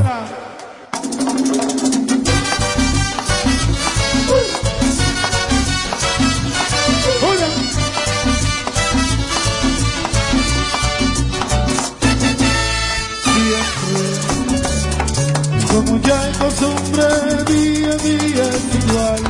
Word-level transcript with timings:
Como 15.71 15.99
ya 16.01 16.29
es 16.29 16.37
costumbre, 16.37 17.05
día 17.47 17.89
a 17.91 17.95
día 17.97 18.43
es 18.49 18.63
igual. 18.79 19.21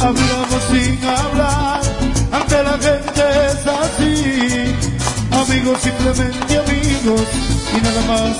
Hablamos 0.00 0.62
sin 0.70 1.04
hablar, 1.04 1.80
ante 2.32 2.62
la 2.62 2.72
gente. 2.72 3.01
Amigos, 5.52 5.80
simplemente 5.82 6.58
amigos 6.58 7.20
y 7.76 7.80
nada 7.82 8.02
más. 8.08 8.36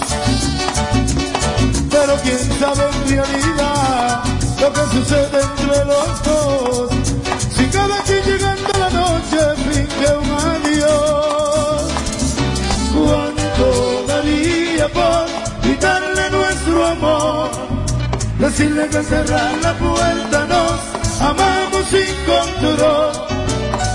Pero 1.91 2.17
quién 2.23 2.39
sabe 2.59 2.85
en 2.89 3.09
realidad 3.11 4.25
lo 4.59 4.73
que 4.73 4.81
sucede 4.97 5.43
entre 5.43 5.85
los 5.85 6.23
dos. 6.25 6.91
Si 7.55 7.67
cada 7.67 8.03
quien 8.05 8.25
llegando 8.25 8.71
la 8.79 8.89
noche 8.89 9.39
finge 9.69 10.17
un 10.17 10.31
adiós. 10.55 11.83
¿Cuánto 12.97 14.05
daría 14.09 14.89
por 14.89 15.27
quitarle 15.61 16.31
nuestro 16.31 16.87
amor? 16.87 17.51
Decirle 18.39 18.89
que 18.89 19.03
cerrar 19.03 19.53
la 19.61 19.75
puerta 19.75 20.47
nos 20.47 21.21
amamos 21.21 21.85
sin 21.91 22.15
control, 22.25 23.13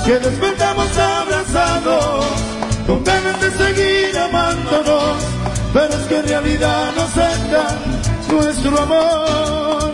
que 0.06 0.20
despertamos 0.20 0.57
que 6.08 6.18
en 6.18 6.28
realidad 6.28 6.92
nos 6.96 7.06
aceptan 7.06 7.78
nuestro 8.32 8.82
amor. 8.82 9.94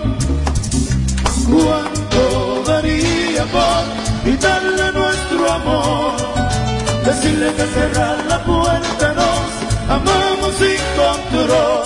¿Cuánto 1.49 2.63
daría 2.67 3.43
por 3.45 3.83
quitarle 4.23 4.91
nuestro 4.91 5.51
amor? 5.51 6.13
Decirle 7.05 7.53
que 7.53 7.65
cerrar 7.65 8.17
la 8.29 8.43
puerta 8.43 9.13
nos 9.13 9.45
amamos 9.89 10.53
sin 10.59 10.81
control, 11.01 11.83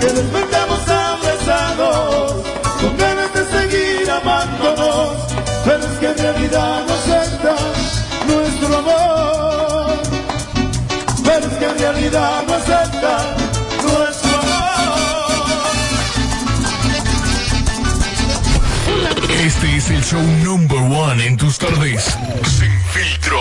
que 0.00 0.06
despertamos 0.06 0.80
abrazados, 0.88 2.44
con 2.80 2.96
ganas 2.96 3.32
de 3.34 3.44
seguir 3.56 4.10
amándonos, 4.10 5.16
pero 5.64 5.84
es 5.84 5.98
que 5.98 6.06
en 6.06 6.18
realidad 6.18 6.89
es 19.90 19.92
el 19.96 20.04
show 20.04 20.22
number 20.44 20.78
one 20.78 21.26
en 21.26 21.36
tus 21.36 21.58
tardes. 21.58 22.16
Sin 22.58 22.70
filtro. 22.92 23.38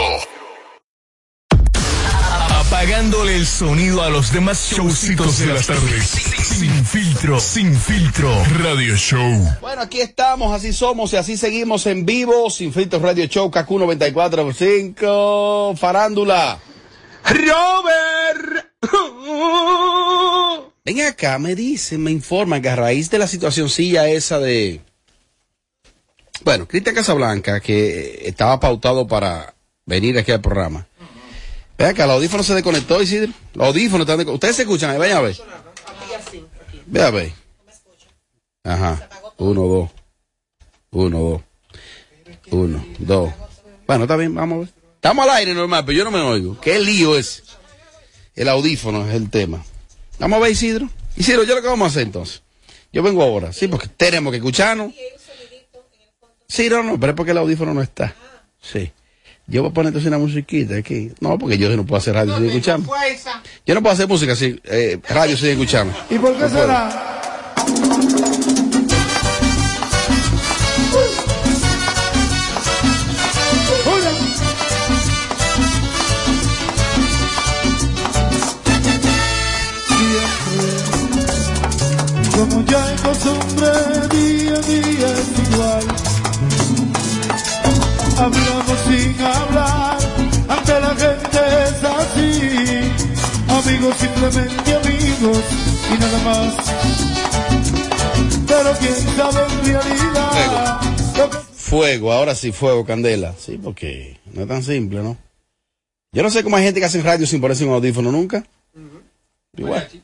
Apagándole 2.50 3.36
el 3.36 3.46
sonido 3.46 4.02
a 4.02 4.10
los 4.10 4.34
demás 4.34 4.72
showcitos 4.72 5.38
de 5.40 5.46
las 5.48 5.68
tardes. 5.68 6.08
Sin 6.08 6.86
filtro, 6.86 7.40
sin 7.40 7.76
filtro. 7.76 8.34
Radio 8.64 8.96
Show. 8.96 9.58
Bueno, 9.62 9.82
aquí 9.82 10.02
estamos, 10.02 10.54
así 10.54 10.74
somos 10.74 11.14
y 11.14 11.18
así 11.18 11.38
seguimos 11.38 11.86
en 11.86 12.06
vivo. 12.06 12.50
Sin 12.50 12.74
Filtro 12.74 13.00
Radio 13.00 13.26
Show, 13.26 13.52
KQ 13.52 13.70
94.5, 13.70 15.78
Farándula. 15.78 16.60
Robert. 17.26 18.66
Ven 20.86 21.02
acá, 21.02 21.38
me 21.38 21.56
dicen, 21.56 22.02
me 22.02 22.12
informan 22.12 22.62
que 22.62 22.70
a 22.70 22.76
raíz 22.76 23.10
de 23.10 23.20
la 23.20 23.28
situacioncilla 23.28 24.08
esa 24.08 24.40
de... 24.40 24.82
Bueno, 26.44 26.68
Cristian 26.68 26.96
Casablanca, 26.96 27.60
que 27.60 28.28
estaba 28.28 28.60
pautado 28.60 29.08
para 29.08 29.54
venir 29.86 30.18
aquí 30.18 30.32
al 30.32 30.42
programa. 30.42 30.88
Ven 31.78 31.88
acá, 31.88 32.06
el 32.06 32.12
audífono 32.12 32.44
se 32.44 32.54
desconectó, 32.56 33.02
Isidro. 33.02 33.32
Los 33.54 33.68
audífonos 33.68 34.02
están 34.02 34.18
desconectados. 34.18 34.36
Ustedes 34.36 34.56
se 34.56 34.62
escuchan, 34.64 34.92
ahí, 34.92 34.98
vayan 34.98 35.18
a 35.18 35.22
ver. 35.22 35.38
Ve 36.86 37.02
a 37.02 37.12
ver. 37.12 37.32
Ajá. 38.64 39.10
Uno, 39.38 39.62
dos. 39.64 39.90
Uno, 40.92 41.20
dos. 41.20 41.42
Uno, 42.52 42.86
dos. 43.00 43.32
Bueno, 43.88 44.04
está 44.04 44.16
bien, 44.16 44.34
vamos 44.36 44.56
a 44.56 44.60
ver. 44.62 44.70
Estamos 44.96 45.26
al 45.26 45.36
aire 45.38 45.54
normal, 45.54 45.86
pero 45.86 45.98
yo 45.98 46.04
no 46.04 46.12
me 46.12 46.20
oigo. 46.20 46.60
¿Qué 46.60 46.80
lío 46.80 47.18
es? 47.18 47.44
El 48.36 48.50
audífono 48.50 49.08
es 49.08 49.16
el 49.16 49.30
tema. 49.30 49.64
Vamos 50.20 50.38
a 50.38 50.42
ver, 50.42 50.52
Isidro. 50.52 50.90
Isidro, 51.16 51.44
¿yo 51.44 51.56
lo 51.56 51.62
que 51.62 51.68
vamos 51.68 51.86
a 51.86 51.90
hacer 51.90 52.04
entonces? 52.04 52.42
Yo 52.92 53.04
vengo 53.04 53.24
ahora, 53.24 53.54
sí, 53.54 53.68
porque 53.68 53.88
tenemos 53.88 54.32
que 54.32 54.38
escucharnos. 54.38 54.94
Sí, 56.50 56.68
no, 56.68 56.84
no, 56.84 57.00
pero 57.00 57.12
es 57.12 57.16
porque 57.16 57.32
el 57.32 57.38
audífono 57.38 57.74
no 57.74 57.82
está. 57.82 58.14
Sí. 58.60 58.92
Yo 59.46 59.62
voy 59.62 59.72
a 59.72 59.74
poner 59.74 59.90
entonces 59.90 60.08
una 60.08 60.18
musiquita 60.18 60.76
aquí. 60.76 61.12
No, 61.20 61.38
porque 61.38 61.58
yo 61.58 61.70
no 61.76 61.86
puedo 61.86 61.98
hacer 62.00 62.16
radio 62.16 62.36
sin 62.36 62.46
escucharme. 62.48 62.86
Yo 63.66 63.76
no 63.76 63.82
puedo 63.82 63.94
hacer 63.94 64.08
música 64.08 64.36
sin, 64.36 64.60
eh, 64.66 65.00
radio 65.08 65.38
sin 65.38 65.50
escucharme. 65.50 65.94
¿Y 66.10 66.18
por 66.18 66.34
qué 66.34 66.42
No 66.42 66.50
será? 66.50 67.56
Amigos, 93.80 93.98
simplemente 93.98 94.76
amigos 94.76 95.44
y 95.88 95.98
nada 96.00 96.20
más. 96.26 96.54
Pero 98.46 98.74
quién 98.78 98.94
sabe 99.16 99.54
en 99.54 99.64
realidad 99.64 100.82
que 101.16 101.30
Fuego, 101.54 102.12
ahora 102.12 102.36
sí, 102.36 102.52
fuego, 102.52 102.86
candela. 102.86 103.34
Sí, 103.40 103.58
porque 103.58 104.20
no 104.34 104.42
es 104.42 104.50
tan 104.50 104.64
simple, 104.64 105.02
¿no? 105.02 105.18
Yo 106.12 106.24
no 106.24 106.30
sé 106.30 106.44
cómo 106.44 106.58
hay 106.58 106.66
gente 106.66 106.82
que 106.82 106.88
hace 106.88 107.02
radio 107.02 107.26
sin 107.26 107.40
ponerse 107.40 107.64
un 107.64 107.72
audífono 107.72 108.12
nunca. 108.12 108.46
Igual. 109.56 109.88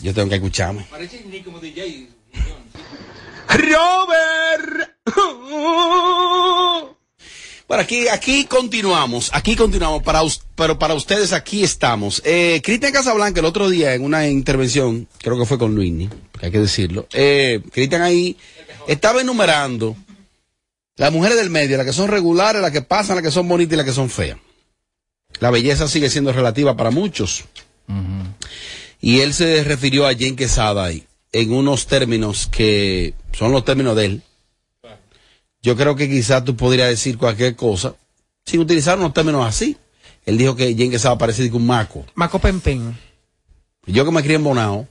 Yo 0.00 0.12
tengo 0.12 0.28
que 0.28 0.34
escucharme. 0.34 0.88
Robert. 3.48 4.90
Bueno, 7.68 7.82
aquí, 7.82 8.08
aquí 8.08 8.46
continuamos, 8.46 9.28
aquí 9.34 9.54
continuamos 9.54 10.02
para 10.02 10.22
pero 10.54 10.78
para 10.78 10.94
ustedes 10.94 11.34
aquí 11.34 11.62
estamos. 11.62 12.22
Eh, 12.24 12.62
Cristian 12.64 12.94
Casablanca 12.94 13.40
el 13.40 13.46
otro 13.46 13.68
día 13.68 13.92
en 13.92 14.04
una 14.04 14.26
intervención, 14.26 15.06
creo 15.18 15.38
que 15.38 15.44
fue 15.44 15.58
con 15.58 15.74
Luini, 15.74 16.08
hay 16.40 16.50
que 16.50 16.60
decirlo, 16.60 17.06
eh, 17.12 17.60
Cristian 17.70 18.00
ahí 18.00 18.38
estaba 18.86 19.20
enumerando 19.20 19.94
las 20.96 21.12
mujeres 21.12 21.36
del 21.36 21.50
medio, 21.50 21.76
las 21.76 21.84
que 21.84 21.92
son 21.92 22.08
regulares, 22.08 22.62
las 22.62 22.70
que 22.70 22.80
pasan, 22.80 23.16
las 23.16 23.24
que 23.24 23.30
son 23.30 23.46
bonitas 23.46 23.74
y 23.74 23.76
las 23.76 23.84
que 23.84 23.92
son 23.92 24.08
feas. 24.08 24.38
La 25.38 25.50
belleza 25.50 25.88
sigue 25.88 26.08
siendo 26.08 26.32
relativa 26.32 26.74
para 26.74 26.90
muchos. 26.90 27.44
Y 28.98 29.20
él 29.20 29.34
se 29.34 29.62
refirió 29.62 30.06
a 30.06 30.14
Jane 30.14 30.36
Quesada 30.36 30.90
en 30.90 31.52
unos 31.52 31.86
términos 31.86 32.48
que 32.50 33.12
son 33.32 33.52
los 33.52 33.66
términos 33.66 33.94
de 33.94 34.06
él. 34.06 34.22
Yo 35.62 35.76
creo 35.76 35.96
que 35.96 36.08
quizás 36.08 36.44
tú 36.44 36.56
podrías 36.56 36.88
decir 36.88 37.18
cualquier 37.18 37.56
cosa 37.56 37.94
sin 38.44 38.60
utilizar 38.60 38.98
unos 38.98 39.12
términos 39.12 39.46
así. 39.46 39.76
Él 40.24 40.38
dijo 40.38 40.56
que 40.56 40.72
Jane 40.72 40.90
Quesada 40.90 41.18
parece 41.18 41.48
que 41.50 41.56
un 41.56 41.66
maco. 41.66 42.04
Maco 42.14 42.38
Pempen. 42.38 42.96
Yo 43.86 44.04
que 44.04 44.10
me 44.10 44.22
crié 44.22 44.36
en 44.36 44.44
Bonao, 44.44 44.86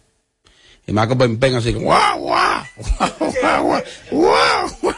y 0.87 0.93
Maco 0.93 1.17
Pempen 1.17 1.55
así, 1.55 1.73
guau, 1.73 2.19
guau, 2.19 2.63
guau, 3.41 3.83
guau, 4.11 4.69
guau. 4.81 4.95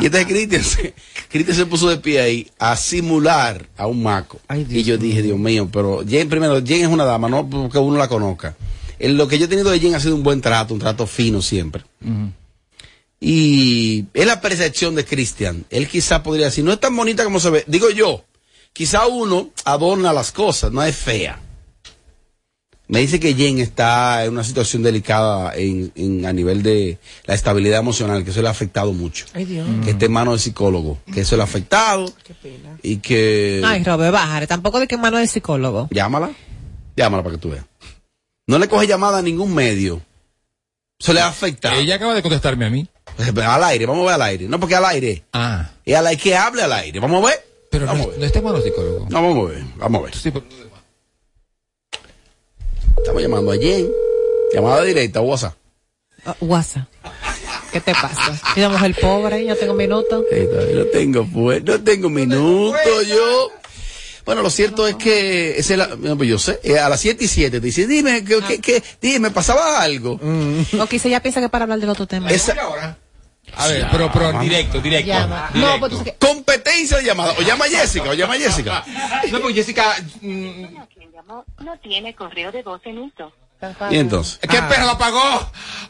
Y 0.00 0.06
entonces 0.06 0.26
Cristian 0.26 0.64
se, 0.64 0.94
Cristian 1.28 1.56
se 1.56 1.66
puso 1.66 1.88
de 1.88 1.98
pie 1.98 2.20
ahí 2.20 2.50
a 2.58 2.74
simular 2.76 3.68
a 3.76 3.86
un 3.86 4.02
maco. 4.02 4.40
Ay, 4.48 4.66
y 4.68 4.82
yo 4.82 4.96
dije, 4.96 5.20
Dios 5.20 5.38
mío, 5.38 5.68
pero 5.70 6.02
Jen 6.06 6.28
primero, 6.28 6.64
Jen 6.64 6.82
es 6.82 6.88
una 6.88 7.04
dama, 7.04 7.28
no 7.28 7.48
porque 7.48 7.78
uno 7.78 7.98
la 7.98 8.08
conozca. 8.08 8.56
En 8.98 9.16
lo 9.16 9.28
que 9.28 9.38
yo 9.38 9.44
he 9.44 9.48
tenido 9.48 9.70
de 9.70 9.80
Jen 9.80 9.94
ha 9.94 10.00
sido 10.00 10.14
un 10.14 10.22
buen 10.22 10.40
trato, 10.40 10.74
un 10.74 10.80
trato 10.80 11.06
fino 11.06 11.42
siempre. 11.42 11.82
Y 13.20 14.06
es 14.14 14.26
la 14.26 14.40
percepción 14.40 14.94
de 14.94 15.04
Cristian. 15.04 15.64
Él 15.70 15.86
quizá 15.88 16.22
podría 16.22 16.46
decir, 16.46 16.64
no 16.64 16.72
es 16.72 16.80
tan 16.80 16.96
bonita 16.96 17.22
como 17.24 17.38
se 17.38 17.50
ve. 17.50 17.64
Digo 17.66 17.90
yo, 17.90 18.24
quizá 18.72 19.06
uno 19.06 19.50
adorna 19.64 20.12
las 20.12 20.32
cosas, 20.32 20.72
no 20.72 20.82
es 20.82 20.96
fea. 20.96 21.38
Me 22.88 22.98
dice 22.98 23.20
que 23.20 23.34
Jen 23.34 23.60
está 23.60 24.24
en 24.24 24.32
una 24.32 24.42
situación 24.42 24.82
delicada 24.82 25.54
en, 25.54 25.92
en- 25.94 26.26
a 26.26 26.32
nivel 26.32 26.62
de 26.64 26.98
la 27.24 27.34
estabilidad 27.34 27.78
emocional, 27.78 28.24
que 28.24 28.30
eso 28.30 28.42
le 28.42 28.48
ha 28.48 28.50
afectado 28.50 28.92
mucho. 28.92 29.26
Ay, 29.32 29.44
Dios. 29.44 29.68
Que 29.84 29.90
esté 29.90 30.06
en 30.06 30.12
manos 30.12 30.32
del 30.34 30.40
psicólogo, 30.40 30.98
que 31.12 31.20
eso 31.20 31.36
le 31.36 31.42
ha 31.42 31.44
afectado 31.44 32.12
Qué 32.24 32.34
pena. 32.34 32.78
y 32.82 32.96
que... 32.96 33.62
Ay, 33.64 33.84
Robert, 33.84 34.12
bájale. 34.12 34.48
Tampoco 34.48 34.80
de 34.80 34.88
que 34.88 34.96
mano 34.96 35.18
del 35.18 35.28
psicólogo. 35.28 35.86
Llámala, 35.92 36.32
llámala 36.96 37.22
para 37.22 37.36
que 37.36 37.40
tú 37.40 37.50
veas. 37.50 37.64
No 38.48 38.58
le 38.58 38.66
coge 38.66 38.88
llamada 38.88 39.18
a 39.18 39.22
ningún 39.22 39.54
medio. 39.54 40.02
Eso 40.98 41.12
le 41.12 41.20
ha 41.20 41.28
afectado. 41.28 41.76
Ella 41.76 41.94
acaba 41.94 42.14
de 42.14 42.22
contestarme 42.22 42.64
a 42.64 42.70
mí. 42.70 42.88
Al 43.18 43.64
aire, 43.64 43.86
vamos 43.86 44.02
a 44.02 44.06
ver 44.06 44.14
al 44.14 44.22
aire. 44.22 44.46
No, 44.48 44.58
porque 44.60 44.74
al 44.74 44.84
aire. 44.86 45.24
Ah. 45.32 45.70
Es 45.84 45.96
al 45.96 46.06
aire, 46.06 46.22
que 46.22 46.36
hable 46.36 46.62
al 46.62 46.72
aire. 46.72 47.00
Vamos 47.00 47.22
a 47.24 47.28
ver. 47.28 47.46
Pero 47.70 47.86
vamos 47.86 48.00
no, 48.00 48.04
a 48.06 48.10
ver. 48.10 48.18
no 48.20 48.26
está 48.26 48.42
malo 48.42 48.60
psicólogo. 48.62 49.06
No, 49.10 49.22
vamos 49.22 49.50
a 49.50 49.54
ver. 49.54 49.64
Vamos 49.76 50.00
a 50.00 50.04
ver. 50.04 50.14
Sí, 50.16 50.30
pero- 50.30 50.44
Estamos 52.98 53.22
llamando 53.22 53.52
a 53.52 53.56
Jen. 53.56 53.88
Llamada 54.52 54.82
directa, 54.82 55.20
WhatsApp. 55.20 55.54
Ah, 56.26 56.36
WhatsApp. 56.40 56.86
¿Qué 57.72 57.80
te 57.80 57.92
pasa? 57.92 58.38
Una 58.56 58.68
mujer 58.70 58.96
pobre, 59.00 59.46
yo 59.46 59.56
tengo 59.56 59.74
minutos. 59.74 60.24
Ey, 60.30 60.46
todavía 60.46 60.74
No 60.76 60.84
tengo, 60.86 61.26
pues, 61.32 61.62
no 61.64 61.80
tengo 61.82 62.10
minutos 62.10 63.06
yo. 63.06 63.50
Bueno, 64.26 64.42
lo 64.42 64.50
cierto 64.50 64.86
es 64.86 64.96
que 64.96 65.58
ese 65.58 65.74
es 65.74 65.78
la- 65.78 65.86
no, 65.96 66.16
pues 66.16 66.28
yo 66.28 66.38
sé, 66.38 66.60
a 66.78 66.88
las 66.88 67.00
7 67.00 67.24
y 67.24 67.28
7 67.28 67.60
te 67.60 67.64
dice, 67.66 67.86
dime, 67.86 68.22
¿qué, 68.24 68.40
qué, 68.46 68.60
qué? 68.60 68.82
dime, 69.00 69.30
pasaba 69.30 69.80
algo. 69.80 70.20
O 70.78 70.86
quizá 70.86 71.08
ya 71.08 71.20
piensa 71.22 71.40
que 71.40 71.48
para 71.48 71.62
hablar 71.64 71.78
del 71.80 71.88
otro 71.88 72.06
tema. 72.06 72.28
Esa 72.30 72.54
A 73.56 73.66
ver, 73.68 73.86
pero, 73.90 74.10
pero 74.12 74.32
directo, 74.40 74.80
directo. 74.80 75.08
Llama. 75.08 75.50
directo. 75.52 75.72
No, 75.74 75.80
pues 75.80 75.92
tú 75.92 76.26
competencia 76.26 76.96
de 76.98 77.04
llamada. 77.04 77.34
O 77.38 77.42
llama 77.42 77.64
a 77.66 77.68
Jessica, 77.68 78.10
o 78.10 78.14
llama 78.14 78.34
a 78.34 78.38
Jessica. 78.38 78.84
No, 79.30 79.40
pues 79.40 79.54
Jessica. 79.54 79.96
mm, 80.20 80.64
quien 80.94 81.12
llamó 81.12 81.44
no 81.64 81.78
tiene 81.78 82.14
correo 82.14 82.50
de 82.52 82.62
voz 82.62 82.80
en 82.84 82.98
uso. 82.98 83.32
Y 83.90 83.98
entonces, 83.98 84.38
¿Qué 84.40 84.56
perro 84.70 84.84
lo 84.86 84.90
apagó? 84.92 85.20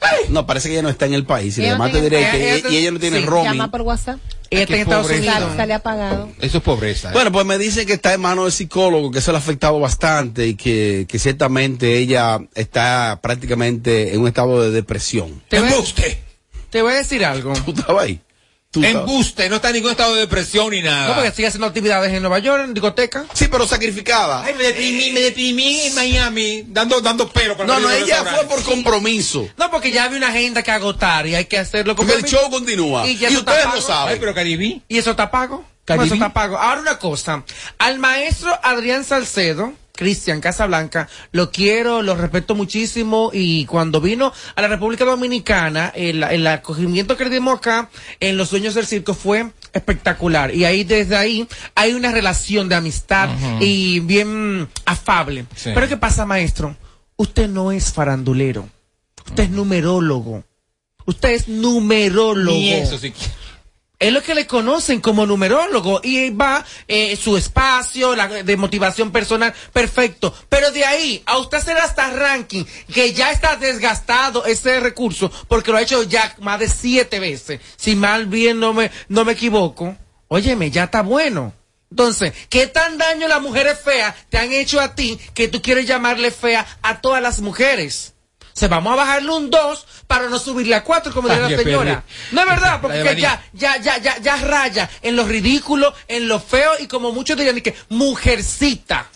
Ay. 0.00 0.24
no, 0.30 0.44
parece 0.44 0.66
que 0.68 0.74
ella 0.74 0.82
no 0.82 0.88
está 0.88 1.06
en 1.06 1.14
el 1.14 1.24
país. 1.24 1.54
Si 1.54 1.60
le 1.60 1.68
Ella 1.68 1.78
no 1.78 1.86
llamaste 1.86 2.00
tiene- 2.00 2.16
directo 2.16 2.36
y, 2.36 2.40
ella- 2.42 2.54
ella- 2.56 2.68
y 2.68 2.76
ella 2.78 2.90
no 2.90 2.98
tiene 2.98 3.20
sí, 3.20 3.26
roaming. 3.26 3.52
Llama 3.52 3.70
por 3.70 3.82
WhatsApp. 3.82 4.18
Ella 4.50 4.62
está 4.62 4.74
en 4.74 4.80
Estados. 4.80 5.06
Unidos. 5.08 5.34
Sale, 5.36 5.56
sale 5.56 5.74
apagado. 5.74 6.28
Eso 6.40 6.58
es 6.58 6.64
pobreza. 6.64 7.10
¿eh? 7.10 7.12
Bueno, 7.12 7.30
pues 7.30 7.46
me 7.46 7.58
dice 7.58 7.86
que 7.86 7.92
está 7.92 8.12
en 8.12 8.22
manos 8.22 8.46
del 8.46 8.52
psicólogo, 8.52 9.12
que 9.12 9.20
eso 9.20 9.30
le 9.30 9.36
ha 9.38 9.40
afectado 9.40 9.78
bastante 9.78 10.48
y 10.48 10.56
que, 10.56 11.06
que 11.08 11.20
ciertamente 11.20 11.96
ella 11.98 12.40
está 12.56 13.20
prácticamente 13.22 14.14
en 14.14 14.20
un 14.20 14.26
estado 14.26 14.60
de 14.64 14.72
depresión. 14.72 15.40
Te 15.48 15.58
a- 15.58 15.60
Embuste. 15.60 16.24
Te 16.70 16.82
voy 16.82 16.92
a 16.92 16.96
decir 16.96 17.24
algo. 17.24 17.52
¿Tú 17.64 17.72
estabas 17.72 18.04
ahí? 18.04 18.20
¿Tú 18.70 18.84
Embuste. 18.84 19.48
No 19.48 19.56
está 19.56 19.70
en 19.70 19.74
ningún 19.74 19.90
estado 19.90 20.14
de 20.14 20.20
depresión 20.20 20.70
ni 20.70 20.80
nada. 20.80 21.08
No, 21.08 21.14
porque 21.16 21.32
sigue 21.32 21.48
haciendo 21.48 21.66
actividades 21.66 22.12
en 22.12 22.22
Nueva 22.22 22.38
York, 22.38 22.62
en 22.64 22.72
discoteca. 22.72 23.24
Sí, 23.32 23.48
pero 23.50 23.66
sacrificada. 23.66 24.44
Ay, 24.44 24.54
me 24.54 24.62
deprimí, 24.62 25.10
me 25.10 25.20
deprimí 25.20 25.80
en 25.80 25.94
Miami, 25.96 26.64
dando, 26.68 27.00
dando 27.00 27.28
pelo 27.28 27.56
para 27.56 27.66
No, 27.66 27.80
no, 27.80 27.90
ella 27.90 28.24
fue 28.24 28.46
por 28.46 28.62
compromiso. 28.62 29.48
No, 29.58 29.72
porque 29.72 29.90
ya 29.90 30.04
había 30.04 30.18
una 30.18 30.28
agenda 30.28 30.62
que 30.62 30.70
agotar 30.70 31.26
y 31.26 31.34
hay 31.34 31.46
que 31.46 31.58
hacerlo 31.58 31.96
con 31.96 32.06
Porque 32.06 32.22
el 32.22 32.30
show 32.30 32.48
continúa. 32.48 33.08
Y 33.08 33.14
ustedes 33.14 33.66
lo 33.74 33.80
saben. 33.82 34.14
Ay, 34.14 34.20
pero 34.20 34.32
Caribí. 34.32 34.82
¿Y 34.86 34.98
eso 34.98 35.10
está 35.10 35.32
pago? 35.32 35.64
Caribe. 35.84 36.02
No, 36.02 36.04
eso 36.04 36.14
está 36.14 36.32
pago. 36.32 36.56
Ahora 36.56 36.80
una 36.80 36.98
cosa. 36.98 37.42
Al 37.78 37.98
maestro 37.98 38.56
Adrián 38.62 39.04
Salcedo, 39.04 39.72
Cristian 39.94 40.40
Casablanca, 40.40 41.08
lo 41.32 41.50
quiero, 41.50 42.02
lo 42.02 42.14
respeto 42.14 42.54
muchísimo 42.54 43.30
y 43.32 43.66
cuando 43.66 44.00
vino 44.00 44.32
a 44.54 44.62
la 44.62 44.68
República 44.68 45.04
Dominicana, 45.04 45.92
el, 45.94 46.22
el 46.22 46.46
acogimiento 46.46 47.16
que 47.16 47.24
le 47.24 47.30
dimos 47.30 47.58
acá 47.58 47.90
en 48.18 48.36
Los 48.36 48.48
Sueños 48.48 48.74
del 48.74 48.86
Circo 48.86 49.14
fue 49.14 49.50
espectacular. 49.72 50.54
Y 50.54 50.64
ahí, 50.64 50.84
desde 50.84 51.16
ahí, 51.16 51.46
hay 51.74 51.92
una 51.92 52.12
relación 52.12 52.68
de 52.68 52.76
amistad 52.76 53.28
y 53.60 54.00
bien 54.00 54.68
afable. 54.84 55.46
Sí. 55.54 55.70
Pero 55.74 55.88
¿qué 55.88 55.96
pasa, 55.96 56.26
maestro? 56.26 56.76
Usted 57.16 57.48
no 57.48 57.72
es 57.72 57.92
farandulero. 57.92 58.68
Usted 59.26 59.44
es 59.44 59.50
numerólogo. 59.50 60.44
Usted 61.06 61.30
es 61.30 61.48
numerólogo. 61.48 62.56
Ni 62.56 62.72
eso 62.72 62.98
sí. 62.98 63.12
Es 64.00 64.14
lo 64.14 64.22
que 64.22 64.34
le 64.34 64.46
conocen 64.46 65.02
como 65.02 65.26
numerólogo 65.26 66.00
y 66.02 66.30
va 66.30 66.64
eh, 66.88 67.14
su 67.16 67.36
espacio 67.36 68.16
la, 68.16 68.28
de 68.28 68.56
motivación 68.56 69.12
personal, 69.12 69.52
perfecto. 69.74 70.34
Pero 70.48 70.70
de 70.70 70.86
ahí 70.86 71.22
a 71.26 71.36
usted 71.36 71.58
hacer 71.58 71.76
hasta 71.76 72.08
ranking, 72.10 72.64
que 72.94 73.12
ya 73.12 73.30
está 73.30 73.56
desgastado 73.56 74.46
ese 74.46 74.80
recurso, 74.80 75.30
porque 75.48 75.70
lo 75.70 75.76
ha 75.76 75.82
hecho 75.82 76.02
ya 76.04 76.34
más 76.40 76.60
de 76.60 76.68
siete 76.68 77.20
veces, 77.20 77.60
si 77.76 77.94
mal 77.94 78.24
bien 78.24 78.58
no 78.58 78.72
me, 78.72 78.90
no 79.08 79.26
me 79.26 79.32
equivoco, 79.32 79.94
óyeme, 80.28 80.70
ya 80.70 80.84
está 80.84 81.02
bueno. 81.02 81.52
Entonces, 81.90 82.32
¿qué 82.48 82.68
tan 82.68 82.96
daño 82.96 83.28
las 83.28 83.42
mujeres 83.42 83.80
feas 83.80 84.14
te 84.30 84.38
han 84.38 84.50
hecho 84.50 84.80
a 84.80 84.94
ti 84.94 85.20
que 85.34 85.48
tú 85.48 85.60
quieres 85.60 85.86
llamarle 85.86 86.30
fea 86.30 86.66
a 86.80 87.02
todas 87.02 87.20
las 87.20 87.40
mujeres? 87.40 88.14
Se 88.60 88.68
vamos 88.68 88.92
a 88.92 88.96
bajarle 88.96 89.32
un 89.32 89.48
2 89.48 89.86
para 90.06 90.28
no 90.28 90.38
subirle 90.38 90.74
a 90.74 90.84
4 90.84 91.14
como 91.14 91.28
dice 91.28 91.40
la 91.40 91.48
señora. 91.48 92.04
No 92.30 92.42
es 92.42 92.46
verdad, 92.46 92.78
porque 92.82 93.16
ya, 93.18 93.42
ya, 93.54 93.78
ya, 93.78 93.96
ya, 93.96 94.18
ya 94.18 94.36
raya 94.36 94.90
en 95.00 95.16
lo 95.16 95.24
ridículo, 95.24 95.94
en 96.08 96.28
lo 96.28 96.38
feo 96.38 96.72
y 96.78 96.86
como 96.86 97.10
muchos 97.10 97.38
dirían 97.38 97.58
que 97.62 97.74
mujercita. 97.88 99.08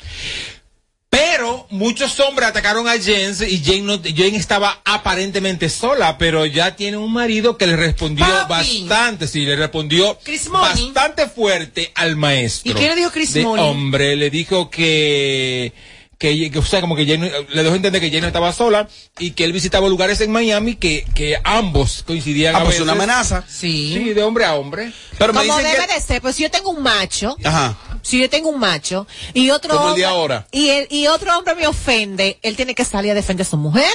Pero 1.11 1.67
muchos 1.69 2.19
hombres 2.21 2.49
atacaron 2.49 2.89
a 2.89 2.93
James 2.93 3.43
y 3.43 3.63
Jane, 3.63 3.83
no, 3.83 4.01
Jane 4.03 4.37
estaba 4.37 4.81
aparentemente 4.83 5.69
sola, 5.69 6.17
pero 6.17 6.47
ya 6.47 6.75
tiene 6.75 6.97
un 6.97 7.13
marido 7.13 7.59
que 7.59 7.67
le 7.67 7.77
respondió 7.77 8.25
Papi. 8.49 8.87
bastante, 8.89 9.29
sí, 9.29 9.45
le 9.45 9.57
respondió 9.57 10.19
bastante 10.51 11.29
fuerte 11.29 11.93
al 11.95 12.17
maestro. 12.17 12.73
¿Y 12.73 12.75
qué 12.75 12.89
le 12.89 12.97
dijo 12.97 13.11
Chris 13.11 13.35
De? 13.35 13.45
Hombre, 13.45 14.17
le 14.17 14.31
dijo 14.31 14.71
que, 14.71 15.75
que, 16.19 16.51
que, 16.51 16.59
o 16.59 16.65
sea, 16.65 16.81
como 16.81 16.97
que 16.97 17.07
Jane, 17.07 17.31
no- 17.31 17.47
le 17.49 17.63
dejó 17.63 17.75
entender 17.75 18.01
que 18.01 18.09
Jane 18.09 18.23
no 18.23 18.27
estaba 18.29 18.53
sola 18.53 18.89
y 19.19 19.33
que 19.33 19.45
él 19.45 19.53
visitaba 19.53 19.89
lugares 19.89 20.21
en 20.21 20.31
Miami 20.33 20.77
que, 20.77 21.05
que 21.15 21.37
ambos 21.45 22.03
coincidían 22.07 22.55
Ah, 22.55 22.59
a 22.59 22.61
pues 22.63 22.75
veces. 22.75 22.83
una 22.83 22.93
amenaza. 22.93 23.45
Sí. 23.49 23.93
Sí, 23.95 24.15
de 24.15 24.23
hombre 24.23 24.45
a 24.45 24.55
hombre. 24.55 24.93
Pero 25.19 25.33
me 25.33 25.41
Como 25.41 25.57
dicen 25.59 25.73
debe 25.73 25.87
que... 25.87 25.95
de 25.95 26.01
ser, 26.01 26.23
pues 26.23 26.37
si 26.37 26.43
yo 26.45 26.51
tengo 26.51 26.71
un 26.71 26.83
macho, 26.83 27.37
Ajá. 27.45 27.77
si 28.03 28.21
yo 28.21 28.29
tengo 28.31 28.49
un 28.51 28.61
macho 28.61 29.07
y 29.33 29.51
otro 29.51 29.77
Como 29.77 29.91
el 29.91 29.97
de 29.97 30.07
hombre- 30.07 30.19
ahora. 30.21 30.47
y 30.53 30.69
el, 30.71 30.87
y 30.91 31.07
otro 31.07 31.37
hombre 31.39 31.55
me 31.55 31.67
ofende, 31.67 32.39
él 32.43 32.57
tiene 32.57 32.75
que 32.75 32.85
salir 32.85 33.11
a 33.13 33.15
defender 33.15 33.47
a 33.47 33.51
su 33.51 33.57
mujer. 33.57 33.93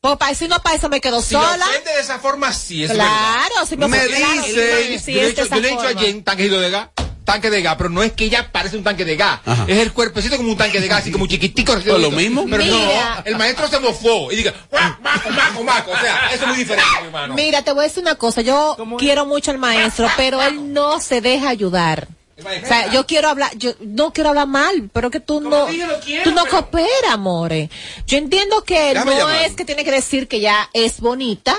Pues 0.00 0.16
para 0.16 0.34
si 0.34 0.48
no 0.48 0.60
para 0.60 0.74
eso 0.74 0.88
me 0.88 1.00
quedo 1.00 1.22
Si 1.22 1.32
lo 1.34 1.40
sola. 1.42 1.64
ofende 1.64 1.92
de 1.92 2.00
esa 2.00 2.18
forma, 2.18 2.52
sí, 2.52 2.82
es 2.82 2.88
verdad. 2.88 3.04
Claro, 3.06 3.66
si 3.68 3.76
me, 3.76 3.86
Me 3.86 3.98
ofende, 3.98 4.16
claro, 4.16 4.32
dice- 4.42 4.48
yo 4.50 4.56
le 4.56 4.80
he 4.82 4.88
dicho, 5.30 5.44
yo 5.44 5.60
le 5.60 5.68
he 5.68 5.70
dicho 5.70 5.86
a. 5.86 5.94
Jen 6.00 6.24
tanque 6.24 6.48
de 6.48 6.70
gas, 6.70 6.88
tanque 7.24 7.50
de 7.50 7.62
gas, 7.62 7.76
pero 7.76 7.88
no 7.90 8.02
es 8.02 8.12
que 8.12 8.24
ella 8.24 8.50
parece 8.52 8.76
un 8.76 8.84
tanque 8.84 9.04
de 9.04 9.16
gas. 9.16 9.40
Ajá. 9.44 9.64
Es 9.68 9.78
el 9.78 9.92
cuerpecito 9.92 10.36
como 10.36 10.50
un 10.50 10.56
tanque 10.56 10.80
de 10.80 10.88
gas, 10.88 11.00
así 11.02 11.10
como 11.12 11.26
chiquitico. 11.26 11.72
Pues 11.72 11.86
lo 11.86 12.10
mismo. 12.10 12.44
Pero 12.50 12.64
Mira. 12.64 13.16
no, 13.16 13.22
el 13.24 13.36
maestro 13.36 13.68
se 13.68 13.78
mofó 13.80 14.30
y 14.32 14.36
diga, 14.36 14.52
"Guau, 14.70 14.94
maco, 15.02 15.30
maco, 15.30 15.64
maco. 15.64 15.90
O 15.92 15.98
sea, 15.98 16.28
eso 16.32 16.42
es 16.44 16.48
muy 16.48 16.56
diferente, 16.58 16.90
mi 17.00 17.06
hermano. 17.06 17.34
Mira, 17.34 17.62
te 17.62 17.72
voy 17.72 17.84
a 17.84 17.88
decir 17.88 18.02
una 18.02 18.16
cosa. 18.16 18.40
Yo 18.42 18.76
quiero 18.98 19.26
mucho 19.26 19.50
al 19.50 19.58
maestro, 19.58 20.08
pero 20.16 20.42
él 20.42 20.72
no 20.72 21.00
se 21.00 21.20
deja 21.20 21.48
ayudar. 21.48 22.08
O 22.38 22.66
sea, 22.66 22.90
yo 22.90 23.06
quiero 23.06 23.28
hablar, 23.28 23.56
yo 23.56 23.72
no 23.80 24.12
quiero 24.12 24.30
hablar 24.30 24.48
mal, 24.48 24.90
pero 24.92 25.10
que 25.10 25.20
tú 25.20 25.40
no, 25.40 25.66
dije, 25.66 25.86
lo 25.86 26.00
quiero, 26.00 26.24
tú 26.24 26.32
no 26.32 26.42
pero- 26.44 26.56
cooperas, 26.56 27.12
amore. 27.12 27.70
Yo 28.06 28.18
entiendo 28.18 28.64
que 28.64 28.80
Déjame 28.94 29.12
no 29.12 29.18
llamar. 29.18 29.44
es 29.44 29.52
que 29.54 29.64
tiene 29.64 29.84
que 29.84 29.92
decir 29.92 30.26
que 30.26 30.40
ya 30.40 30.68
es 30.72 31.00
bonita, 31.00 31.54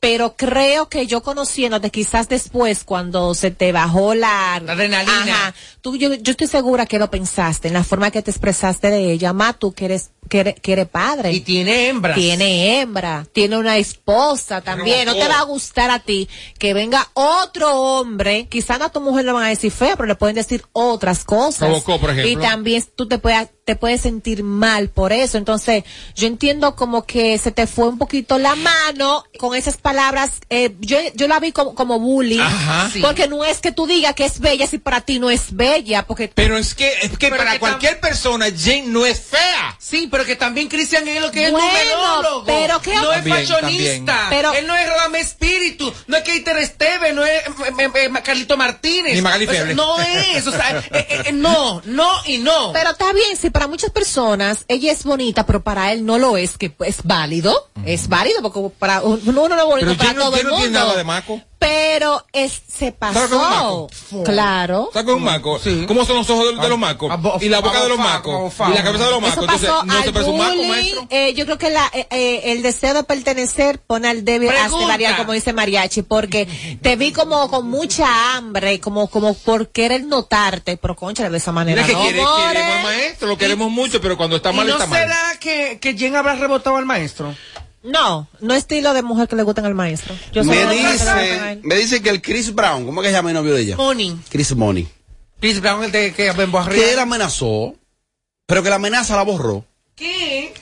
pero 0.00 0.34
creo 0.34 0.88
que 0.88 1.06
yo 1.06 1.22
conociéndote 1.22 1.90
quizás 1.90 2.28
después 2.28 2.84
cuando 2.84 3.34
se 3.34 3.50
te 3.50 3.70
bajó 3.70 4.14
la, 4.14 4.60
La 4.64 4.72
adrenalina. 4.72 5.48
Ajá. 5.48 5.54
tú 5.82 5.96
yo, 5.96 6.14
yo 6.14 6.30
estoy 6.30 6.46
segura 6.46 6.86
que 6.86 6.98
lo 6.98 7.10
pensaste 7.10 7.68
en 7.68 7.74
la 7.74 7.84
forma 7.84 8.10
que 8.10 8.22
te 8.22 8.30
expresaste 8.30 8.90
de 8.90 9.12
ella, 9.12 9.34
más 9.34 9.58
tú 9.58 9.72
que 9.72 9.84
eres 9.84 10.10
que 10.30 10.40
eres, 10.40 10.54
que 10.60 10.72
eres 10.72 10.88
padre. 10.88 11.32
Y 11.32 11.40
tiene 11.40 11.88
hembras. 11.88 12.16
Tiene 12.16 12.80
hembra, 12.80 13.26
tiene 13.32 13.58
una 13.58 13.76
esposa 13.76 14.62
también. 14.62 15.04
No 15.04 15.14
te 15.14 15.28
va 15.28 15.40
a 15.40 15.42
gustar 15.42 15.90
a 15.90 15.98
ti 15.98 16.28
que 16.58 16.72
venga 16.72 17.06
otro 17.14 17.74
hombre, 17.74 18.46
quizás 18.48 18.78
no 18.78 18.86
a 18.86 18.92
tu 18.92 19.00
mujer 19.00 19.26
le 19.26 19.32
van 19.32 19.44
a 19.44 19.48
decir 19.48 19.72
fea, 19.72 19.96
pero 19.96 20.06
le 20.06 20.14
pueden 20.14 20.36
decir 20.36 20.64
otras 20.72 21.24
cosas. 21.24 21.68
Provocó, 21.68 22.00
por 22.00 22.10
ejemplo. 22.10 22.30
Y 22.30 22.36
también 22.36 22.82
tú 22.94 23.08
te 23.08 23.18
puedes, 23.18 23.48
te 23.64 23.76
puedes 23.76 24.00
sentir 24.00 24.42
mal 24.42 24.88
por 24.88 25.12
eso. 25.12 25.38
Entonces, 25.38 25.84
yo 26.16 26.26
entiendo 26.26 26.74
como 26.76 27.04
que 27.06 27.38
se 27.38 27.52
te 27.52 27.66
fue 27.66 27.88
un 27.88 27.98
poquito 27.98 28.38
la 28.38 28.54
mano 28.56 29.24
con 29.38 29.54
esas 29.54 29.76
palabras. 29.76 30.32
Eh, 30.50 30.74
yo, 30.80 30.98
yo 31.14 31.28
la 31.28 31.38
vi 31.40 31.52
como, 31.52 31.74
como 31.74 31.98
bullying. 32.00 32.40
Ajá. 32.40 32.90
Sí. 32.92 33.00
Porque 33.00 33.28
no 33.28 33.44
es 33.44 33.58
que 33.58 33.72
tú 33.72 33.86
digas 33.86 34.14
que 34.14 34.24
es 34.24 34.40
bella 34.40 34.66
si 34.66 34.78
para 34.78 35.00
ti 35.02 35.18
no 35.18 35.30
es 35.30 35.54
bella. 35.54 36.06
Porque 36.06 36.30
Pero 36.34 36.56
es 36.56 36.74
que, 36.74 36.88
es 37.02 37.10
que 37.10 37.28
Pero 37.28 37.36
para 37.36 37.52
que 37.52 37.58
cualquier 37.60 38.00
persona, 38.00 38.46
Jane 38.46 38.84
no 38.86 39.06
es 39.06 39.20
fea. 39.20 39.76
Sí, 39.78 40.08
pero 40.10 40.24
que 40.24 40.36
también 40.36 40.68
Cristian 40.68 41.06
es 41.06 41.20
lo 41.20 41.30
que 41.30 41.46
es 41.46 41.52
Bueno, 41.52 41.66
numerólogo. 41.68 42.44
pero 42.46 42.80
¿qué- 42.80 42.94
no 42.94 43.12
es 43.12 43.26
fashionista. 43.28 44.26
Pero- 44.30 44.52
él 44.54 44.66
no 44.66 44.76
es 44.76 44.88
Radame 44.88 45.20
Espíritu, 45.20 45.92
no 46.06 46.16
es 46.16 46.22
Keiter 46.24 46.56
Esteve, 46.58 47.12
no 47.12 47.24
es 47.24 47.40
eh, 47.46 47.52
eh, 47.78 47.90
eh, 47.94 48.10
Carlito 48.24 48.56
Martínez. 48.56 49.14
Ni 49.14 49.22
Magali 49.22 49.46
O 49.46 49.50
sea, 49.52 49.64
no 49.66 50.00
es, 50.00 50.46
o 50.46 50.50
sea, 50.50 50.78
eh, 50.78 50.82
eh, 50.92 51.22
eh, 51.26 51.32
no, 51.32 51.82
no 51.84 52.08
y 52.26 52.38
no. 52.38 52.72
Pero 52.72 52.90
está 52.90 53.12
bien, 53.12 53.36
si 53.36 53.49
para 53.50 53.66
muchas 53.66 53.90
personas 53.90 54.64
ella 54.68 54.92
es 54.92 55.04
bonita, 55.04 55.46
pero 55.46 55.62
para 55.62 55.92
él 55.92 56.04
no 56.04 56.18
lo 56.18 56.36
es, 56.36 56.58
que 56.58 56.74
es 56.80 57.02
válido, 57.04 57.70
es 57.84 58.08
válido, 58.08 58.42
porque 58.42 58.74
para 58.78 59.02
uno 59.02 59.48
no 59.48 59.58
es 59.58 59.64
bonito 59.64 59.86
Pero 59.86 59.96
para 59.96 60.12
no, 60.12 60.30
tiene 60.30 60.70
nada 60.70 60.96
de 60.96 61.04
maco. 61.04 61.40
Pero 61.60 62.24
es, 62.32 62.52
se 62.66 62.90
¿Sabe 62.98 63.12
qué 63.12 63.18
es 63.26 63.32
un 63.32 63.38
pasó. 63.38 63.38
maco? 63.50 64.24
Claro. 64.24 64.88
¿Sabes 64.94 65.06
con 65.06 65.16
un 65.16 65.24
maco? 65.24 65.58
Sí. 65.58 65.84
¿Cómo 65.86 66.06
son 66.06 66.16
los 66.16 66.30
ojos 66.30 66.56
de, 66.56 66.62
de 66.62 66.68
los 66.70 66.78
macos? 66.78 67.10
Abo- 67.12 67.36
Y 67.38 67.50
la 67.50 67.60
boca 67.60 67.82
de 67.82 67.88
los 67.90 67.98
macos. 67.98 68.52
Y 68.70 68.72
la 68.74 68.82
cabeza 68.82 69.04
de 69.04 69.10
los 69.10 69.20
macos. 69.20 69.42
Entonces, 69.44 69.68
¿no 69.84 70.02
se 70.02 70.10
parece 70.12 70.30
un 70.30 70.38
maco, 70.38 70.56
maestro? 70.64 71.06
eh, 71.10 71.34
yo 71.34 71.44
creo 71.44 71.58
que 71.58 71.68
la, 71.68 71.86
eh, 71.92 72.06
eh, 72.10 72.40
el 72.52 72.62
deseo 72.62 72.94
de 72.94 73.04
pertenecer 73.04 73.78
pone 73.78 74.08
al 74.08 74.24
débil 74.24 74.48
hace 74.48 74.60
Pregunta. 74.62 74.86
variar, 74.86 75.16
como 75.18 75.34
dice 75.34 75.52
Mariachi, 75.52 76.00
porque 76.02 76.48
te 76.80 76.96
vi 76.96 77.12
como 77.12 77.50
con 77.50 77.68
mucha 77.68 78.36
hambre, 78.36 78.80
como 78.80 79.08
como 79.08 79.34
por 79.34 79.68
querer 79.68 80.04
notarte, 80.04 80.78
pero 80.78 80.96
concha 80.96 81.28
de 81.28 81.36
esa 81.36 81.52
manera. 81.52 81.82
Mira 81.82 81.86
que 81.86 81.92
no, 81.92 82.02
quiere, 82.02 82.22
queremos 82.54 82.76
al 82.76 82.82
maestro, 82.84 83.28
lo 83.28 83.36
queremos 83.36 83.70
mucho, 83.70 84.00
pero 84.00 84.16
cuando 84.16 84.36
está 84.36 84.50
¿Y 84.50 84.56
mal, 84.56 84.66
no 84.66 84.72
está 84.72 84.86
mal. 84.86 85.02
será 85.02 85.36
que, 85.38 85.78
que 85.78 85.92
Jen 85.94 86.16
habrá 86.16 86.36
rebotado 86.36 86.76
al 86.76 86.86
maestro? 86.86 87.34
No, 87.82 88.28
no 88.40 88.54
estilo 88.54 88.92
de 88.92 89.02
mujer 89.02 89.26
que 89.28 89.36
le 89.36 89.42
gustan 89.42 89.64
al 89.64 89.74
maestro. 89.74 90.14
Yo 90.32 90.44
soy 90.44 90.54
Me 90.54 90.66
dice, 90.74 91.60
me 91.62 91.74
dice 91.76 92.02
que 92.02 92.10
el 92.10 92.20
Chris 92.20 92.54
Brown, 92.54 92.84
¿cómo 92.84 93.00
es 93.00 93.06
que 93.06 93.10
se 93.10 93.16
llama 93.16 93.30
el 93.30 93.34
novio 93.36 93.54
de 93.54 93.62
ella? 93.62 93.76
Money. 93.76 94.18
Chris 94.28 94.54
Money. 94.54 94.86
Chris 95.40 95.60
Brown, 95.60 95.84
el 95.84 95.90
de 95.92 96.12
que 96.12 96.30
Bembo 96.32 96.62
Que 96.66 96.92
él 96.92 96.98
amenazó, 96.98 97.74
pero 98.46 98.62
que 98.62 98.68
la 98.68 98.76
amenaza 98.76 99.16
la 99.16 99.22
borró. 99.22 99.64
¿Qué? 99.96 100.52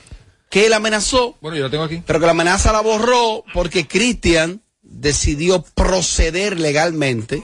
Que 0.49 0.65
él 0.67 0.73
amenazó, 0.73 1.35
Bueno, 1.41 1.57
yo 1.57 1.63
lo 1.63 1.69
tengo 1.69 1.83
aquí. 1.83 2.01
pero 2.07 2.19
que 2.19 2.25
la 2.25 2.31
amenaza 2.31 2.71
la 2.71 2.79
borró 2.81 3.43
porque 3.53 3.87
Christian 3.87 4.61
decidió 4.81 5.61
proceder 5.61 6.59
legalmente. 6.59 7.43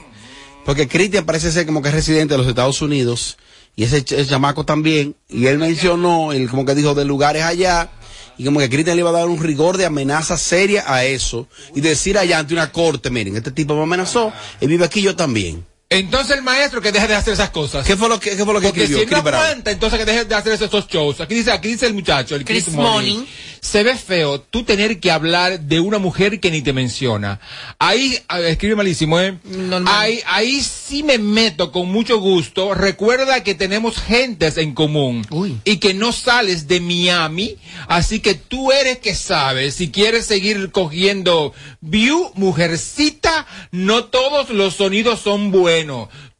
Porque 0.64 0.88
Christian 0.88 1.24
parece 1.26 1.52
ser 1.52 1.66
como 1.66 1.82
que 1.82 1.88
es 1.90 1.94
residente 1.94 2.34
de 2.34 2.38
los 2.38 2.46
Estados 2.48 2.80
Unidos. 2.82 3.36
Y 3.76 3.84
ese, 3.84 4.04
ch- 4.04 4.16
ese 4.18 4.30
chamaco 4.30 4.64
también. 4.64 5.14
Y 5.28 5.46
él 5.46 5.58
mencionó, 5.58 6.32
él 6.32 6.48
como 6.50 6.64
que 6.64 6.74
dijo 6.74 6.94
de 6.94 7.04
lugares 7.04 7.44
allá. 7.44 7.90
Y 8.38 8.44
como 8.44 8.60
que 8.60 8.68
Christian 8.68 8.96
le 8.96 9.00
iba 9.00 9.10
a 9.10 9.14
dar 9.14 9.28
un 9.28 9.42
rigor 9.42 9.76
de 9.76 9.86
amenaza 9.86 10.36
seria 10.36 10.84
a 10.86 11.04
eso. 11.04 11.48
Y 11.74 11.80
decir 11.80 12.18
allá 12.18 12.38
ante 12.38 12.54
una 12.54 12.70
corte, 12.72 13.10
miren, 13.10 13.36
este 13.36 13.50
tipo 13.50 13.74
me 13.74 13.82
amenazó. 13.82 14.32
Él 14.60 14.68
vive 14.68 14.84
aquí, 14.84 15.02
yo 15.02 15.16
también. 15.16 15.64
Entonces 15.88 16.36
el 16.36 16.42
maestro 16.42 16.80
que 16.80 16.90
deje 16.90 17.06
de 17.06 17.14
hacer 17.14 17.32
esas 17.34 17.50
cosas. 17.50 17.86
¿Qué 17.86 17.96
fue 17.96 18.08
lo 18.08 18.18
que, 18.18 18.30
qué 18.36 18.44
fue 18.44 18.52
lo 18.52 18.60
que 18.60 18.68
Porque 18.68 18.82
escribió 18.82 19.06
si 19.06 19.14
él 19.14 19.22
no 19.22 19.28
aguanta, 19.28 19.70
entonces 19.70 19.98
que 20.00 20.04
deje 20.04 20.24
de 20.24 20.34
hacer 20.34 20.52
esos 20.52 20.88
shows. 20.88 21.20
Aquí 21.20 21.34
dice, 21.34 21.52
aquí 21.52 21.68
dice 21.68 21.86
el 21.86 21.94
muchacho, 21.94 22.34
el 22.34 22.44
Chris, 22.44 22.64
Chris 22.64 22.74
Money. 22.74 23.12
Money. 23.12 23.28
Se 23.60 23.82
ve 23.82 23.96
feo 23.96 24.40
tú 24.40 24.64
tener 24.64 25.00
que 25.00 25.10
hablar 25.10 25.60
de 25.60 25.80
una 25.80 25.98
mujer 25.98 26.40
que 26.40 26.50
ni 26.50 26.62
te 26.62 26.72
menciona. 26.72 27.40
Ahí, 27.78 28.16
escribe 28.44 28.76
malísimo, 28.76 29.18
¿eh? 29.20 29.38
Normal. 29.44 29.92
Ahí, 29.96 30.20
ahí 30.26 30.60
sí 30.60 31.02
me 31.02 31.18
meto 31.18 31.72
con 31.72 31.90
mucho 31.90 32.18
gusto. 32.18 32.74
Recuerda 32.74 33.42
que 33.42 33.54
tenemos 33.54 33.96
gentes 33.96 34.56
en 34.58 34.72
común. 34.72 35.26
Uy. 35.30 35.58
Y 35.64 35.78
que 35.78 35.94
no 35.94 36.12
sales 36.12 36.68
de 36.68 36.80
Miami. 36.80 37.56
Así 37.88 38.20
que 38.20 38.34
tú 38.34 38.70
eres 38.70 38.98
que 38.98 39.14
sabes. 39.14 39.74
Si 39.74 39.90
quieres 39.90 40.26
seguir 40.26 40.70
cogiendo 40.70 41.52
view, 41.80 42.30
mujercita, 42.34 43.46
no 43.72 44.04
todos 44.04 44.50
los 44.50 44.74
sonidos 44.74 45.20
son 45.20 45.50
buenos. 45.50 45.75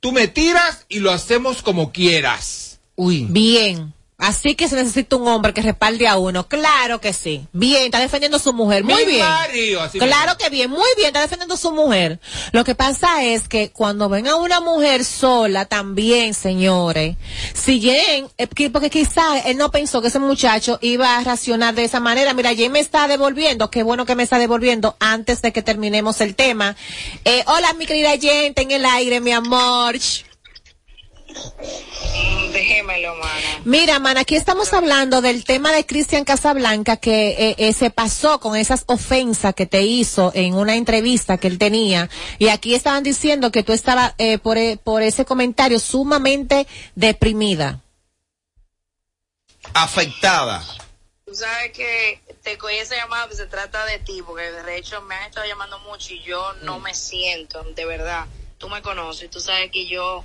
Tú 0.01 0.13
me 0.13 0.29
tiras 0.29 0.87
y 0.89 1.01
lo 1.01 1.11
hacemos 1.11 1.63
como 1.63 1.93
quieras. 1.93 2.81
Uy. 2.95 3.27
Bien. 3.29 3.93
Así 4.19 4.55
que 4.55 4.67
se 4.67 4.77
necesita 4.77 5.17
un 5.17 5.29
hombre 5.29 5.53
que 5.53 5.61
respalde 5.61 6.09
a 6.09 6.17
uno. 6.17 6.49
Claro 6.49 7.03
que 7.03 7.13
sí. 7.13 7.47
Bien, 7.53 7.83
está 7.85 8.01
defendiendo 8.01 8.39
a 8.39 8.41
su 8.41 8.55
mujer. 8.55 8.83
Muy 8.83 9.05
Mi 9.05 9.13
bien. 9.13 9.23
así 9.27 9.99
claro 9.99 10.33
mismo. 10.33 10.39
que 10.39 10.49
bien, 10.49 10.71
muy 10.71 10.87
bien, 10.97 11.09
está 11.09 11.21
defendiendo 11.21 11.55
a 11.55 11.59
su 11.59 11.71
mujer. 11.71 12.19
Lo 12.53 12.65
que 12.65 12.75
pasa 12.75 13.23
es 13.25 13.47
que 13.47 13.71
cuando 13.73 14.09
ven 14.09 14.27
a 14.27 14.37
una 14.37 14.61
mujer 14.61 15.05
sola 15.05 15.67
también, 15.67 16.33
señores, 16.33 17.17
si 17.53 17.79
Jen, 17.81 18.29
eh, 18.39 18.47
que- 18.47 18.71
porque 18.71 18.89
quizás 18.89 19.45
él 19.45 19.59
no 19.59 19.71
pensó 19.71 20.01
que 20.01 20.09
ese 20.09 20.19
muchacho 20.19 20.79
iba 20.81 21.19
a 21.19 21.23
reaccionar 21.23 21.75
de 21.75 21.85
esa 21.85 22.01
manera. 22.01 22.33
Mira, 22.33 22.55
Jen 22.55 22.73
me 22.73 22.81
está 22.81 23.09
devolviendo, 23.09 23.71
qué 23.71 23.83
bueno 23.83 24.07
que 24.07 24.15
me 24.15 24.23
está 24.23 24.39
devolviendo 24.39 24.97
antes 24.99 25.43
de 25.43 25.53
que 25.53 25.61
terminemos 25.61 26.23
el 26.23 26.35
tema. 26.35 26.75
Eh, 27.27 27.45
hola, 27.47 27.75
mi 27.75 27.85
querida 27.85 28.17
Jen, 28.19 28.55
ten 28.55 28.71
el 28.71 28.87
aire, 28.87 29.21
mi 29.21 29.33
amor. 29.33 29.97
Déjemelo, 32.53 33.15
mana. 33.17 33.61
Mira, 33.65 33.99
man, 33.99 34.17
aquí 34.17 34.35
estamos 34.37 34.73
hablando 34.73 35.21
del 35.21 35.45
tema 35.45 35.73
de 35.73 35.85
Cristian 35.85 36.25
Casablanca 36.25 36.97
que 36.97 37.31
eh, 37.31 37.55
eh, 37.59 37.73
se 37.73 37.91
pasó 37.91 38.41
con 38.41 38.57
esas 38.57 38.85
ofensas 38.87 39.55
que 39.55 39.67
te 39.67 39.83
hizo 39.83 40.33
en 40.35 40.55
una 40.55 40.77
entrevista 40.77 41.37
que 41.39 41.49
él 41.49 41.59
tenía. 41.59 42.09
Y 42.39 42.49
aquí 42.49 42.75
estaban 42.75 43.03
diciendo 43.03 43.53
que 43.53 43.63
tú 43.63 43.73
estabas 43.73 44.15
eh, 44.19 44.39
por, 44.39 44.57
e- 44.57 44.79
por 44.83 45.03
ese 45.03 45.25
comentario 45.25 45.79
sumamente 45.79 46.67
deprimida. 46.95 47.81
Afectada. 49.75 50.65
Tú 51.27 51.35
sabes 51.35 51.73
que 51.73 52.21
te 52.43 52.57
cogí 52.57 52.77
esa 52.77 52.95
llamada, 52.97 53.27
pues 53.27 53.39
se 53.39 53.47
trata 53.47 53.85
de 53.85 53.99
ti, 53.99 54.23
porque 54.25 54.45
de 54.45 54.79
hecho 54.79 55.03
me 55.03 55.17
han 55.17 55.25
estado 55.27 55.47
llamando 55.47 55.79
mucho 55.81 56.15
y 56.15 56.23
yo 56.23 56.53
no 56.63 56.79
me 56.79 56.95
siento, 56.95 57.63
de 57.75 57.85
verdad. 57.85 58.27
Tú 58.59 58.69
me 58.69 58.81
conoces, 58.81 59.29
tú 59.29 59.41
sabes 59.41 59.71
que 59.73 59.87
yo 59.87 60.25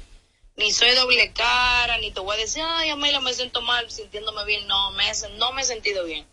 ni 0.62 0.72
soy 0.72 0.92
doble 0.96 1.32
cara, 1.34 1.98
ni 1.98 2.12
te 2.12 2.20
voy 2.20 2.36
a 2.36 2.40
decir, 2.40 2.64
ay, 2.66 2.90
Amelia, 2.90 3.20
me 3.20 3.34
siento 3.34 3.62
mal 3.62 3.90
sintiéndome 3.92 4.44
bien. 4.46 4.68
No, 4.68 4.92
me, 4.92 5.10
he- 5.10 5.30
no 5.38 5.52
me 5.52 5.62
he 5.62 5.66
sentido 5.66 6.04
bien. 6.06 6.26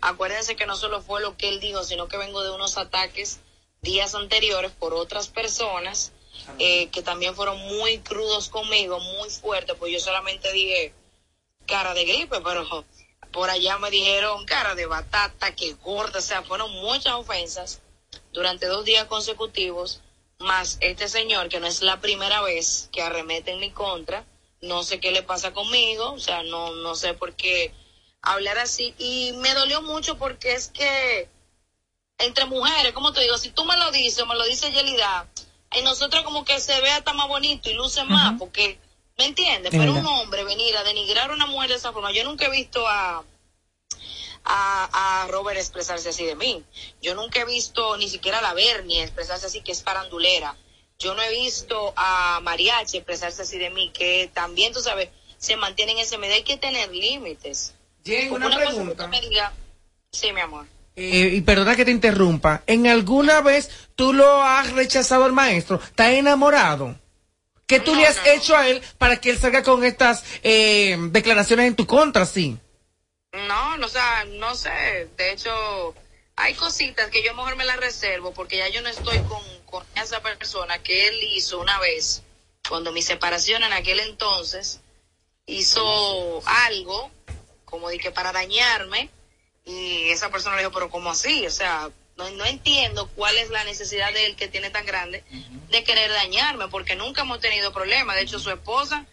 Acuérdense 0.00 0.56
que 0.56 0.66
no 0.66 0.76
solo 0.76 1.00
fue 1.02 1.20
lo 1.20 1.36
que 1.36 1.48
él 1.48 1.60
dijo, 1.60 1.82
sino 1.84 2.08
que 2.08 2.16
vengo 2.16 2.42
de 2.42 2.50
unos 2.50 2.76
ataques 2.78 3.40
días 3.82 4.14
anteriores 4.14 4.72
por 4.72 4.94
otras 4.94 5.28
personas 5.28 6.12
eh, 6.58 6.88
que 6.90 7.02
también 7.02 7.34
fueron 7.34 7.58
muy 7.58 7.98
crudos 7.98 8.48
conmigo, 8.48 9.00
muy 9.00 9.28
fuertes, 9.30 9.76
pues 9.78 9.92
yo 9.92 9.98
solamente 10.00 10.52
dije 10.52 10.92
cara 11.66 11.94
de 11.94 12.04
gripe, 12.04 12.40
pero 12.42 12.84
por 13.32 13.50
allá 13.50 13.76
me 13.78 13.90
dijeron 13.90 14.44
cara 14.46 14.74
de 14.74 14.86
batata, 14.86 15.54
que 15.54 15.74
gorda, 15.74 16.18
o 16.20 16.22
sea, 16.22 16.42
fueron 16.42 16.70
muchas 16.72 17.14
ofensas 17.14 17.80
durante 18.32 18.66
dos 18.66 18.84
días 18.84 19.06
consecutivos, 19.06 20.00
más 20.38 20.78
este 20.80 21.08
señor, 21.08 21.48
que 21.48 21.60
no 21.60 21.66
es 21.66 21.82
la 21.82 22.00
primera 22.00 22.40
vez 22.42 22.88
que 22.92 23.02
arremete 23.02 23.52
en 23.52 23.60
mi 23.60 23.70
contra, 23.70 24.24
no 24.60 24.82
sé 24.82 25.00
qué 25.00 25.10
le 25.10 25.22
pasa 25.22 25.52
conmigo, 25.52 26.12
o 26.12 26.18
sea, 26.18 26.42
no, 26.42 26.72
no 26.74 26.94
sé 26.94 27.14
por 27.14 27.34
qué 27.34 27.72
hablar 28.22 28.58
así, 28.58 28.94
y 28.98 29.32
me 29.38 29.54
dolió 29.54 29.82
mucho 29.82 30.16
porque 30.16 30.54
es 30.54 30.68
que 30.68 31.28
entre 32.18 32.46
mujeres, 32.46 32.92
como 32.92 33.12
te 33.12 33.20
digo, 33.20 33.38
si 33.38 33.50
tú 33.50 33.64
me 33.64 33.76
lo 33.76 33.90
dices 33.90 34.22
o 34.22 34.26
me 34.26 34.34
lo 34.34 34.44
dice 34.44 34.72
Yelida, 34.72 35.28
en 35.72 35.84
nosotros 35.84 36.24
como 36.24 36.44
que 36.44 36.60
se 36.60 36.80
ve 36.80 36.90
hasta 36.90 37.12
más 37.12 37.28
bonito 37.28 37.70
y 37.70 37.74
luce 37.74 38.04
más, 38.04 38.34
porque, 38.38 38.78
¿me 39.16 39.26
entiendes? 39.26 39.72
Es 39.72 39.78
Pero 39.78 39.92
un 39.92 40.06
hombre 40.06 40.42
venir 40.44 40.76
a 40.76 40.82
denigrar 40.82 41.30
a 41.30 41.34
una 41.34 41.46
mujer 41.46 41.70
de 41.70 41.76
esa 41.76 41.92
forma, 41.92 42.12
yo 42.12 42.24
nunca 42.24 42.46
he 42.46 42.50
visto 42.50 42.86
a, 42.88 43.24
a, 44.48 45.22
a 45.24 45.28
Robert 45.28 45.58
expresarse 45.58 46.08
así 46.08 46.24
de 46.24 46.34
mí. 46.34 46.64
Yo 47.00 47.14
nunca 47.14 47.40
he 47.40 47.44
visto 47.44 47.96
ni 47.96 48.08
siquiera 48.08 48.38
a 48.38 48.42
la 48.42 48.54
Bernie 48.54 49.02
expresarse 49.02 49.46
así, 49.46 49.60
que 49.60 49.72
es 49.72 49.82
parandulera. 49.82 50.56
Yo 50.98 51.14
no 51.14 51.22
he 51.22 51.30
visto 51.30 51.92
a 51.96 52.40
Mariachi 52.42 52.96
expresarse 52.96 53.42
así 53.42 53.58
de 53.58 53.70
mí, 53.70 53.92
que 53.96 54.30
también, 54.34 54.72
tú 54.72 54.80
sabes, 54.80 55.10
se 55.36 55.56
mantiene 55.56 55.92
en 55.92 55.98
ese 55.98 56.18
medio. 56.18 56.34
Hay 56.34 56.42
que 56.42 56.56
tener 56.56 56.90
límites. 56.90 57.74
Una 58.30 58.54
pregunta. 58.56 59.06
me 59.06 59.20
sí, 60.10 60.32
mi 60.32 60.40
amor. 60.40 60.66
Eh, 60.96 61.30
y 61.34 61.40
perdona 61.42 61.76
que 61.76 61.84
te 61.84 61.92
interrumpa. 61.92 62.64
¿En 62.66 62.88
alguna 62.88 63.40
vez 63.40 63.70
tú 63.94 64.12
lo 64.12 64.42
has 64.42 64.72
rechazado 64.72 65.24
al 65.24 65.32
maestro? 65.32 65.80
¿Estás 65.82 66.10
enamorado? 66.14 66.98
¿Qué 67.68 67.78
tú 67.78 67.92
No, 67.94 68.00
le 68.00 68.06
has 68.06 68.16
no. 68.16 68.24
hecho 68.32 68.56
a 68.56 68.66
él 68.66 68.82
para 68.96 69.20
que 69.20 69.30
él 69.30 69.38
salga 69.38 69.62
con 69.62 69.84
estas 69.84 70.24
eh, 70.42 70.96
declaraciones 71.10 71.66
en 71.68 71.76
tu 71.76 71.86
contra, 71.86 72.26
sí? 72.26 72.58
No, 73.32 73.76
no, 73.76 73.86
o 73.86 73.88
sea, 73.88 74.24
no 74.24 74.54
sé. 74.54 75.08
De 75.16 75.32
hecho, 75.32 75.94
hay 76.36 76.54
cositas 76.54 77.10
que 77.10 77.22
yo 77.22 77.34
mejor 77.34 77.56
me 77.56 77.64
las 77.64 77.76
reservo 77.76 78.32
porque 78.32 78.56
ya 78.56 78.68
yo 78.68 78.82
no 78.82 78.88
estoy 78.88 79.18
con, 79.20 79.42
con 79.66 79.84
esa 79.96 80.20
persona 80.20 80.82
que 80.82 81.08
él 81.08 81.22
hizo 81.34 81.60
una 81.60 81.78
vez, 81.78 82.22
cuando 82.68 82.92
mi 82.92 83.02
separación 83.02 83.62
en 83.62 83.72
aquel 83.72 84.00
entonces, 84.00 84.80
hizo 85.46 86.42
algo 86.46 87.10
como 87.64 87.88
de 87.88 87.98
que 87.98 88.10
para 88.10 88.32
dañarme 88.32 89.10
y 89.64 90.08
esa 90.10 90.30
persona 90.30 90.56
le 90.56 90.62
dijo, 90.62 90.72
pero 90.72 90.90
¿cómo 90.90 91.10
así? 91.10 91.46
O 91.46 91.50
sea, 91.50 91.90
no, 92.16 92.30
no 92.30 92.44
entiendo 92.46 93.08
cuál 93.14 93.36
es 93.36 93.50
la 93.50 93.64
necesidad 93.64 94.12
de 94.12 94.26
él 94.26 94.36
que 94.36 94.48
tiene 94.48 94.70
tan 94.70 94.86
grande 94.86 95.24
de 95.70 95.84
querer 95.84 96.10
dañarme 96.10 96.68
porque 96.68 96.96
nunca 96.96 97.22
hemos 97.22 97.40
tenido 97.40 97.72
problemas. 97.72 98.16
De 98.16 98.22
hecho, 98.22 98.38
su 98.38 98.50
esposa, 98.50 99.06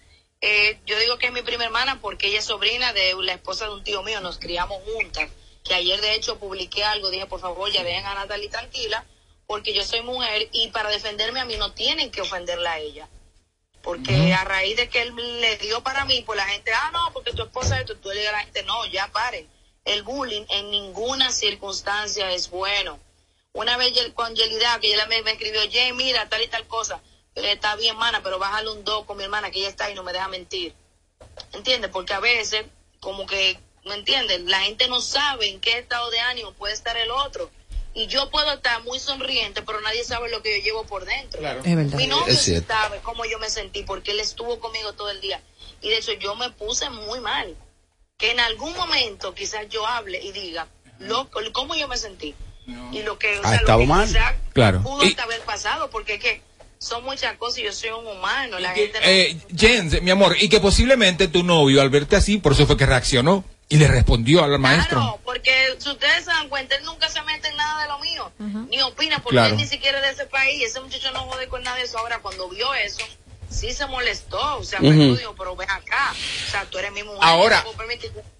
eh, 0.48 0.80
yo 0.86 1.00
digo 1.00 1.18
que 1.18 1.26
es 1.26 1.34
mi 1.34 1.42
prima 1.42 1.66
hermana 1.66 2.00
porque 2.00 2.28
ella 2.28 2.38
es 2.38 2.46
sobrina 2.46 2.94
de 2.94 3.16
la 3.20 3.34
esposa 3.34 3.66
de 3.66 3.72
un 3.72 3.84
tío 3.84 4.04
mío, 4.04 4.22
nos 4.22 4.38
criamos 4.38 4.80
juntas. 4.84 5.30
Que 5.64 5.74
ayer 5.74 6.00
de 6.00 6.14
hecho 6.14 6.38
publiqué 6.38 6.84
algo, 6.84 7.10
dije 7.10 7.26
por 7.26 7.40
favor 7.40 7.72
ya 7.72 7.84
dejen 7.84 8.06
a 8.06 8.14
Natalie 8.14 8.50
tranquila 8.50 9.04
porque 9.48 9.74
yo 9.74 9.84
soy 9.84 10.04
mujer 10.04 10.48
y 10.52 10.68
para 10.70 10.90
defenderme 10.90 11.40
a 11.40 11.46
mí 11.46 11.58
no 11.58 11.72
tienen 11.72 12.12
que 12.12 12.22
ofenderla 12.22 12.74
a 12.74 12.80
ella. 12.80 13.10
Porque 13.82 14.34
a 14.34 14.44
raíz 14.44 14.78
de 14.78 14.88
que 14.88 15.02
él 15.02 15.16
le 15.16 15.58
dio 15.58 15.82
para 15.82 16.06
mí, 16.06 16.24
pues 16.26 16.38
la 16.38 16.46
gente, 16.46 16.72
ah, 16.74 16.92
no, 16.92 17.12
porque 17.14 17.34
tu 17.34 17.44
esposa 17.44 17.80
esto, 17.80 17.96
tú 17.98 18.10
le 18.10 18.20
digas 18.20 18.34
a 18.34 18.38
la 18.38 18.44
gente, 18.44 18.64
no, 18.64 18.86
ya 18.86 19.12
paren. 19.12 19.48
El 19.84 20.04
bullying 20.04 20.46
en 20.50 20.72
ninguna 20.72 21.32
circunstancia 21.32 22.32
es 22.32 22.50
bueno. 22.50 23.00
Una 23.54 23.78
vez 23.78 23.94
con 24.14 24.36
Yelida, 24.36 24.80
que 24.80 24.94
ella 24.94 25.06
me, 25.06 25.22
me 25.22 25.32
escribió, 25.32 25.62
Jay, 25.72 25.94
mira, 25.94 26.28
tal 26.30 26.42
y 26.42 26.48
tal 26.48 26.68
cosa. 26.68 27.02
Está 27.36 27.76
bien, 27.76 27.92
hermana, 27.96 28.22
pero 28.24 28.40
bájale 28.40 28.70
un 28.72 28.84
2 28.84 29.06
con 29.06 29.18
mi 29.18 29.24
hermana, 29.24 29.52
que 29.52 29.60
ella 29.60 29.70
está 29.70 29.90
y 29.92 29.94
no 29.96 30.04
me 30.04 30.14
deja 30.14 30.28
mentir. 30.28 30.74
¿Entiendes? 31.54 31.92
Porque 31.92 32.14
a 32.14 32.20
veces, 32.20 32.66
como 33.02 33.26
que, 33.26 33.60
¿me 33.86 33.96
entiendes? 33.96 34.42
La 34.44 34.62
gente 34.62 34.88
no 34.88 35.02
sabe 35.02 35.50
en 35.50 35.60
qué 35.60 35.78
estado 35.80 36.10
de 36.12 36.20
ánimo 36.20 36.54
puede 36.54 36.74
estar 36.74 36.96
el 36.98 37.12
otro. 37.12 37.52
Y 37.94 38.08
yo 38.08 38.30
puedo 38.30 38.52
estar 38.52 38.84
muy 38.84 39.00
sonriente, 39.00 39.62
pero 39.62 39.80
nadie 39.82 40.04
sabe 40.04 40.30
lo 40.30 40.42
que 40.42 40.58
yo 40.60 40.64
llevo 40.64 40.86
por 40.86 41.06
dentro. 41.06 41.40
Es 41.40 41.76
verdad. 41.76 41.98
Mi 41.98 42.08
novio 42.08 42.28
Es 42.28 42.40
sí 42.40 42.52
cierto. 42.52 42.74
sabe 42.74 43.00
cómo 43.02 43.24
yo 43.26 43.40
me 43.40 43.50
sentí, 43.50 43.84
porque 43.84 44.12
él 44.12 44.20
estuvo 44.20 44.60
conmigo 44.60 44.94
todo 44.94 45.10
el 45.12 45.22
día. 45.22 45.42
Y 45.82 45.90
de 45.90 45.98
hecho 45.98 46.14
yo 46.14 46.36
me 46.36 46.50
puse 46.52 46.90
muy 46.90 47.20
mal. 47.22 47.56
Que 48.18 48.32
en 48.32 48.40
algún 48.40 48.74
momento 48.78 49.34
quizás 49.34 49.68
yo 49.70 49.86
hable 49.86 50.22
y 50.24 50.32
diga 50.32 50.68
lo, 51.00 51.30
cómo 51.54 51.76
yo 51.76 51.88
me 51.90 51.98
sentí. 51.98 52.34
Y 52.92 53.04
lo 53.04 53.20
que, 53.20 53.38
o 53.40 53.44
Ha 53.44 53.50
sea, 53.50 53.62
lo 53.62 53.78
que 53.78 53.86
mal. 53.86 54.08
quizás 54.08 54.34
Claro. 54.54 54.82
pudo 54.82 55.04
Y- 55.04 55.10
hasta 55.10 55.24
haber 55.24 55.42
pasado, 55.42 55.90
porque 55.90 56.16
es 56.16 56.20
que 56.22 56.42
son 56.80 57.04
muchas 57.04 57.38
cosas 57.38 57.60
y 57.60 57.64
yo 57.64 57.72
soy 57.74 57.90
un 57.90 58.06
humano. 58.08 58.60
La 58.60 58.74
Que, 58.74 58.82
gente 58.84 59.00
no- 59.00 59.06
eh, 59.08 59.38
Jens, 59.58 60.02
mi 60.02 60.12
amor, 60.12 60.36
y 60.40 60.50
que 60.50 60.60
posiblemente 60.60 61.28
tu 61.28 61.44
novio, 61.44 61.82
al 61.82 61.90
verte 61.90 62.16
así, 62.16 62.38
por 62.38 62.52
eso 62.54 62.66
fue 62.68 62.78
que 62.78 62.86
reaccionó 62.86 63.44
y 63.70 63.78
le 63.78 63.88
respondió 63.88 64.44
al 64.44 64.60
maestro. 64.60 65.00
Claro, 65.00 65.20
porque 65.26 65.76
si 65.80 65.90
ustedes 65.90 66.26
se 66.26 66.32
dan 66.32 66.50
cuenta, 66.50 66.76
él 66.76 66.84
nunca 66.86 67.10
se 67.10 67.22
mete 67.24 67.48
en 67.48 67.58
nada 67.58 67.82
de 67.84 67.88
lo 67.88 68.00
mío, 68.00 68.32
ni 68.70 68.82
opina, 68.82 69.20
porque 69.24 69.36
Claro. 69.38 69.52
él 69.56 69.58
ni 69.58 69.66
siquiera 69.68 69.98
es 70.00 70.04
de 70.06 70.12
ese 70.12 70.26
país. 70.30 70.62
Ese 70.64 70.80
muchacho 70.82 71.12
no 71.12 71.22
jode 71.22 71.48
con 71.48 71.64
nada 71.64 71.78
de 71.78 71.84
eso. 71.84 71.98
Ahora, 71.98 72.20
cuando 72.20 72.48
vio 72.50 72.72
eso, 72.76 73.04
sí 73.50 73.74
se 73.74 73.86
molestó. 73.88 74.58
O 74.58 74.64
sea, 74.64 74.80
me 74.82 74.92
dijo, 74.92 75.34
pero 75.38 75.56
ven 75.56 75.70
acá. 75.72 76.14
O 76.48 76.52
sea, 76.52 76.66
tú 76.70 76.78
eres 76.78 76.92
mi 76.92 77.02
mujer. 77.04 77.20
Ahora- 77.24 77.64
no 77.66 77.72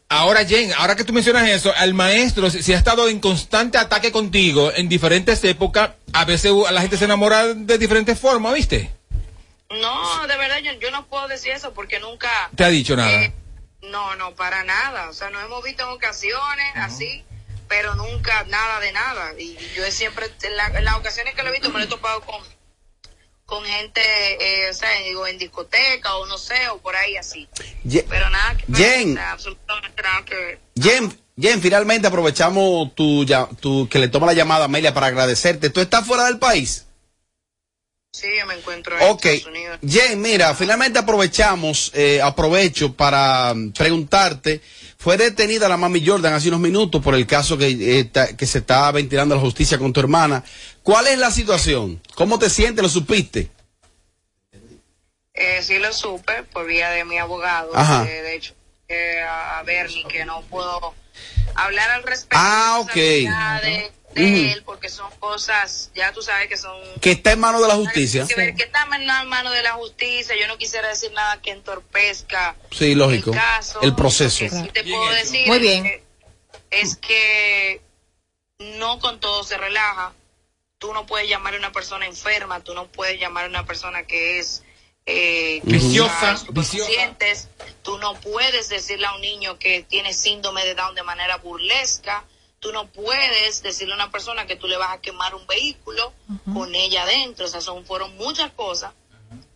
Ahora, 0.08 0.46
Jen, 0.46 0.72
ahora 0.78 0.96
que 0.96 1.04
tú 1.04 1.14
mencionas 1.14 1.50
eso, 1.50 1.74
el 1.82 1.94
maestro, 1.96 2.50
si, 2.52 2.62
si 2.62 2.74
ha 2.74 2.78
estado 2.78 3.10
en 3.10 3.20
constante 3.20 3.78
ataque 3.78 4.12
contigo 4.12 4.72
en 4.76 4.88
diferentes 4.88 5.44
épocas, 5.44 5.92
a 6.14 6.26
veces 6.26 6.52
la 6.72 6.82
gente 6.82 6.98
se 6.98 7.06
enamora 7.06 7.54
de 7.54 7.78
diferentes 7.78 8.20
formas, 8.20 8.54
¿viste? 8.54 8.92
No, 9.70 10.28
de 10.28 10.38
verdad, 10.38 10.60
yo, 10.60 10.74
yo 10.74 10.92
no 10.92 11.08
puedo 11.08 11.28
decir 11.28 11.52
eso 11.54 11.74
porque 11.74 12.00
nunca. 12.00 12.30
Te 12.56 12.64
ha 12.64 12.70
dicho 12.70 12.96
nada. 12.96 13.12
Eh, 13.24 13.34
no, 13.82 14.16
no, 14.16 14.36
para 14.36 14.64
nada. 14.64 15.10
O 15.10 15.14
sea, 15.14 15.32
nos 15.32 15.44
hemos 15.44 15.64
visto 15.64 15.84
en 15.84 15.90
ocasiones 15.90 16.66
así, 16.76 17.24
pero 17.68 17.96
nunca 17.96 18.44
nada 18.48 18.80
de 18.80 18.92
nada. 18.92 19.34
Y 19.40 19.58
yo 19.76 19.84
siempre, 19.92 20.28
en, 20.44 20.56
la- 20.56 20.68
en 20.68 20.86
las 20.86 20.96
ocasiones 20.96 21.34
que 21.34 21.42
lo 21.42 21.50
he 21.50 21.54
visto, 21.54 21.72
me 21.72 21.80
lo 21.80 21.86
he 21.86 21.88
topado 21.88 22.22
con, 22.22 22.40
con 23.46 23.64
gente, 23.64 24.02
eh, 24.02 24.70
o 24.70 24.74
sea, 24.74 24.90
digo, 25.06 25.28
en 25.28 25.38
discoteca 25.38 26.16
o 26.16 26.26
no 26.26 26.38
sé, 26.38 26.68
o 26.70 26.78
por 26.80 26.96
ahí 26.96 27.16
así. 27.18 27.48
Ye- 27.84 28.06
Pero 28.10 28.30
nada 28.30 28.58
que 28.58 28.66
Jen. 28.74 29.12
o 29.12 29.16
sea, 29.16 29.32
absolutamente 29.32 30.02
nada 30.02 30.26
que 30.26 30.36
ver. 30.36 30.60
Jen, 30.82 31.20
Jen, 31.40 31.62
finalmente 31.62 32.08
aprovechamos 32.08 32.96
tu, 32.96 33.24
ya- 33.26 33.48
tu, 33.60 33.88
que 33.90 34.00
le 34.00 34.08
toma 34.08 34.26
la 34.28 34.34
llamada 34.34 34.64
a 34.64 34.66
Amelia 34.66 34.94
para 34.94 35.08
agradecerte. 35.08 35.70
¿Tú 35.70 35.80
estás 35.82 36.06
fuera 36.08 36.26
del 36.26 36.40
país? 36.40 36.85
Sí, 38.16 38.28
yo 38.40 38.46
me 38.46 38.54
encuentro 38.54 38.98
en. 38.98 39.04
Estados 39.04 39.46
Unidos. 39.46 39.80
Jen, 39.86 40.22
mira, 40.22 40.56
finalmente 40.56 41.00
aprovechamos, 41.00 41.92
eh, 41.94 42.22
aprovecho 42.22 42.94
para 42.94 43.54
mm, 43.54 43.72
preguntarte, 43.74 44.62
fue 44.98 45.18
detenida 45.18 45.68
la 45.68 45.76
mami 45.76 46.06
Jordan 46.06 46.34
hace 46.34 46.48
unos 46.48 46.62
minutos 46.62 47.02
por 47.04 47.14
el 47.14 47.28
caso 47.28 47.58
que, 47.58 47.68
eh, 48.00 48.06
ta- 48.06 48.36
que 48.38 48.46
se 48.46 48.60
está 48.60 48.90
ventilando 48.92 49.36
la 49.36 49.42
justicia 49.42 49.78
con 49.78 49.92
tu 49.92 50.00
hermana. 50.00 50.44
¿Cuál 50.82 51.08
es 51.08 51.18
la 51.20 51.30
situación? 51.30 52.02
¿Cómo 52.16 52.40
te 52.40 52.50
sientes? 52.50 52.82
¿Lo 52.82 52.90
supiste? 52.90 53.50
Eh, 55.34 55.62
sí 55.62 55.78
lo 55.80 55.92
supe 55.92 56.44
por 56.44 56.66
vía 56.66 56.90
de 56.92 57.04
mi 57.04 57.18
abogado. 57.18 57.72
Ajá. 57.76 58.06
eh, 58.08 58.22
de 58.22 58.36
hecho, 58.36 58.54
eh, 58.88 59.20
a 59.22 59.62
Bernie, 59.64 60.06
que 60.08 60.24
no 60.24 60.42
puedo 60.44 60.94
hablar 61.56 61.90
al 61.90 62.04
respecto 62.04 62.38
Ah, 62.40 62.78
ok. 62.80 62.94
de, 62.94 63.92
de 64.16 64.24
Ujú. 64.24 64.54
él, 64.54 64.64
porque 64.66 64.90
son 64.90 65.12
cosas, 65.20 65.92
ya 65.94 66.12
tú 66.14 66.22
sabes 66.22 66.48
que 66.48 66.58
son... 66.58 66.76
Que 67.02 67.12
está 67.12 67.34
en 67.34 67.40
manos 67.40 67.62
de 67.62 67.68
la 67.68 67.76
justicia. 67.76 68.26
Que 68.28 68.36
ver 68.36 68.56
que 68.56 68.64
está 68.64 68.88
en 68.96 69.06
la 69.06 69.24
mano 69.26 69.52
de 69.52 69.62
la 69.62 69.74
justicia. 69.74 70.36
Yo 70.40 70.48
no 70.48 70.58
quisiera 70.58 70.88
decir 70.88 71.12
nada 71.12 71.42
que 71.42 71.52
entorpezca 71.52 72.56
Sí, 72.72 72.96
lógico. 72.96 73.32
el 73.32 73.38
caso. 73.38 73.82
El 73.82 73.94
proceso. 73.96 74.46
Sí 74.50 74.70
te 74.74 74.82
Bien 74.84 74.98
puedo 74.98 75.12
decir 75.14 75.48
Muy 75.48 75.58
es 75.58 75.62
bien. 75.62 75.84
que- 75.84 76.04
es 76.72 76.96
que 76.96 77.82
no 78.60 79.00
con 79.00 79.20
todo 79.20 79.44
se 79.44 79.58
relaja. 79.58 80.14
Tú 80.78 80.94
no 80.94 81.06
puedes 81.06 81.30
llamar 81.30 81.54
a 81.54 81.58
una 81.58 81.72
persona 81.72 82.06
enferma, 82.06 82.60
tú 82.62 82.74
no 82.74 82.88
puedes 82.88 83.20
llamar 83.20 83.46
a 83.46 83.48
una 83.50 83.66
persona 83.66 84.04
que 84.04 84.40
es 84.40 84.64
eh, 85.06 85.62
Viciosa. 85.64 86.36
Tú 87.84 87.98
no 88.00 88.16
puedes 88.22 88.70
decirle 88.70 89.06
a 89.06 89.14
un 89.14 89.22
niño 89.22 89.60
que 89.60 89.84
tiene 89.84 90.14
síndrome 90.14 90.66
de 90.66 90.74
Down 90.74 90.96
de 90.96 91.04
manera 91.04 91.38
burlesca. 91.38 92.24
Tú 92.60 92.72
no 92.72 92.88
puedes 92.88 93.62
decirle 93.62 93.94
a 93.94 93.98
una 93.98 94.12
persona 94.12 94.48
que 94.48 94.56
tú 94.56 94.68
le 94.68 94.78
vas 94.78 94.92
a 94.94 95.02
quemar 95.02 95.36
un 95.36 95.46
vehículo 95.46 96.14
con 96.54 96.74
ella 96.74 97.04
adentro. 97.04 97.46
O 97.46 97.48
sea, 97.48 97.62
son, 97.62 97.86
fueron 97.86 98.16
muchas 98.18 98.52
cosas 98.52 98.92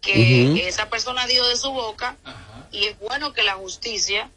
que 0.02 0.68
esa 0.68 0.90
persona 0.90 1.26
dio 1.28 1.46
de 1.48 1.58
su 1.58 1.72
boca 1.72 2.18
y 2.72 2.86
es 2.86 3.00
bueno 3.00 3.34
que 3.34 3.44
la 3.44 3.54
justicia 3.54 4.30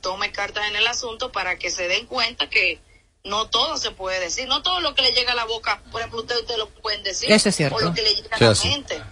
tome 0.00 0.32
cartas 0.32 0.66
en 0.68 0.76
el 0.76 0.86
asunto 0.86 1.32
para 1.32 1.58
que 1.58 1.70
se 1.70 1.88
den 1.88 2.06
cuenta 2.06 2.48
que 2.48 2.80
no 3.24 3.48
todo 3.48 3.76
se 3.76 3.90
puede 3.92 4.18
decir, 4.20 4.48
no 4.48 4.62
todo 4.62 4.80
lo 4.80 4.94
que 4.94 5.02
le 5.02 5.12
llega 5.12 5.32
a 5.32 5.36
la 5.36 5.44
boca, 5.44 5.80
por 5.92 6.00
ejemplo, 6.00 6.20
ustedes 6.20 6.42
usted 6.42 6.56
lo 6.56 6.68
pueden 6.68 7.02
decir, 7.04 7.30
Eso 7.30 7.48
es 7.50 7.56
cierto. 7.56 7.76
o 7.76 7.80
lo 7.80 7.94
que 7.94 8.02
le 8.02 8.14
llega 8.16 8.36
Sí, 8.36 8.44
a 8.44 8.94
la. 8.94 9.06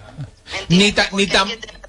¿Me 0.69 0.77
Ni, 0.77 0.91
ta- 0.93 1.09
ni, 1.13 1.29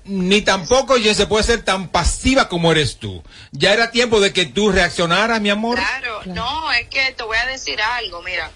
ni 0.05 0.41
tampoco, 0.43 0.97
Jen, 0.97 1.15
se 1.15 1.25
puede 1.25 1.43
ser 1.43 1.63
tan 1.65 1.89
pasiva 1.89 2.47
como 2.47 2.71
eres 2.71 2.97
tú. 2.97 3.23
Ya 3.51 3.73
era 3.73 3.89
tiempo 3.89 4.19
de 4.19 4.33
que 4.33 4.45
tú 4.45 4.71
reaccionaras, 4.71 5.41
mi 5.41 5.49
amor. 5.49 5.77
Claro, 5.79 6.10
no, 6.25 6.71
es 6.71 6.87
que 6.89 7.11
te 7.13 7.23
voy 7.23 7.37
a 7.37 7.45
decir 7.45 7.81
algo, 7.81 8.21
mira, 8.21 8.51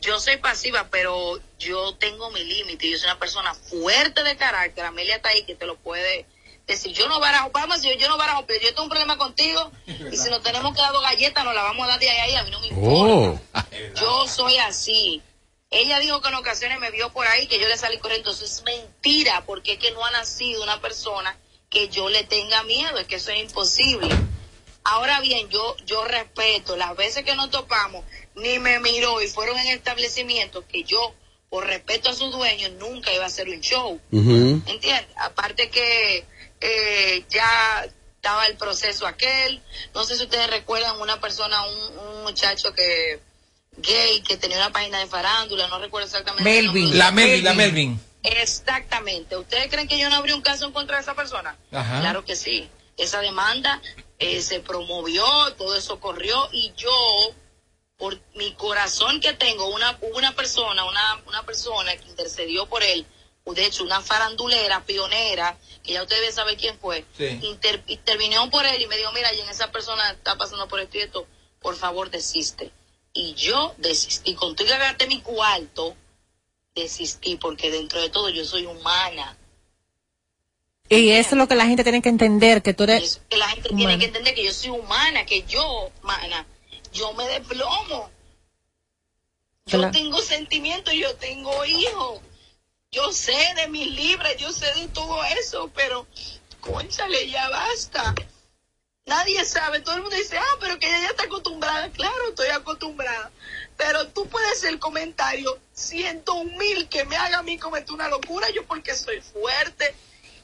yo 0.00 0.20
soy 0.20 0.36
pasiva, 0.36 0.88
pero 0.90 1.40
yo 1.58 1.94
tengo 1.96 2.30
mi 2.30 2.44
límite, 2.44 2.90
yo 2.90 2.98
soy 2.98 3.08
una 3.08 3.18
persona 3.18 3.54
fuerte 3.54 4.22
de 4.22 4.36
carácter, 4.36 4.84
Amelia 4.84 5.16
está 5.16 5.30
ahí 5.30 5.44
que 5.44 5.54
te 5.54 5.66
lo 5.66 5.76
puede 5.76 6.26
decir, 6.66 6.92
yo 6.92 7.08
no 7.08 7.20
barajo, 7.20 7.50
vamos 7.52 7.82
decir, 7.82 7.98
yo 7.98 8.08
no 8.08 8.16
barajo, 8.16 8.44
pero 8.46 8.60
yo 8.60 8.68
tengo 8.68 8.84
un 8.84 8.88
problema 8.88 9.18
contigo 9.18 9.70
y 9.86 10.16
si 10.16 10.30
nos 10.30 10.42
tenemos 10.42 10.74
que 10.74 10.80
dar 10.80 10.92
dos 10.92 11.02
galletas 11.02 11.44
nos 11.44 11.54
la 11.54 11.62
vamos 11.62 11.84
a 11.84 11.90
dar 11.90 12.00
de 12.00 12.10
ahí 12.10 12.18
a 12.18 12.24
ahí, 12.24 12.34
a 12.36 12.44
mí 12.44 12.50
no 12.50 12.60
me 12.60 12.66
importa. 12.68 13.40
Oh. 13.54 13.60
Yo 14.00 14.28
soy 14.28 14.56
así. 14.58 15.22
Ella 15.70 15.98
dijo 15.98 16.20
que 16.20 16.28
en 16.28 16.34
ocasiones 16.34 16.78
me 16.78 16.90
vio 16.90 17.12
por 17.12 17.26
ahí 17.26 17.48
que 17.48 17.58
yo 17.58 17.66
le 17.66 17.76
salí 17.76 17.98
corriendo. 17.98 18.30
Eso 18.30 18.44
es 18.44 18.62
mentira, 18.62 19.42
porque 19.44 19.72
es 19.72 19.78
que 19.78 19.90
no 19.90 20.04
ha 20.04 20.10
nacido 20.12 20.62
una 20.62 20.80
persona 20.80 21.36
que 21.68 21.88
yo 21.88 22.08
le 22.08 22.22
tenga 22.22 22.62
miedo, 22.62 22.96
es 22.98 23.08
que 23.08 23.16
eso 23.16 23.32
es 23.32 23.40
imposible. 23.40 24.08
Ahora 24.84 25.20
bien, 25.20 25.48
yo 25.48 25.76
yo 25.86 26.04
respeto, 26.04 26.76
las 26.76 26.94
veces 26.96 27.24
que 27.24 27.34
nos 27.34 27.50
topamos, 27.50 28.04
ni 28.36 28.58
me 28.58 28.78
miró 28.80 29.20
y 29.22 29.26
fueron 29.28 29.58
en 29.58 29.68
establecimientos 29.68 30.64
que 30.66 30.84
yo, 30.84 31.14
por 31.48 31.66
respeto 31.66 32.10
a 32.10 32.14
sus 32.14 32.32
dueños, 32.32 32.72
nunca 32.72 33.12
iba 33.12 33.24
a 33.24 33.28
hacer 33.28 33.48
un 33.48 33.60
show. 33.60 34.00
Ujú. 34.10 34.62
¿Entiendes? 34.66 35.06
Aparte 35.16 35.70
que 35.70 36.26
eh, 36.60 37.24
ya 37.30 37.86
estaba 38.16 38.46
el 38.46 38.56
proceso 38.56 39.06
aquel. 39.06 39.62
No 39.94 40.04
sé 40.04 40.16
si 40.16 40.24
ustedes 40.24 40.50
recuerdan 40.50 41.00
una 41.00 41.20
persona, 41.20 41.62
un, 41.66 41.98
un 41.98 42.22
muchacho 42.24 42.72
que 42.74 43.20
gay 43.76 44.22
que 44.22 44.36
tenía 44.36 44.56
una 44.58 44.72
página 44.72 44.98
de 44.98 45.06
farándula, 45.06 45.68
no 45.68 45.78
recuerdo 45.78 46.06
exactamente. 46.06 46.44
Melvin. 46.44 46.98
La 46.98 47.10
Melvin, 47.10 47.44
la 47.44 47.54
Melvin. 47.54 48.00
Exactamente. 48.22 49.36
¿Ustedes 49.36 49.68
creen 49.68 49.88
que 49.88 49.98
yo 49.98 50.08
no 50.10 50.16
abrí 50.16 50.32
un 50.32 50.42
caso 50.42 50.64
en 50.64 50.72
contra 50.72 50.96
de 50.96 51.02
esa 51.02 51.14
persona? 51.14 51.56
Ajá. 51.72 52.00
Claro 52.00 52.24
que 52.24 52.36
sí. 52.36 52.68
Esa 52.96 53.20
demanda 53.20 53.80
eh, 54.18 54.40
se 54.40 54.60
promovió, 54.60 55.24
todo 55.56 55.76
eso 55.76 55.98
corrió 56.00 56.48
y 56.52 56.72
yo, 56.76 56.90
por 57.96 58.20
mi 58.34 58.52
corazón 58.54 59.20
que 59.20 59.32
tengo, 59.32 59.66
una, 59.68 59.98
una 60.14 60.34
persona, 60.34 60.84
una, 60.84 61.22
una 61.26 61.42
persona 61.44 61.96
que 61.96 62.08
intercedió 62.08 62.66
por 62.66 62.82
él, 62.82 63.06
de 63.46 63.66
hecho 63.66 63.84
una 63.84 64.00
farandulera, 64.00 64.84
pionera, 64.84 65.58
que 65.82 65.92
ya 65.92 66.02
ustedes 66.02 66.20
deben 66.22 66.34
saber 66.34 66.56
quién 66.56 66.78
fue, 66.78 67.04
Sí. 67.16 67.38
inter- 67.42 67.82
intervino 67.88 68.48
por 68.50 68.64
él 68.64 68.80
y 68.80 68.86
me 68.86 68.96
dijo, 68.96 69.12
mira, 69.12 69.32
y 69.34 69.40
en 69.40 69.48
esa 69.48 69.70
persona 69.70 70.10
está 70.12 70.36
pasando 70.36 70.66
por 70.68 70.80
esto 70.80 70.96
y 70.96 71.02
esto, 71.02 71.26
por 71.60 71.76
favor 71.76 72.10
desiste. 72.10 72.72
Y 73.12 73.34
yo 73.34 73.74
desistí. 73.78 74.34
Con 74.34 74.56
tú 74.56 74.64
que 74.64 74.72
agarré 74.74 75.06
mi 75.06 75.20
cuarto, 75.20 75.94
desistí 76.74 77.36
porque 77.36 77.70
dentro 77.70 78.00
de 78.00 78.08
todo 78.10 78.28
yo 78.30 78.44
soy 78.44 78.66
humana. 78.66 79.36
Y 80.88 81.10
eso 81.12 81.30
es 81.30 81.36
lo 81.36 81.48
que 81.48 81.54
la 81.54 81.66
gente 81.66 81.82
tiene 81.82 82.02
que 82.02 82.10
entender, 82.10 82.62
que 82.62 82.74
tú 82.74 82.84
eres... 82.84 83.20
Que 83.30 83.38
la 83.38 83.48
gente 83.48 83.70
tiene 83.70 83.98
que 83.98 84.04
entender 84.06 84.34
que 84.34 84.44
yo 84.44 84.52
soy 84.52 84.70
humana, 84.70 85.24
que 85.24 85.42
yo, 85.44 85.90
mana, 86.02 86.46
yo 86.92 87.12
me 87.14 87.24
desplomo. 87.26 88.10
Yo 89.66 89.78
Claro. 89.78 89.92
tengo 89.92 90.20
sentimientos, 90.20 90.92
yo 90.92 91.14
tengo 91.16 91.64
hijos. 91.64 92.20
Yo 92.92 93.12
sé 93.12 93.34
de 93.56 93.66
mis 93.68 93.90
libras, 93.92 94.36
yo 94.36 94.52
sé 94.52 94.66
de 94.74 94.88
todo 94.88 95.24
eso, 95.24 95.70
pero, 95.74 96.06
conchale, 96.60 97.30
ya 97.30 97.48
basta. 97.48 98.14
Nadie 99.06 99.42
sabe, 99.46 99.80
todo 99.80 99.96
el 99.96 100.02
mundo 100.02 100.16
dice, 100.16 100.36
ah, 100.36 100.56
pero 100.60 100.78
que 100.78 100.86
ella 100.86 101.00
ya 101.00 101.08
está 101.08 101.24
acostumbrada. 101.24 101.90
Claro, 101.90 102.28
estoy 102.28 102.48
acostumbrada. 102.48 103.32
Pero 103.78 104.06
tú 104.08 104.26
puedes 104.28 104.52
hacer 104.52 104.70
el 104.70 104.78
comentario 104.78 105.58
ciento 105.72 106.34
un 106.34 106.56
mil 106.58 106.88
que 106.88 107.04
me 107.06 107.16
haga 107.16 107.38
a 107.38 107.42
mí 107.42 107.58
cometer 107.58 107.92
una 107.92 108.08
locura, 108.08 108.48
yo 108.50 108.64
porque 108.66 108.94
soy 108.94 109.20
fuerte 109.22 109.94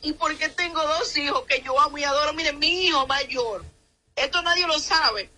y 0.03 0.13
porque 0.15 0.49
tengo 0.49 0.83
dos 0.83 1.17
hijos 1.17 1.45
que 1.47 1.61
yo 1.63 1.79
amo 1.81 1.99
y 1.99 2.05
adoro. 2.05 2.33
Miren, 2.33 2.59
mi 2.59 2.87
hijo 2.87 3.07
mayor, 3.07 3.65
esto 4.17 4.43
nadie 4.43 4.67
lo 4.67 4.79
sabe. 4.79 5.31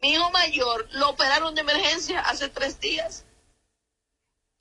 Mi 0.00 0.12
hijo 0.12 0.30
mayor 0.30 0.88
lo 0.92 1.10
operaron 1.10 1.54
de 1.54 1.60
emergencia 1.60 2.20
hace 2.20 2.48
tres 2.48 2.80
días. 2.80 3.24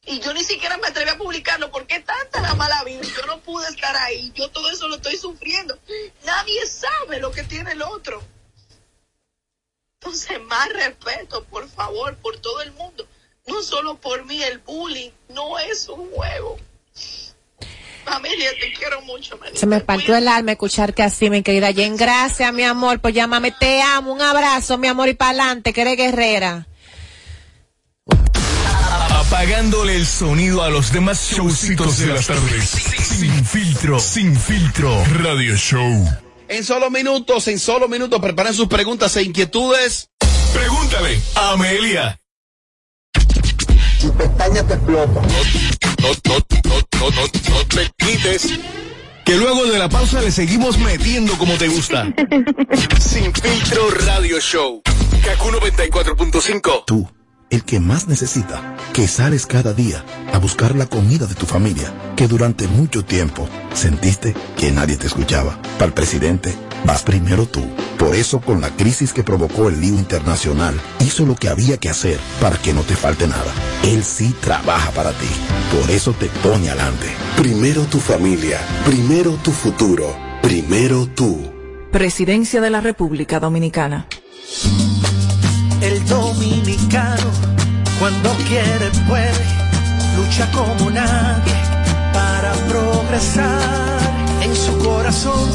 Y 0.04 0.19
yo 0.22 0.34
ni 0.34 0.43
siquiera 0.43 0.78
me 0.78 0.88
atreví 0.88 1.10
a 1.10 1.17
publicarlo 1.17 1.72
porque 1.72 2.00
tanta 2.00 2.41
la 2.41 2.56
mala 2.56 2.84
vida. 2.84 3.02
Yo 3.02 3.26
no 3.26 3.39
pude 3.41 3.67
estar 3.67 3.95
ahí. 3.98 4.32
Yo 4.34 4.50
todo 4.50 4.69
eso 4.72 4.88
lo 4.88 4.95
estoy 4.95 5.17
sufriendo. 5.17 5.78
Nadie 6.24 6.65
sabe 6.65 7.19
lo 7.19 7.32
que 7.32 7.43
tiene 7.43 7.74
el 7.74 7.82
otro. 7.82 8.24
Entonces, 10.02 10.41
más 10.41 10.69
respeto, 10.69 11.43
por 11.45 11.67
favor, 11.69 12.15
por 12.17 12.38
todo 12.39 12.62
el 12.62 12.72
mundo. 12.72 13.06
No 13.45 13.62
solo 13.62 14.00
por 14.00 14.26
mí, 14.26 14.41
el 14.41 14.60
bullying 14.60 15.12
no 15.30 15.60
es 15.60 15.89
un 15.89 16.10
juego. 16.12 16.58
Familia, 18.10 18.50
te 18.60 18.74
quiero 18.74 19.02
mucho, 19.02 19.38
manita. 19.38 19.60
Se 19.60 19.65
me 19.67 19.80
partió 19.82 20.15
el 20.15 20.28
alma 20.28 20.54
escuchar 20.54 20.93
que 20.93 21.04
así, 21.04 21.30
mi 21.30 21.43
querida 21.43 21.72
Jen. 21.72 21.95
Gracias, 21.95 22.52
mi 22.54 22.63
amor, 22.63 23.00
por 23.00 23.12
llamarme. 23.12 23.52
Te 23.52 23.82
amo. 23.82 24.12
Un 24.12 24.22
abrazo, 24.22 24.78
mi 24.78 24.88
amor, 24.88 25.10
y 25.10 25.13
para 25.13 25.32
adelante, 25.32 25.74
que 25.74 25.82
eres 25.82 25.98
guerrera. 25.98 26.67
Apagándole 29.12 29.95
el 29.95 30.08
sonido 30.08 30.63
a 30.63 30.69
los 30.69 30.91
demás 30.91 31.32
showcitos 31.32 32.00
de 32.00 32.08
las 32.08 32.28
tardes. 32.28 32.69
Sin 32.69 33.45
filtro, 33.45 34.00
sin 34.00 34.36
filtro. 34.36 35.04
Radio 35.22 35.56
Show. 35.56 36.10
En 36.48 36.63
solo 36.63 36.89
minutos, 36.89 37.48
en 37.48 37.60
solo 37.60 37.88
minutos, 37.88 38.19
preparen 38.19 38.56
sus 38.56 38.67
preguntas 38.67 39.15
e 39.17 39.22
inquietudes. 39.22 40.10
Pregúntale 40.52 41.22
a 41.36 41.52
Amelia. 41.52 42.19
Tu 44.02 44.12
pestaña 44.13 44.65
te 44.65 44.74
explota. 44.74 45.22
No, 46.01 46.07
no, 46.07 46.38
no, 46.65 46.79
no, 46.99 47.09
no, 47.12 47.21
no 47.21 47.65
te 47.67 47.91
quites. 47.97 48.59
Que 49.25 49.35
luego 49.35 49.65
de 49.65 49.77
la 49.77 49.89
pausa 49.89 50.21
le 50.21 50.31
seguimos 50.31 50.77
metiendo 50.79 51.38
como 51.38 51.53
te 51.53 51.67
gusta. 51.67 52.07
Sin 52.99 53.33
filtro 53.33 53.89
radio 53.91 54.39
show. 54.39 54.81
Kaku 55.23 55.49
94.5. 55.49 56.83
Tú, 56.88 57.09
el 57.49 57.63
que 57.63 57.79
más 57.79 58.07
necesita, 58.07 58.75
que 58.93 59.07
sales 59.07 59.45
cada 59.45 59.73
día 59.73 60.03
a 60.33 60.38
buscar 60.38 60.75
la 60.75 60.85
comida 60.85 61.25
de 61.25 61.35
tu 61.35 61.45
familia, 61.45 61.91
que 62.15 62.27
durante 62.27 62.67
mucho 62.67 63.03
tiempo 63.03 63.47
sentiste 63.73 64.35
que 64.57 64.71
nadie 64.71 64.97
te 64.97 65.07
escuchaba. 65.07 65.59
Para 65.77 65.88
el 65.88 65.93
presidente, 65.93 66.53
vas 66.85 67.03
primero 67.03 67.47
tú. 67.47 67.63
Por 67.97 68.15
eso, 68.15 68.39
con 68.39 68.62
la 68.62 68.69
crisis 68.69 69.13
que 69.13 69.23
provocó 69.23 69.69
el 69.69 69.81
lío 69.81 69.95
internacional, 69.95 70.79
hizo 70.99 71.25
lo 71.25 71.35
que 71.35 71.49
había 71.49 71.77
que 71.77 71.89
hacer 71.89 72.19
para 72.39 72.57
que 72.57 72.73
no 72.73 72.83
te 72.83 72.95
falte 72.95 73.27
nada. 73.27 73.51
Él 73.83 74.03
sí 74.03 74.33
trabaja 74.39 74.91
para 74.91 75.12
ti. 75.12 75.27
Por 75.79 75.89
eso 75.89 76.13
te 76.13 76.27
pone 76.27 76.69
adelante. 76.69 77.07
Primero 77.35 77.83
tu 77.83 77.99
familia, 77.99 78.59
primero 78.85 79.31
tu 79.43 79.51
futuro, 79.51 80.15
primero 80.41 81.07
tú. 81.07 81.51
Presidencia 81.91 82.62
de 82.62 82.69
la 82.69 82.81
República 82.81 83.39
Dominicana. 83.39 84.07
El 85.81 86.03
dominicano, 86.49 87.31
cuando 87.99 88.29
quiere, 88.47 88.89
puede, 89.07 89.45
lucha 90.17 90.49
como 90.51 90.89
nadie 90.89 91.53
para 92.13 92.53
progresar. 92.67 93.99
En 94.41 94.55
su 94.55 94.77
corazón, 94.79 95.49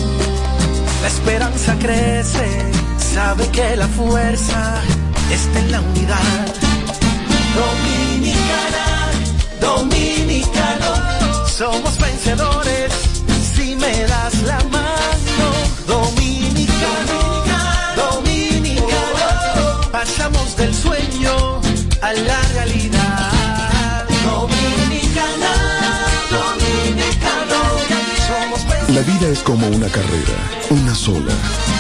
la 1.03 1.09
esperanza 1.09 1.75
crece, 1.79 2.73
sabe 2.99 3.49
que 3.49 3.77
la 3.77 3.89
fuerza 3.89 4.81
está 5.31 5.59
en 5.59 5.73
la 5.73 5.81
unidad. 5.81 6.47
Dominicana, 7.61 8.87
dominicano, 9.61 11.49
somos 11.49 11.99
vencedores 11.99 12.54
es 29.29 29.43
como 29.43 29.67
una 29.69 29.89
carrera, 29.89 30.37
una 30.71 30.95
sola, 30.95 31.33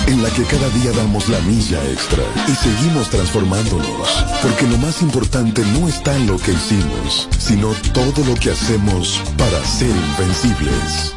en 0.07 0.23
la 0.23 0.31
que 0.31 0.45
cada 0.45 0.69
día 0.71 0.93
damos 0.93 1.29
la 1.29 1.39
milla 1.41 1.83
extra 1.91 2.23
y 2.49 2.55
seguimos 2.55 3.11
transformándonos, 3.11 4.25
porque 4.43 4.67
lo 4.67 4.79
más 4.79 5.03
importante 5.03 5.63
no 5.79 5.89
está 5.89 6.17
en 6.17 6.27
lo 6.27 6.39
que 6.39 6.53
hicimos, 6.53 7.29
sino 7.39 7.73
todo 7.93 8.25
lo 8.25 8.35
que 8.37 8.51
hacemos 8.51 9.21
para 9.37 9.65
ser 9.65 9.91
invencibles. 9.91 11.15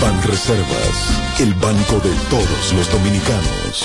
Ban 0.00 0.22
Reservas, 0.22 1.40
el 1.40 1.54
banco 1.54 1.94
de 2.00 2.14
todos 2.30 2.72
los 2.74 2.90
dominicanos. 2.90 3.84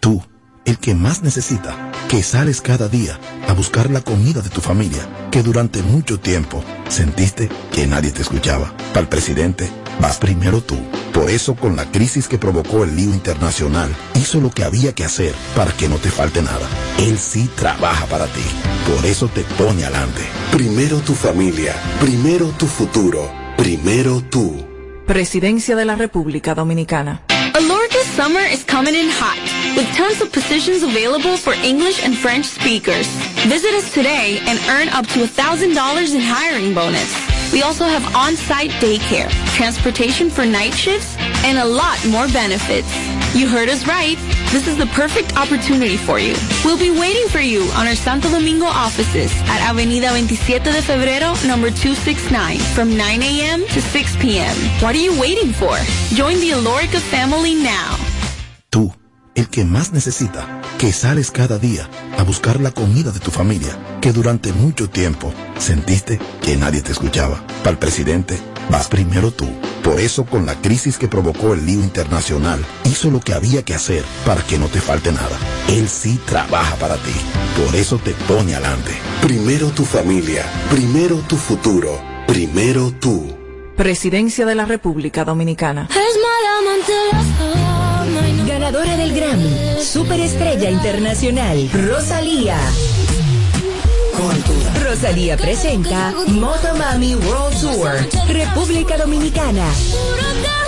Tú, 0.00 0.22
el 0.64 0.78
que 0.78 0.94
más 0.94 1.22
necesita, 1.22 1.92
que 2.14 2.22
sales 2.22 2.60
cada 2.60 2.88
día 2.88 3.18
a 3.48 3.54
buscar 3.54 3.90
la 3.90 4.00
comida 4.00 4.40
de 4.40 4.48
tu 4.48 4.60
familia, 4.60 5.00
que 5.32 5.42
durante 5.42 5.82
mucho 5.82 6.20
tiempo 6.20 6.62
sentiste 6.86 7.48
que 7.72 7.88
nadie 7.88 8.12
te 8.12 8.22
escuchaba. 8.22 8.72
Para 8.90 9.00
el 9.00 9.08
presidente, 9.08 9.68
vas 9.98 10.18
primero 10.18 10.60
tú. 10.60 10.78
Por 11.12 11.28
eso, 11.28 11.56
con 11.56 11.74
la 11.74 11.90
crisis 11.90 12.28
que 12.28 12.38
provocó 12.38 12.84
el 12.84 12.94
lío 12.94 13.12
internacional, 13.12 13.92
hizo 14.14 14.40
lo 14.40 14.52
que 14.52 14.62
había 14.62 14.94
que 14.94 15.04
hacer 15.04 15.34
para 15.56 15.72
que 15.72 15.88
no 15.88 15.96
te 15.96 16.08
falte 16.08 16.40
nada. 16.40 16.68
Él 16.98 17.18
sí 17.18 17.50
trabaja 17.56 18.06
para 18.06 18.26
ti. 18.26 18.44
Por 18.94 19.04
eso 19.04 19.26
te 19.26 19.40
pone 19.58 19.84
adelante. 19.84 20.22
Primero 20.52 20.98
tu 20.98 21.14
familia, 21.14 21.74
primero 22.00 22.46
tu 22.56 22.66
futuro, 22.66 23.28
primero 23.56 24.20
tú. 24.20 24.64
Presidencia 25.04 25.74
de 25.74 25.84
la 25.84 25.96
República 25.96 26.54
Dominicana. 26.54 27.24
Alorca 27.54 27.98
summer 28.16 28.52
is 28.52 28.64
coming 28.64 28.94
in 28.94 29.10
hot, 29.10 29.38
with 29.76 29.86
tons 29.94 30.20
of 30.20 30.32
positions 30.32 30.82
available 30.82 31.36
for 31.36 31.52
English 31.54 32.04
and 32.04 32.16
French 32.16 32.46
speakers. 32.46 33.06
Visit 33.46 33.74
us 33.74 33.92
today 33.92 34.38
and 34.46 34.58
earn 34.68 34.88
up 34.90 35.06
to 35.08 35.20
$1,000 35.20 36.14
in 36.14 36.20
hiring 36.20 36.74
bonus. 36.74 37.10
We 37.52 37.62
also 37.62 37.84
have 37.84 38.04
on-site 38.14 38.70
daycare, 38.82 39.30
transportation 39.54 40.30
for 40.30 40.44
night 40.44 40.74
shifts, 40.74 41.16
and 41.44 41.58
a 41.58 41.64
lot 41.64 41.98
more 42.06 42.26
benefits. 42.28 42.88
You 43.34 43.48
heard 43.48 43.68
us 43.68 43.86
right. 43.86 44.16
This 44.52 44.68
is 44.68 44.76
the 44.76 44.86
perfect 44.86 45.36
opportunity 45.36 45.96
for 45.96 46.18
you. 46.20 46.34
We'll 46.64 46.78
be 46.78 46.90
waiting 46.90 47.28
for 47.28 47.40
you 47.40 47.62
on 47.74 47.86
our 47.86 47.96
Santo 47.96 48.30
Domingo 48.30 48.66
offices 48.66 49.32
at 49.50 49.60
Avenida 49.68 50.08
27 50.10 50.62
de 50.72 50.80
Febrero, 50.82 51.34
number 51.46 51.70
269, 51.70 52.58
from 52.74 52.96
9 52.96 53.22
a.m. 53.22 53.66
to 53.66 53.80
6 53.82 54.16
p.m. 54.16 54.54
What 54.80 54.94
are 54.94 55.02
you 55.02 55.18
waiting 55.20 55.52
for? 55.52 55.76
Join 56.14 56.38
the 56.38 56.50
Alorica 56.50 57.00
family 57.00 57.54
now. 57.54 58.13
El 59.34 59.48
que 59.48 59.64
más 59.64 59.92
necesita, 59.92 60.62
que 60.78 60.92
sales 60.92 61.32
cada 61.32 61.58
día 61.58 61.88
a 62.16 62.22
buscar 62.22 62.60
la 62.60 62.70
comida 62.70 63.10
de 63.10 63.18
tu 63.18 63.32
familia, 63.32 63.76
que 64.00 64.12
durante 64.12 64.52
mucho 64.52 64.88
tiempo 64.88 65.34
sentiste 65.58 66.20
que 66.40 66.56
nadie 66.56 66.82
te 66.82 66.92
escuchaba. 66.92 67.44
Para 67.64 67.72
el 67.72 67.78
presidente, 67.78 68.38
vas 68.70 68.86
primero 68.86 69.32
tú. 69.32 69.48
Por 69.82 69.98
eso, 69.98 70.24
con 70.24 70.46
la 70.46 70.54
crisis 70.62 70.98
que 70.98 71.08
provocó 71.08 71.52
el 71.52 71.66
lío 71.66 71.80
internacional, 71.80 72.64
hizo 72.84 73.10
lo 73.10 73.18
que 73.18 73.34
había 73.34 73.64
que 73.64 73.74
hacer 73.74 74.04
para 74.24 74.40
que 74.42 74.56
no 74.56 74.68
te 74.68 74.80
falte 74.80 75.10
nada. 75.10 75.36
Él 75.68 75.88
sí 75.88 76.20
trabaja 76.26 76.76
para 76.76 76.94
ti. 76.94 77.12
Por 77.64 77.74
eso 77.74 77.98
te 77.98 78.12
pone 78.28 78.54
adelante. 78.54 78.92
Primero 79.20 79.68
tu 79.70 79.84
familia, 79.84 80.44
primero 80.70 81.16
tu 81.26 81.36
futuro, 81.36 82.00
primero 82.28 82.92
tú. 82.92 83.34
Presidencia 83.76 84.46
de 84.46 84.54
la 84.54 84.64
República 84.64 85.24
Dominicana. 85.24 85.88
Ganadora 88.74 88.96
del 88.96 89.14
Grammy, 89.14 89.80
Superestrella 89.80 90.68
Internacional, 90.68 91.70
Rosalía. 91.72 92.58
Rosalía 94.82 95.36
presenta 95.36 96.12
Motomami 96.26 97.14
World 97.14 97.60
Tour, 97.60 98.26
República 98.26 98.96
Dominicana. 98.96 99.64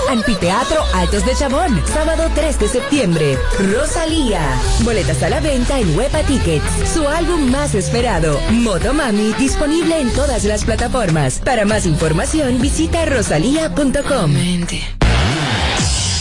Anfiteatro 0.09 0.85
Altos 0.95 1.27
de 1.27 1.35
Chabón, 1.35 1.83
sábado 1.93 2.31
3 2.33 2.61
de 2.61 2.69
septiembre. 2.69 3.39
Rosalía. 3.75 4.41
Boletas 4.85 5.21
a 5.25 5.29
la 5.29 5.41
venta 5.41 5.81
en 5.81 5.99
Huepa 5.99 6.23
Tickets. 6.23 6.65
Su 6.95 7.09
álbum 7.09 7.51
más 7.51 7.75
esperado, 7.75 8.39
Motomami, 8.53 9.33
disponible 9.33 10.01
en 10.01 10.13
todas 10.13 10.45
las 10.45 10.65
plataformas. 10.65 11.41
Para 11.45 11.65
más 11.65 11.87
información, 11.87 12.61
visita 12.61 13.05
rosalía.com. 13.05 14.33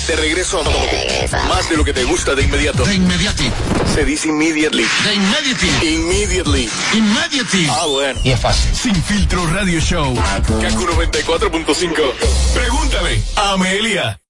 De 0.07 0.15
regreso 0.15 0.61
a 0.61 1.47
más 1.47 1.67
de 1.67 1.77
lo 1.77 1.83
que 1.83 1.91
te 1.91 2.03
gusta 2.03 2.35
de 2.35 2.43
inmediato. 2.43 2.85
De 2.85 2.93
inmediati. 2.93 3.51
Se 3.91 4.05
dice 4.05 4.27
immediately. 4.27 4.85
De 5.03 5.15
inmediati. 5.15 5.67
Immediately. 5.81 6.69
Immediately. 6.93 7.67
Ah, 7.71 7.85
bueno. 7.87 8.19
Y 8.23 8.29
es 8.29 8.39
fácil. 8.39 8.75
Sin 8.75 8.95
filtro 9.03 9.47
radio 9.47 9.79
show. 9.79 10.13
Kaku 10.15 10.85
94.5. 10.85 12.13
Pregúntale 12.53 13.23
a 13.35 13.53
Amelia. 13.53 14.21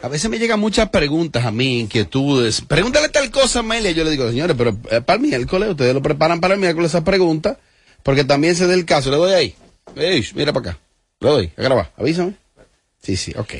A 0.00 0.06
veces 0.08 0.30
me 0.30 0.38
llegan 0.38 0.60
muchas 0.60 0.90
preguntas 0.90 1.44
a 1.44 1.50
mí, 1.50 1.80
inquietudes. 1.80 2.60
Pregúntale 2.60 3.08
tal 3.08 3.32
cosa, 3.32 3.58
Amelia. 3.60 3.90
Yo 3.90 4.04
le 4.04 4.12
digo, 4.12 4.28
señores, 4.28 4.54
pero 4.56 4.76
eh, 4.90 5.00
para 5.00 5.16
el 5.16 5.22
miércoles, 5.22 5.70
ustedes 5.70 5.92
lo 5.92 6.00
preparan 6.02 6.40
para 6.40 6.54
el 6.54 6.60
miércoles 6.60 6.92
esa 6.92 7.02
pregunta, 7.02 7.58
porque 8.04 8.22
también 8.24 8.54
se 8.54 8.68
dé 8.68 8.74
el 8.74 8.84
caso. 8.84 9.10
Le 9.10 9.16
doy 9.16 9.32
ahí. 9.32 9.56
Mira 10.34 10.52
para 10.52 10.70
acá. 10.70 10.78
Le 11.20 11.28
doy, 11.28 11.50
a 11.56 11.62
grabar. 11.62 11.90
Avísame. 11.96 12.34
Sí, 13.02 13.16
sí, 13.16 13.32
ok. 13.38 13.54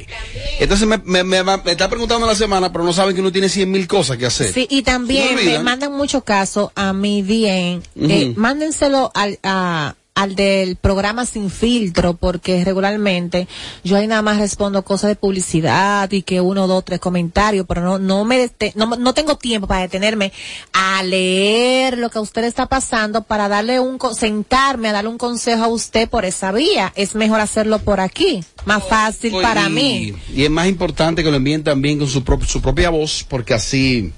Entonces 0.59 0.87
me, 0.87 0.98
me, 0.98 1.22
me, 1.24 1.42
me 1.42 1.70
está 1.70 1.88
preguntando 1.88 2.27
la 2.27 2.35
semana, 2.35 2.70
pero 2.72 2.85
no 2.85 2.92
saben 2.92 3.14
que 3.14 3.20
uno 3.20 3.33
tiene 3.33 3.48
cien 3.48 3.70
mil 3.70 3.87
cosas 3.87 4.16
que 4.18 4.27
hacer. 4.27 4.53
Sí, 4.53 4.66
y 4.68 4.83
también 4.83 5.37
me 5.37 5.59
mandan 5.61 5.92
mucho 5.92 6.22
caso 6.22 6.72
a 6.74 6.92
mi 6.92 7.22
bien. 7.22 7.83
eh, 7.96 8.31
Ujú. 8.31 8.40
mándenselo 8.40 9.11
al, 9.14 9.38
a- 9.42 9.94
al 10.18 10.35
del 10.35 10.74
programa 10.74 11.24
Sin 11.26 11.48
Filtro, 11.48 12.14
porque 12.14 12.64
regularmente 12.64 13.46
yo 13.85 13.96
ahí 13.96 14.09
nada 14.09 14.20
más 14.22 14.38
respondo 14.38 14.83
cosas 14.83 15.11
de 15.11 15.14
publicidad 15.14 16.11
y 16.11 16.22
que 16.22 16.40
uno, 16.40 16.66
dos, 16.66 16.85
tres 16.85 16.98
comentarios, 16.98 17.66
pero 17.68 17.83
no, 17.83 17.98
no 18.00 18.24
me, 18.24 18.37
dete- 18.48 18.72
no, 18.74 18.87
no 18.96 19.14
tengo 19.14 19.37
tiempo 19.37 19.68
para 19.68 19.83
detenerme 19.83 20.33
a 20.72 21.04
leer 21.04 21.98
lo 21.98 22.11
que 22.11 22.18
a 22.18 22.20
usted 22.20 22.42
está 22.42 22.66
pasando 22.66 23.22
para 23.22 23.48
darle 23.48 23.78
un, 23.78 23.96
co- 23.96 24.12
sentarme 24.12 24.88
a 24.88 24.92
darle 24.92 25.11
un 25.11 25.18
consejo 25.18 25.62
a 25.62 25.68
usted 25.68 26.09
por 26.09 26.24
esa 26.24 26.50
vía. 26.50 26.92
Es 26.96 27.14
mejor 27.14 27.38
hacerlo 27.38 27.78
por 27.78 28.00
aquí. 28.00 28.42
Más 28.64 28.83
fácil 28.88 29.33
para 29.40 29.68
y, 29.68 29.72
mí. 29.72 30.14
Y 30.35 30.42
es 30.42 30.50
más 30.50 30.66
importante 30.66 31.22
que 31.22 31.31
lo 31.31 31.37
envíen 31.37 31.62
también 31.62 31.98
con 32.00 32.09
su, 32.09 32.24
prop- 32.24 32.44
su 32.44 32.61
propia 32.61 32.90
voz, 32.90 33.24
porque 33.28 33.54
así 33.54 34.12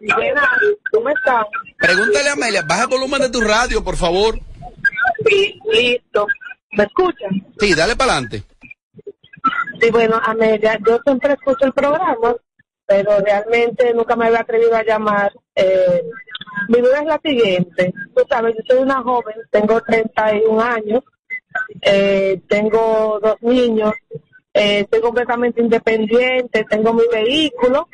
Buenas, 0.00 0.48
¿cómo 0.90 1.08
estás? 1.08 1.46
Pregúntale 1.78 2.28
a 2.28 2.32
Amelia, 2.32 2.62
baja 2.62 2.82
el 2.82 2.88
volumen 2.88 3.20
de 3.22 3.30
tu 3.30 3.40
radio, 3.40 3.82
por 3.84 3.96
favor. 3.96 4.38
Sí, 5.28 5.58
listo. 5.72 6.26
¿Me 6.72 6.84
escuchan? 6.84 7.46
Sí, 7.58 7.74
dale 7.74 7.96
para 7.96 8.12
adelante. 8.12 8.42
Sí, 9.80 9.90
bueno, 9.90 10.20
Amelia, 10.24 10.78
yo 10.86 10.98
siempre 11.04 11.34
escucho 11.34 11.66
el 11.66 11.72
programa, 11.72 12.34
pero 12.86 13.18
realmente 13.20 13.92
nunca 13.94 14.16
me 14.16 14.26
había 14.26 14.40
atrevido 14.40 14.74
a 14.74 14.82
llamar. 14.82 15.32
Eh, 15.54 16.02
mi 16.68 16.80
duda 16.80 17.00
es 17.00 17.06
la 17.06 17.20
siguiente. 17.22 17.92
Tú 18.14 18.24
sabes, 18.28 18.54
yo 18.56 18.62
soy 18.66 18.82
una 18.82 19.02
joven, 19.02 19.36
tengo 19.50 19.80
31 19.80 20.60
años, 20.60 21.02
eh, 21.82 22.40
tengo 22.48 23.18
dos 23.22 23.36
niños, 23.42 23.92
eh, 24.54 24.86
soy 24.90 25.00
completamente 25.00 25.60
independiente, 25.60 26.64
tengo 26.64 26.94
mi 26.94 27.04
vehículo, 27.12 27.88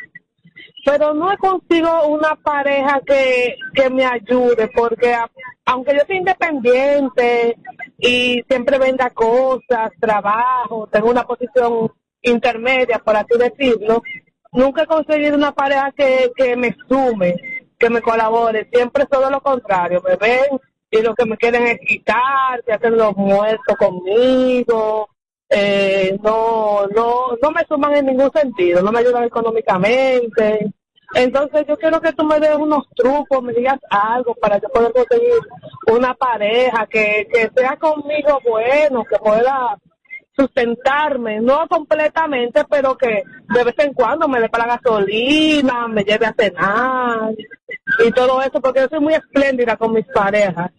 pero 0.84 1.14
no 1.14 1.36
consigo 1.38 2.06
una 2.08 2.34
pareja 2.36 3.00
que, 3.06 3.56
que 3.74 3.88
me 3.90 4.04
ayude, 4.04 4.68
porque 4.74 5.16
aunque 5.64 5.94
yo 5.94 6.00
soy 6.06 6.16
independiente 6.16 7.56
y 7.98 8.42
siempre 8.48 8.78
venda 8.78 9.10
cosas, 9.10 9.92
trabajo, 10.00 10.88
tengo 10.90 11.10
una 11.10 11.24
posición 11.24 11.92
intermedia, 12.22 12.98
por 12.98 13.16
así 13.16 13.38
decirlo, 13.38 14.02
nunca 14.52 14.82
he 14.82 14.86
conseguido 14.86 15.36
una 15.36 15.52
pareja 15.52 15.92
que, 15.96 16.32
que 16.36 16.56
me 16.56 16.76
sume, 16.88 17.36
que 17.78 17.90
me 17.90 18.02
colabore, 18.02 18.68
siempre 18.72 19.06
todo 19.06 19.30
lo 19.30 19.40
contrario, 19.40 20.02
me 20.04 20.16
ven 20.16 20.60
y 20.90 21.00
lo 21.00 21.14
que 21.14 21.24
me 21.24 21.36
quieren 21.36 21.66
es 21.66 21.78
quitar, 21.86 22.62
que 22.64 22.72
hacen 22.72 22.96
los 22.96 23.16
muertos 23.16 23.76
conmigo, 23.78 25.08
eh, 25.54 26.18
no, 26.22 26.86
no, 26.88 27.36
no 27.40 27.50
me 27.50 27.64
suman 27.68 27.96
en 27.96 28.06
ningún 28.06 28.30
sentido, 28.32 28.82
no 28.82 28.90
me 28.90 29.00
ayudan 29.00 29.24
económicamente. 29.24 30.72
Entonces 31.14 31.66
yo 31.68 31.76
quiero 31.76 32.00
que 32.00 32.12
tú 32.14 32.24
me 32.24 32.40
des 32.40 32.56
unos 32.56 32.88
trucos, 32.96 33.42
me 33.42 33.52
digas 33.52 33.78
algo 33.90 34.34
para 34.34 34.58
yo 34.58 34.68
poder 34.70 34.92
conseguir 34.92 35.40
una 35.92 36.14
pareja 36.14 36.86
que, 36.86 37.28
que 37.30 37.50
sea 37.54 37.76
conmigo 37.76 38.40
bueno, 38.48 39.04
que 39.04 39.18
pueda 39.18 39.76
sustentarme, 40.34 41.40
no 41.40 41.68
completamente, 41.68 42.64
pero 42.70 42.96
que 42.96 43.22
de 43.54 43.64
vez 43.64 43.74
en 43.78 43.92
cuando 43.92 44.26
me 44.28 44.40
dé 44.40 44.48
para 44.48 44.66
la 44.66 44.76
gasolina, 44.78 45.86
me 45.88 46.02
lleve 46.04 46.26
a 46.26 46.34
cenar 46.34 47.32
y 48.04 48.10
todo 48.12 48.40
eso, 48.40 48.60
porque 48.60 48.80
yo 48.80 48.88
soy 48.88 49.00
muy 49.00 49.14
espléndida 49.14 49.76
con 49.76 49.92
mis 49.92 50.06
parejas. 50.06 50.70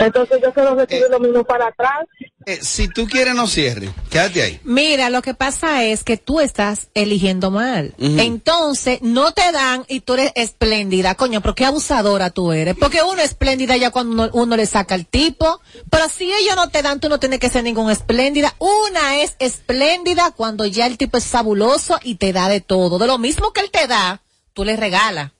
Entonces 0.00 0.38
yo 0.42 0.52
quiero 0.52 0.74
recibir 0.74 1.06
lo 1.10 1.20
mismo 1.20 1.44
para 1.44 1.68
atrás. 1.68 2.06
Eh, 2.46 2.58
si 2.62 2.88
tú 2.88 3.06
quieres, 3.06 3.34
no 3.34 3.46
cierre. 3.46 3.90
Quédate 4.08 4.42
ahí. 4.42 4.60
Mira, 4.64 5.10
lo 5.10 5.20
que 5.20 5.34
pasa 5.34 5.84
es 5.84 6.04
que 6.04 6.16
tú 6.16 6.40
estás 6.40 6.88
eligiendo 6.94 7.50
mal. 7.50 7.94
Entonces, 7.98 9.02
no 9.02 9.32
te 9.32 9.52
dan 9.52 9.84
y 9.88 10.00
tú 10.00 10.14
eres 10.14 10.32
espléndida, 10.34 11.14
coño, 11.14 11.42
pero 11.42 11.54
qué 11.54 11.66
abusadora 11.66 12.30
tú 12.30 12.52
eres. 12.52 12.76
Porque 12.78 13.02
uno 13.02 13.18
es 13.18 13.30
espléndida 13.30 13.76
ya 13.76 13.90
cuando 13.90 14.12
uno, 14.12 14.30
uno 14.32 14.56
le 14.56 14.64
saca 14.64 14.94
el 14.94 15.06
tipo. 15.06 15.60
Pero 15.90 16.08
si 16.08 16.32
ellos 16.32 16.56
no 16.56 16.70
te 16.70 16.80
dan, 16.82 16.98
tú 16.98 17.10
no 17.10 17.20
tienes 17.20 17.38
que 17.38 17.50
ser 17.50 17.62
ningún 17.62 17.90
espléndida. 17.90 18.54
Una 18.58 19.20
es 19.20 19.36
espléndida 19.38 20.30
cuando 20.30 20.64
ya 20.64 20.86
el 20.86 20.96
tipo 20.96 21.18
es 21.18 21.26
fabuloso 21.26 21.98
y 22.02 22.14
te 22.14 22.32
da 22.32 22.48
de 22.48 22.62
todo. 22.62 22.98
De 22.98 23.06
lo 23.06 23.18
mismo 23.18 23.52
que 23.52 23.60
él 23.60 23.70
te 23.70 23.86
da, 23.86 24.22
tú 24.54 24.64
le 24.64 24.76
regalas. 24.76 25.32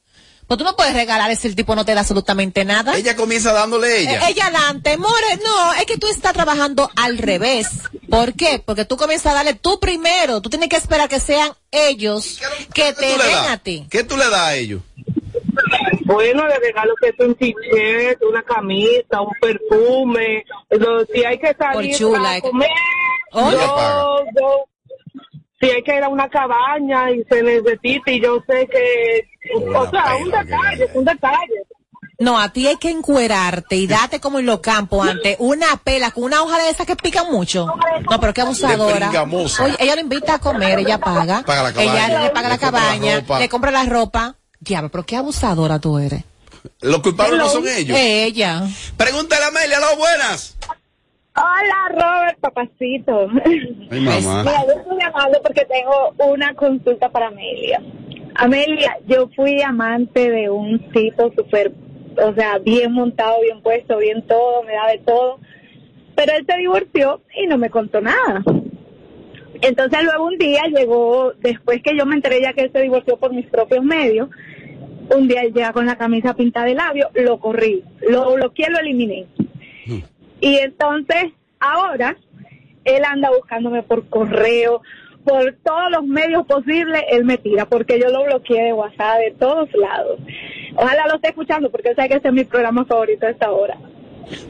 Pues 0.51 0.59
tú 0.59 0.65
no 0.65 0.75
puedes 0.75 0.95
regalar 0.95 1.37
si 1.37 1.47
el 1.47 1.55
tipo 1.55 1.77
no 1.77 1.85
te 1.85 1.95
da 1.95 2.01
absolutamente 2.01 2.65
nada. 2.65 2.97
Ella 2.97 3.15
comienza 3.15 3.53
dándole 3.53 4.01
ella. 4.01 4.15
Eh, 4.27 4.31
Ella 4.31 4.51
dante, 4.51 4.97
more, 4.97 5.37
no, 5.45 5.75
es 5.75 5.85
que 5.87 5.97
tú 5.97 6.09
estás 6.09 6.33
trabajando 6.33 6.91
al 6.97 7.19
revés. 7.19 7.69
¿Por 8.11 8.33
qué? 8.35 8.61
Porque 8.67 8.85
tú 8.85 8.97
comienzas 8.97 9.31
a 9.31 9.37
darle 9.37 9.55
tú 9.55 9.79
primero. 9.79 10.41
Tú 10.41 10.51
tienes 10.51 10.69
que 10.69 10.75
esperar 10.75 11.09
que 11.09 11.21
sean 11.21 11.53
ellos 11.71 12.41
que 12.75 12.93
te 12.95 13.07
den 13.07 13.21
a 13.49 13.59
ti. 13.59 13.87
¿Qué 13.89 14.03
tú 14.03 14.17
le 14.17 14.25
das 14.25 14.41
a 14.41 14.57
ellos? 14.57 14.83
Bueno, 16.07 16.49
le 16.49 16.59
regalo 16.59 16.95
que 17.01 17.11
es 17.11 17.15
un 17.21 17.37
t-shirt, 17.37 18.21
una 18.29 18.43
camisa, 18.43 19.21
un 19.21 19.33
perfume. 19.41 20.45
Lo- 20.71 21.05
si 21.15 21.25
hay 21.25 21.39
que 21.39 21.55
salir 21.57 21.91
Por 21.93 21.97
chula, 21.97 22.29
a 22.33 22.35
que- 22.35 22.41
comer, 22.41 22.69
Oye. 23.35 23.53
yo- 23.57 24.25
yo- 24.37 24.65
si 25.61 25.71
hay 25.71 25.83
que 25.83 25.97
ir 25.97 26.03
a 26.03 26.09
una 26.09 26.29
cabaña 26.29 27.11
y 27.11 27.23
se 27.25 27.43
necesita 27.43 28.11
y 28.11 28.21
yo 28.21 28.43
sé 28.49 28.67
que, 28.67 29.29
o 29.75 29.91
sea, 29.91 30.17
un 30.17 30.31
detalle, 30.31 30.89
un 30.95 31.05
detalle. 31.05 31.67
No, 32.19 32.39
a 32.39 32.53
ti 32.53 32.67
hay 32.67 32.77
que 32.77 32.91
encuerarte 32.91 33.77
y 33.77 33.87
date 33.87 34.21
como 34.21 34.39
en 34.39 34.47
los 34.47 34.61
campos 34.61 35.09
antes 35.09 35.37
una 35.39 35.77
pela 35.83 36.11
con 36.11 36.25
una 36.25 36.43
hoja 36.43 36.59
de 36.63 36.69
esas 36.69 36.87
que 36.87 36.95
pican 36.95 37.31
mucho. 37.33 37.67
No, 38.11 38.21
pero 38.21 38.35
qué 38.35 38.43
abusadora. 38.43 39.11
Oye, 39.33 39.77
ella 39.79 39.95
lo 39.95 40.03
invita 40.03 40.35
a 40.35 40.39
comer, 40.39 40.79
ella 40.81 40.99
paga. 40.99 41.43
Paga 41.43 41.63
la 41.63 41.73
cabaña, 41.73 42.07
ella 42.09 42.23
le 42.25 42.31
paga 42.31 42.49
la 42.49 42.55
le 42.55 42.61
compra 42.61 42.81
la 42.81 42.81
cabaña, 42.91 43.39
le 43.39 43.49
compra 43.49 43.71
la 43.71 43.85
ropa. 43.85 44.37
Diablo, 44.61 44.91
pero 44.91 45.07
qué 45.07 45.17
abusadora 45.17 45.79
tú 45.79 45.99
eres. 45.99 46.25
Los 46.83 47.01
culpables 47.01 47.39
no 47.39 47.49
son 47.49 47.67
ellos. 47.67 47.97
Ella. 47.99 48.69
Pregúntale 48.99 49.45
a 49.45 49.49
Amelia, 49.49 49.81
las 49.81 49.97
buenas. 49.97 50.57
Hola, 51.37 51.89
Robert, 51.91 52.41
papacito. 52.41 53.29
Ay, 53.91 54.01
mamá. 54.01 54.43
Mira, 54.43 54.67
yo 54.67 54.81
estoy 54.81 54.99
llamando 54.99 55.41
porque 55.43 55.65
tengo 55.65 56.33
una 56.33 56.55
consulta 56.55 57.09
para 57.09 57.29
Amelia. 57.29 57.81
Amelia, 58.35 58.99
yo 59.07 59.29
fui 59.37 59.61
amante 59.63 60.31
de 60.31 60.51
un 60.51 60.91
tipo 60.91 61.33
súper, 61.35 61.73
o 62.17 62.35
sea, 62.35 62.59
bien 62.59 62.93
montado, 62.93 63.41
bien 63.43 63.63
puesto, 63.63 63.99
bien 63.99 64.27
todo, 64.27 64.63
me 64.65 64.73
da 64.73 64.89
de 64.89 64.99
todo. 64.99 65.39
Pero 66.17 66.33
él 66.37 66.45
se 66.47 66.57
divorció 66.57 67.23
y 67.37 67.47
no 67.47 67.59
me 67.59 67.71
contó 67.71 68.01
nada. 68.01 68.43
Entonces 69.63 70.03
luego 70.03 70.25
un 70.25 70.39
día 70.39 70.63
llegó, 70.75 71.33
después 71.39 71.83
que 71.83 71.97
yo 71.97 72.07
me 72.07 72.17
enteré 72.17 72.41
ya 72.41 72.55
que 72.55 72.63
él 72.63 72.73
se 72.73 72.81
divorció 72.81 73.19
por 73.19 73.33
mis 73.33 73.47
propios 73.47 73.85
medios, 73.85 74.29
un 75.15 75.29
día 75.29 75.43
él 75.43 75.53
llega 75.53 75.73
con 75.73 75.87
la 75.87 75.97
camisa 75.97 76.35
pintada 76.35 76.67
de 76.67 76.75
labio, 76.75 77.11
lo 77.15 77.39
corrí, 77.39 77.85
lo 78.09 78.35
bloqueé, 78.35 78.71
lo 78.71 78.79
eliminé. 78.79 79.27
Y 80.41 80.57
entonces, 80.59 81.33
ahora, 81.59 82.17
él 82.85 83.05
anda 83.05 83.31
buscándome 83.31 83.83
por 83.83 84.09
correo, 84.09 84.83
por 85.25 85.55
todos 85.63 85.91
los 85.91 86.05
medios 86.05 86.47
posibles, 86.47 87.03
él 87.11 87.25
me 87.25 87.37
tira, 87.39 87.67
porque 87.69 88.01
yo 88.01 88.09
lo 88.09 88.25
bloqueé 88.25 88.65
de 88.65 88.73
WhatsApp 88.73 89.19
de 89.19 89.31
todos 89.39 89.69
lados. 89.75 90.19
Ojalá 90.77 91.07
lo 91.09 91.17
esté 91.17 91.29
escuchando, 91.29 91.71
porque 91.71 91.91
él 91.91 91.97
sabe 91.97 92.09
que 92.09 92.15
ese 92.17 92.29
es 92.29 92.35
mi 92.35 92.45
programa 92.45 92.85
favorito 92.87 93.27
a 93.27 93.31
esta 93.31 93.51
hora. 93.51 93.77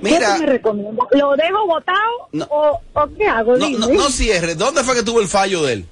Mira. 0.03 0.37
¿Lo 1.12 1.37
dejo 1.37 1.66
votado 1.66 2.29
No. 2.33 2.44
o, 2.50 2.81
o 2.92 3.09
qué 3.16 3.26
hago? 3.26 3.57
No, 3.57 3.68
no, 3.70 3.88
no 3.88 4.09
cierre. 4.11 4.55
¿Dónde 4.55 4.83
fue 4.85 4.94
que 4.94 5.03
tuvo 5.03 5.20
el 5.20 5.26
fallo 5.26 5.62
de 5.64 5.72
él? 5.72 5.85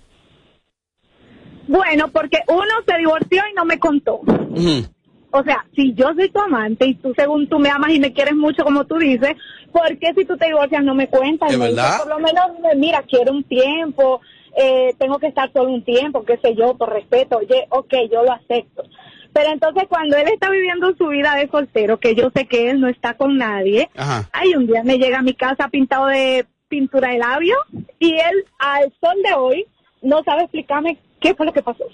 Bueno, 1.66 2.08
porque 2.08 2.38
uno 2.48 2.64
se 2.86 2.96
divorció 2.98 3.42
y 3.50 3.54
no 3.54 3.64
me 3.64 3.78
contó. 3.78 4.16
Ujú. 4.20 4.86
O 5.30 5.42
sea, 5.42 5.66
si 5.74 5.92
yo 5.94 6.12
soy 6.14 6.30
tu 6.30 6.40
amante 6.40 6.86
y 6.86 6.94
tú 6.94 7.12
según 7.16 7.48
tú 7.48 7.58
me 7.58 7.68
amas 7.68 7.90
y 7.90 8.00
me 8.00 8.12
quieres 8.12 8.34
mucho 8.34 8.64
como 8.64 8.86
tú 8.86 8.96
dices, 8.96 9.34
¿por 9.72 9.98
qué 9.98 10.14
si 10.14 10.24
tú 10.24 10.36
te 10.36 10.46
divorcias 10.46 10.82
no 10.82 10.94
me 10.94 11.08
cuentas? 11.08 11.52
¿Es 11.52 11.58
verdad? 11.58 11.98
Por 11.98 12.08
lo 12.08 12.18
menos, 12.18 12.46
mira, 12.76 13.02
quiero 13.02 13.32
un 13.32 13.44
tiempo, 13.44 14.20
eh, 14.56 14.94
tengo 14.98 15.18
que 15.18 15.26
estar 15.26 15.52
solo 15.52 15.70
un 15.70 15.84
tiempo, 15.84 16.24
qué 16.24 16.38
sé 16.38 16.54
yo, 16.54 16.74
por 16.76 16.92
respeto. 16.92 17.38
Oye, 17.38 17.66
ok, 17.68 17.94
yo 18.10 18.22
lo 18.22 18.32
acepto. 18.32 18.84
Pero 19.32 19.50
entonces 19.52 19.84
cuando 19.88 20.16
él 20.16 20.28
está 20.28 20.50
viviendo 20.50 20.94
su 20.96 21.08
vida 21.08 21.34
de 21.34 21.48
soltero, 21.48 22.00
que 22.00 22.14
yo 22.14 22.30
sé 22.34 22.46
que 22.46 22.70
él 22.70 22.80
no 22.80 22.88
está 22.88 23.14
con 23.14 23.36
nadie, 23.36 23.90
Ajá. 23.96 24.28
ay, 24.32 24.54
un 24.54 24.66
día 24.66 24.82
me 24.82 24.98
llega 24.98 25.18
a 25.18 25.22
mi 25.22 25.34
casa 25.34 25.68
pintado 25.68 26.06
de 26.06 26.46
pintura 26.68 27.10
de 27.10 27.18
labio 27.18 27.56
y 27.98 28.14
él 28.14 28.44
al 28.58 28.92
sol 29.00 29.16
de 29.22 29.34
hoy 29.34 29.66
no 30.02 30.22
sabe 30.24 30.42
explicarme 30.42 30.98
qué 31.20 31.34
fue 31.34 31.46
lo 31.46 31.52
que 31.52 31.62
pasó. 31.62 31.84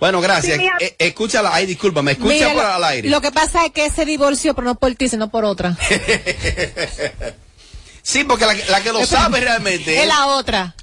Bueno, 0.00 0.20
gracias. 0.20 0.56
Sí, 0.56 0.62
mira. 0.62 0.76
Eh, 0.80 0.96
escúchala, 0.98 1.54
ay, 1.54 1.66
discúlpame, 1.66 2.12
escucha 2.12 2.32
Mira, 2.34 2.52
por 2.54 2.64
al 2.64 2.84
aire. 2.84 3.08
Lo 3.08 3.20
que 3.20 3.30
pasa 3.32 3.64
es 3.66 3.72
que 3.72 3.90
se 3.90 4.04
divorció, 4.04 4.54
pero 4.54 4.66
no 4.66 4.74
por 4.74 4.94
ti, 4.94 5.08
sino 5.08 5.30
por 5.30 5.44
otra. 5.44 5.76
Sí, 8.02 8.24
porque 8.24 8.46
la, 8.46 8.54
que- 8.56 8.64
la 8.70 8.82
que 8.82 8.92
lo 8.92 9.06
sabe 9.06 9.40
realmente 9.40 10.00
Es 10.00 10.08
la 10.08 10.26
otra. 10.26 10.74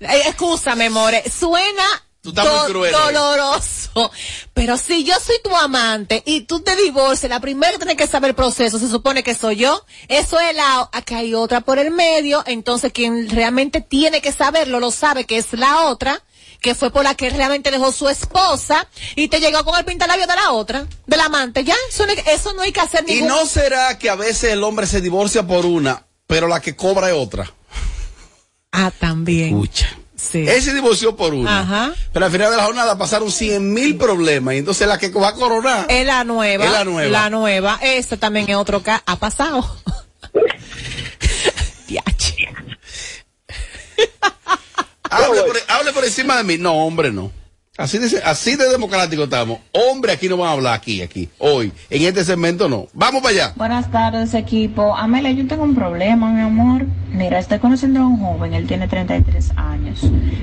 Eh, 0.00 0.22
Excúsame, 0.26 0.88
more. 0.90 1.22
Suena 1.30 1.84
Tú 2.22 2.30
estás 2.30 2.46
muy 2.46 2.70
cruel 2.70 2.92
doloroso. 2.92 4.10
Pero 4.54 4.76
si 4.76 5.04
yo 5.04 5.14
soy 5.20 5.36
tu 5.42 5.54
amante 5.56 6.22
y 6.24 6.42
tú 6.42 6.60
te 6.60 6.74
divorcias, 6.76 7.28
la 7.28 7.40
primera 7.40 7.72
que 7.72 7.78
tiene 7.78 7.96
que 7.96 8.06
saber 8.06 8.30
el 8.30 8.34
proceso 8.36 8.78
se 8.78 8.88
supone 8.88 9.22
que 9.22 9.34
soy 9.34 9.56
yo. 9.56 9.84
Eso 10.08 10.38
es 10.40 10.54
la, 10.54 10.88
acá 10.92 11.18
hay 11.18 11.34
otra 11.34 11.60
por 11.62 11.78
el 11.78 11.90
medio. 11.90 12.42
Entonces 12.46 12.92
quien 12.92 13.28
realmente 13.28 13.80
tiene 13.80 14.22
que 14.22 14.32
saberlo, 14.32 14.80
lo 14.80 14.90
sabe 14.92 15.24
que 15.24 15.36
es 15.36 15.52
la 15.52 15.82
otra. 15.86 16.22
Que 16.62 16.74
fue 16.76 16.90
por 16.92 17.02
la 17.04 17.14
que 17.16 17.28
realmente 17.28 17.70
dejó 17.72 17.90
su 17.92 18.08
esposa 18.08 18.86
y 19.16 19.26
te 19.28 19.40
llegó 19.40 19.64
con 19.64 19.76
el 19.78 19.84
pintalabio 19.84 20.26
de 20.26 20.36
la 20.36 20.52
otra, 20.52 20.86
del 21.06 21.20
amante. 21.20 21.64
Ya, 21.64 21.74
eso 21.88 22.06
no, 22.06 22.12
hay- 22.12 22.22
eso 22.26 22.52
no 22.54 22.62
hay 22.62 22.72
que 22.72 22.80
hacer 22.80 23.04
¿Y 23.08 23.14
ningún. 23.14 23.28
no 23.28 23.46
será 23.46 23.98
que 23.98 24.08
a 24.08 24.14
veces 24.14 24.52
el 24.52 24.62
hombre 24.62 24.86
se 24.86 25.00
divorcia 25.00 25.46
por 25.46 25.66
una, 25.66 26.06
pero 26.28 26.46
la 26.46 26.60
que 26.60 26.76
cobra 26.76 27.08
es 27.10 27.16
otra? 27.16 27.52
Ah, 28.70 28.90
también. 28.98 29.48
Escucha. 29.48 29.88
Sí. 30.16 30.46
Él 30.48 30.62
se 30.62 30.72
divorció 30.72 31.16
por 31.16 31.34
una. 31.34 31.60
Ajá. 31.62 31.92
Pero 32.12 32.26
al 32.26 32.30
final 32.32 32.50
de 32.52 32.56
la 32.56 32.64
jornada 32.64 32.96
pasaron 32.96 33.32
100 33.32 33.72
mil 33.74 33.96
problemas. 33.96 34.54
Y 34.54 34.58
entonces 34.58 34.86
la 34.86 34.96
que 34.98 35.08
va 35.10 35.30
a 35.30 35.34
coronar. 35.34 35.86
Es 35.88 36.06
la 36.06 36.22
nueva. 36.22 36.64
Es 36.64 36.70
la 36.70 36.84
nueva. 36.84 37.10
La 37.10 37.28
nueva. 37.28 37.78
Ese 37.82 38.16
también 38.16 38.48
es 38.48 38.54
otro 38.54 38.84
que 38.84 38.92
ha 38.92 39.16
pasado. 39.16 39.68
Hable, 45.12 45.42
por, 45.42 45.56
hable 45.68 45.92
por 45.92 46.04
encima 46.04 46.36
de 46.38 46.44
mí. 46.44 46.58
No, 46.58 46.72
hombre, 46.74 47.12
no. 47.12 47.30
Así 47.78 47.98
de, 47.98 48.22
así 48.22 48.56
de 48.56 48.68
democrático 48.68 49.24
estamos. 49.24 49.58
Hombre, 49.72 50.12
aquí 50.12 50.28
no 50.28 50.36
van 50.36 50.50
a 50.50 50.52
hablar 50.52 50.74
aquí, 50.74 51.00
aquí, 51.00 51.30
hoy. 51.38 51.72
En 51.88 52.02
este 52.02 52.22
segmento 52.22 52.68
no. 52.68 52.86
Vamos 52.92 53.22
para 53.22 53.34
allá. 53.34 53.52
Buenas 53.56 53.90
tardes, 53.90 54.34
equipo. 54.34 54.94
Amelia, 54.94 55.30
yo 55.30 55.46
tengo 55.46 55.64
un 55.64 55.74
problema, 55.74 56.30
mi 56.30 56.42
amor. 56.42 56.84
Mira, 57.08 57.38
estoy 57.38 57.60
conociendo 57.60 58.00
a 58.00 58.06
un 58.06 58.18
joven, 58.18 58.52
él 58.52 58.66
tiene 58.66 58.88
33 58.88 59.52
años. 59.56 60.00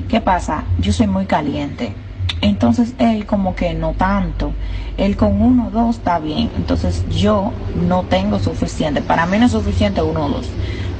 ¿Qué 0.10 0.22
pasa? 0.22 0.64
Yo 0.80 0.92
soy 0.92 1.06
muy 1.06 1.28
caliente. 1.28 1.94
Entonces 2.42 2.94
él 2.98 3.28
como 3.28 3.56
que 3.56 3.76
no 3.76 3.94
tanto. 3.94 4.52
Él 4.98 5.16
con 5.16 5.40
uno 5.40 5.68
o 5.68 5.70
dos 5.70 5.98
está 5.98 6.18
bien. 6.18 6.50
Entonces 6.58 7.04
yo 7.10 7.54
no 7.76 8.06
tengo 8.06 8.40
suficiente. 8.40 9.02
Para 9.02 9.28
mí 9.28 9.38
no 9.38 9.46
es 9.46 9.52
suficiente 9.52 10.02
uno 10.02 10.26
o 10.26 10.30
dos. 10.30 10.48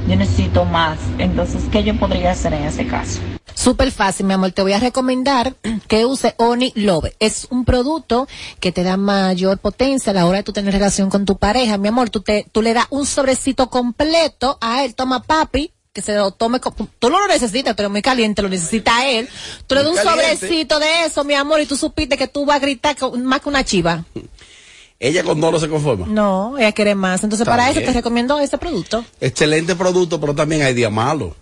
Yo 0.08 0.16
necesito 0.16 0.64
más. 0.64 0.98
Entonces, 1.18 1.64
¿qué 1.70 1.82
yo 1.82 1.96
podría 1.98 2.32
hacer 2.32 2.52
en 2.52 2.64
ese 2.64 2.86
caso? 2.86 3.20
Súper 3.60 3.92
fácil, 3.92 4.24
mi 4.24 4.32
amor. 4.32 4.52
Te 4.52 4.62
voy 4.62 4.72
a 4.72 4.78
recomendar 4.78 5.54
que 5.86 6.06
use 6.06 6.34
Oni 6.38 6.72
Love. 6.76 7.14
Es 7.18 7.46
un 7.50 7.66
producto 7.66 8.26
que 8.58 8.72
te 8.72 8.82
da 8.82 8.96
mayor 8.96 9.58
potencia 9.58 10.12
a 10.12 10.14
la 10.14 10.24
hora 10.24 10.38
de 10.38 10.44
tú 10.44 10.54
tener 10.54 10.72
relación 10.72 11.10
con 11.10 11.26
tu 11.26 11.36
pareja. 11.36 11.76
Mi 11.76 11.88
amor, 11.88 12.08
tú, 12.08 12.22
te, 12.22 12.46
tú 12.52 12.62
le 12.62 12.72
das 12.72 12.86
un 12.88 13.04
sobrecito 13.04 13.68
completo 13.68 14.56
a 14.62 14.82
él. 14.82 14.94
Toma 14.94 15.22
papi, 15.22 15.72
que 15.92 16.00
se 16.00 16.14
lo 16.14 16.30
tome. 16.30 16.58
Tú 16.98 17.10
no 17.10 17.20
lo 17.20 17.26
necesitas, 17.28 17.78
eres 17.78 17.90
muy 17.90 18.00
caliente, 18.00 18.40
lo 18.40 18.48
necesita 18.48 19.06
él. 19.06 19.28
Tú 19.66 19.74
le 19.74 19.82
das 19.82 19.90
un 19.90 19.96
caliente. 19.96 20.36
sobrecito 20.36 20.78
de 20.78 21.04
eso, 21.04 21.24
mi 21.24 21.34
amor, 21.34 21.60
y 21.60 21.66
tú 21.66 21.76
supiste 21.76 22.16
que 22.16 22.28
tú 22.28 22.46
vas 22.46 22.56
a 22.56 22.60
gritar 22.60 22.96
más 23.18 23.42
que 23.42 23.48
una 23.50 23.62
chiva. 23.62 24.06
Ella 24.98 25.22
con 25.22 25.38
dos 25.38 25.52
no 25.52 25.58
se 25.58 25.68
conforma. 25.68 26.06
No, 26.06 26.58
ella 26.58 26.72
quiere 26.72 26.94
más. 26.94 27.24
Entonces, 27.24 27.46
para 27.46 27.70
eso 27.70 27.80
te 27.80 27.90
recomiendo 27.90 28.38
este 28.38 28.58
producto. 28.58 29.02
Excelente 29.18 29.74
producto, 29.74 30.20
pero 30.20 30.34
también 30.34 30.60
hay 30.60 30.74
días 30.74 30.92
malos. 30.92 31.32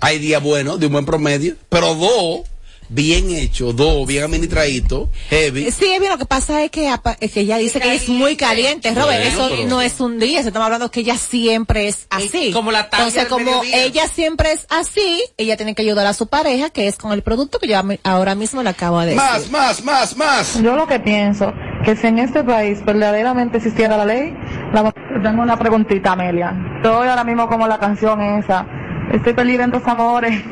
Hay 0.00 0.18
días 0.18 0.42
buenos, 0.42 0.80
de 0.80 0.86
un 0.86 0.92
buen 0.92 1.06
promedio. 1.06 1.54
Pero 1.68 1.94
dos, 1.94 2.40
bien 2.88 3.30
hechos, 3.30 3.74
dos, 3.76 4.06
bien 4.06 4.24
administraditos, 4.24 5.08
heavy. 5.30 5.70
Sí, 5.70 5.86
bien, 6.00 6.10
lo 6.10 6.18
que 6.18 6.26
pasa 6.26 6.62
es 6.64 6.70
que, 6.72 6.92
es 7.20 7.32
que 7.32 7.40
ella 7.40 7.56
dice 7.58 7.80
que 7.80 7.94
es 7.94 8.08
muy 8.08 8.36
caliente, 8.36 8.90
Robert. 8.90 9.06
Bueno, 9.06 9.24
eso 9.24 9.48
pero- 9.56 9.68
no 9.68 9.80
es 9.80 10.00
un 10.00 10.18
día, 10.18 10.42
se 10.42 10.48
estamos 10.48 10.66
hablando 10.66 10.90
que 10.90 11.00
ella 11.00 11.16
siempre 11.16 11.86
es 11.88 12.06
así. 12.10 12.50
como 12.52 12.72
la 12.72 12.90
talla 12.90 13.04
Entonces, 13.04 13.28
como 13.28 13.44
mediodía. 13.62 13.84
ella 13.84 14.08
siempre 14.08 14.52
es 14.52 14.66
así, 14.68 15.22
ella 15.38 15.56
tiene 15.56 15.74
que 15.76 15.82
ayudar 15.82 16.06
a 16.06 16.12
su 16.12 16.26
pareja, 16.26 16.70
que 16.70 16.88
es 16.88 16.96
con 16.98 17.12
el 17.12 17.22
producto 17.22 17.58
que 17.60 17.68
yo 17.68 17.80
ahora 18.02 18.34
mismo 18.34 18.62
le 18.64 18.70
acabo 18.70 18.98
de 19.00 19.06
decir. 19.14 19.22
Más, 19.22 19.50
más, 19.50 19.84
más, 19.84 20.16
más. 20.16 20.60
Yo 20.62 20.74
lo 20.76 20.86
que 20.88 20.98
pienso, 20.98 21.52
que 21.84 21.94
si 21.96 22.08
en 22.08 22.18
este 22.18 22.42
país 22.42 22.84
verdaderamente 22.84 23.58
existiera 23.58 23.96
la 23.96 24.04
ley, 24.04 24.34
la- 24.74 24.92
tengo 25.22 25.40
una 25.42 25.56
preguntita, 25.56 26.12
Amelia. 26.12 26.52
Estoy 26.78 27.08
ahora 27.08 27.22
mismo 27.24 27.48
como 27.48 27.66
la 27.68 27.78
canción 27.78 28.20
esa. 28.20 28.66
Estoy 29.12 29.32
perdida 29.34 29.64
en 29.64 29.70
tus 29.72 29.86
amores. 29.86 30.42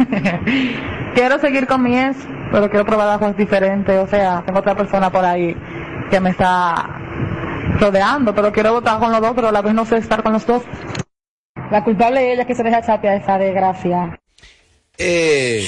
quiero 1.14 1.38
seguir 1.40 1.66
con 1.66 1.82
mi 1.82 1.98
ex, 1.98 2.16
pero 2.50 2.68
quiero 2.70 2.84
probar 2.84 3.08
algo 3.08 3.32
diferente. 3.32 3.98
O 3.98 4.06
sea, 4.06 4.42
tengo 4.46 4.60
otra 4.60 4.76
persona 4.76 5.10
por 5.10 5.24
ahí 5.24 5.56
que 6.10 6.20
me 6.20 6.30
está 6.30 6.98
rodeando, 7.80 8.34
pero 8.34 8.52
quiero 8.52 8.72
votar 8.72 8.98
con 8.98 9.10
los 9.10 9.20
dos, 9.20 9.32
pero 9.34 9.48
a 9.48 9.52
la 9.52 9.62
vez 9.62 9.74
no 9.74 9.84
sé 9.84 9.96
estar 9.96 10.22
con 10.22 10.32
los 10.34 10.46
dos. 10.46 10.62
La 11.70 11.82
culpable 11.82 12.26
es 12.26 12.34
ella 12.34 12.46
que 12.46 12.54
se 12.54 12.62
deja 12.62 12.82
chapia 12.84 13.14
esa 13.16 13.38
desgracia. 13.38 14.18
Eh, 14.98 15.66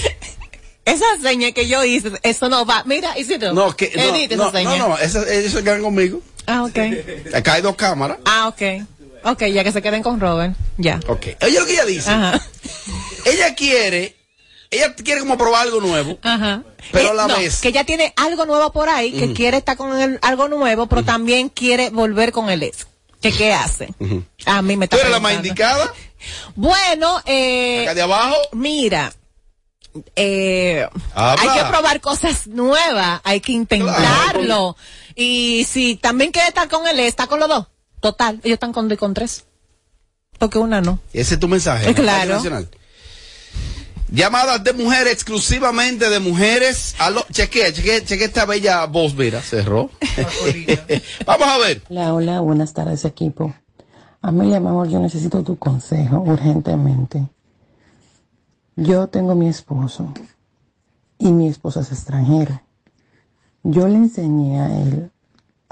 Esa 0.85 1.07
seña 1.23 1.51
que 1.53 1.67
yo 1.67 1.83
hice, 1.83 2.11
eso 2.23 2.49
no 2.51 2.67
va. 2.67 2.83
Mira, 2.85 3.19
hiciste. 3.19 3.53
no, 3.53 3.75
que, 3.75 3.91
no, 3.97 4.11
no, 4.11 4.15
esa 4.17 4.51
seña. 4.51 4.77
no, 4.77 4.89
no, 4.89 4.99
ellos 4.99 5.53
se 5.53 5.65
quedan 5.65 5.83
conmigo. 5.83 6.21
Ah, 6.47 6.65
ok. 6.65 6.79
Acá 7.35 7.55
hay 7.55 7.63
dos 7.63 7.75
cámaras. 7.75 8.19
Ah, 8.27 8.49
ok. 8.49 8.85
Ok, 9.25 9.45
ya 9.47 9.65
que 9.65 9.73
se 9.73 9.83
queden 9.83 10.03
con 10.03 10.21
Robert. 10.21 10.55
Ya. 10.77 11.01
Ok. 11.09 11.27
Oye 11.43 11.59
lo 11.59 11.67
que 11.67 11.73
ella 11.73 11.85
dice. 11.87 12.11
Ajá. 12.11 12.41
Ella 13.25 13.55
quiere, 13.55 14.17
ella 14.71 14.95
quiere 14.95 15.21
como 15.21 15.39
probar 15.39 15.63
algo 15.63 15.81
nuevo, 15.81 16.19
Ajá. 16.23 16.63
pero 16.93 17.09
Eh, 17.09 17.11
a 17.11 17.15
la 17.15 17.27
no, 17.29 17.37
vez. 17.39 17.61
que 17.61 17.69
ella 17.69 17.85
tiene 17.85 18.13
algo 18.17 18.45
nuevo 18.45 18.71
por 18.73 18.89
ahí, 18.91 19.13
que 19.13 19.33
quiere 19.33 19.57
estar 19.59 19.77
con 19.77 19.99
el- 19.99 20.19
algo 20.23 20.49
nuevo, 20.49 20.87
pero 20.87 21.03
también 21.05 21.49
quiere 21.49 21.91
volver 21.91 22.33
con 22.33 22.51
el 22.51 22.63
ex. 22.63 22.87
¿Qué, 23.23 23.33
qué 23.33 23.55
hace? 23.55 23.89
A 24.45 24.61
mí 24.61 24.77
me 24.77 24.85
está 24.85 24.97
¿Tú 24.97 25.01
eres 25.01 25.13
la 25.13 25.21
más 25.21 25.33
indicada? 25.33 25.91
Bueno, 26.55 27.23
eh, 27.25 27.83
Acá 27.85 27.95
de 27.95 28.03
abajo. 28.03 28.37
mira, 28.53 29.11
eh, 30.17 30.87
Habla. 31.15 31.41
hay 31.43 31.59
que 31.59 31.65
probar 31.71 32.01
cosas 32.01 32.47
nuevas, 32.47 33.21
hay 33.25 33.41
que 33.41 33.53
intentarlo. 33.53 34.77
Y 35.15 35.65
si 35.71 35.97
también 35.97 36.33
quiere 36.33 36.49
estar 36.49 36.69
con 36.69 36.87
él, 36.87 37.01
está 37.01 37.27
con 37.27 37.41
los 37.41 37.49
dos. 37.49 37.67
Total, 38.05 38.39
ellos 38.45 38.57
están 38.57 38.75
con 38.75 38.87
dos 38.87 38.97
y 38.97 38.99
con 38.99 39.15
tres. 39.15 39.47
Porque 40.39 40.59
una 40.59 40.83
no. 40.83 40.99
Ese 41.15 41.35
es 41.35 41.41
tu 41.41 41.49
mensaje. 41.49 41.89
Eh, 41.89 41.95
claro. 41.95 42.39
Llamadas 44.11 44.63
de 44.63 44.75
mujeres, 44.75 45.15
exclusivamente 45.15 46.11
de 46.11 46.21
mujeres. 46.21 46.97
Aló, 46.99 47.25
chequea, 47.33 47.73
chequea, 47.73 48.05
chequea 48.05 48.27
esta 48.27 48.45
bella 48.45 48.85
voz, 48.85 49.15
mira, 49.15 49.41
cerró. 49.41 49.89
Vamos 51.25 51.49
a 51.49 51.57
ver. 51.57 51.81
Hola, 51.89 52.13
hola, 52.13 52.41
buenas 52.41 52.75
tardes 52.75 53.07
equipo. 53.07 53.55
Amelia, 54.21 54.61
mi 54.61 54.69
amor, 54.69 54.87
yo 54.91 55.01
necesito 55.01 55.43
tu 55.43 55.57
consejo 55.57 56.19
urgentemente. 56.19 57.27
Yo 58.77 59.07
tengo 59.07 59.35
mi 59.35 59.49
esposo 59.49 60.13
y 61.19 61.33
mi 61.33 61.49
esposo 61.49 61.81
es 61.81 61.91
extranjero. 61.91 62.61
Yo 63.63 63.89
le 63.89 63.95
enseñé 63.95 64.61
a 64.61 64.67
él 64.83 65.11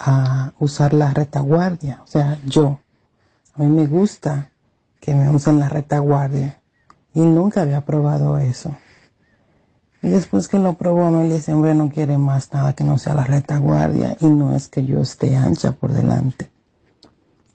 a 0.05 0.53
usar 0.59 0.92
la 0.94 1.14
retaguardia, 1.14 2.00
o 2.03 2.07
sea, 2.07 2.38
yo. 2.44 2.80
A 3.55 3.62
mí 3.62 3.66
me 3.66 3.86
gusta 3.86 4.50
que 5.00 5.14
me 5.14 5.30
usen 5.30 5.61
la 5.61 5.68
retaguardia 5.68 6.61
y 7.14 7.20
nunca 7.20 7.62
había 7.62 7.84
probado 7.84 8.38
eso. 8.38 8.74
Y 10.03 10.09
después 10.09 10.48
que 10.48 10.59
lo 10.59 10.74
probó, 10.74 11.05
Amelia 11.05 11.36
ese 11.36 11.53
hombre 11.53 11.74
no 11.74 11.88
quiere 11.88 12.18
más 12.18 12.53
nada 12.53 12.72
que 12.72 12.82
no 12.82 12.98
sea 12.98 13.14
la 13.14 13.24
retaguardia 13.24 14.16
y 14.20 14.26
no 14.26 14.57
es 14.57 14.66
que 14.68 14.84
yo 14.84 15.00
esté 15.00 15.36
ancha 15.36 15.72
por 15.72 15.92
delante. 15.92 16.50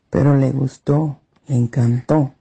Pero 0.10 0.38
le 0.38 0.52
gustó, 0.52 1.20
le 1.48 1.56
encantó. 1.58 2.34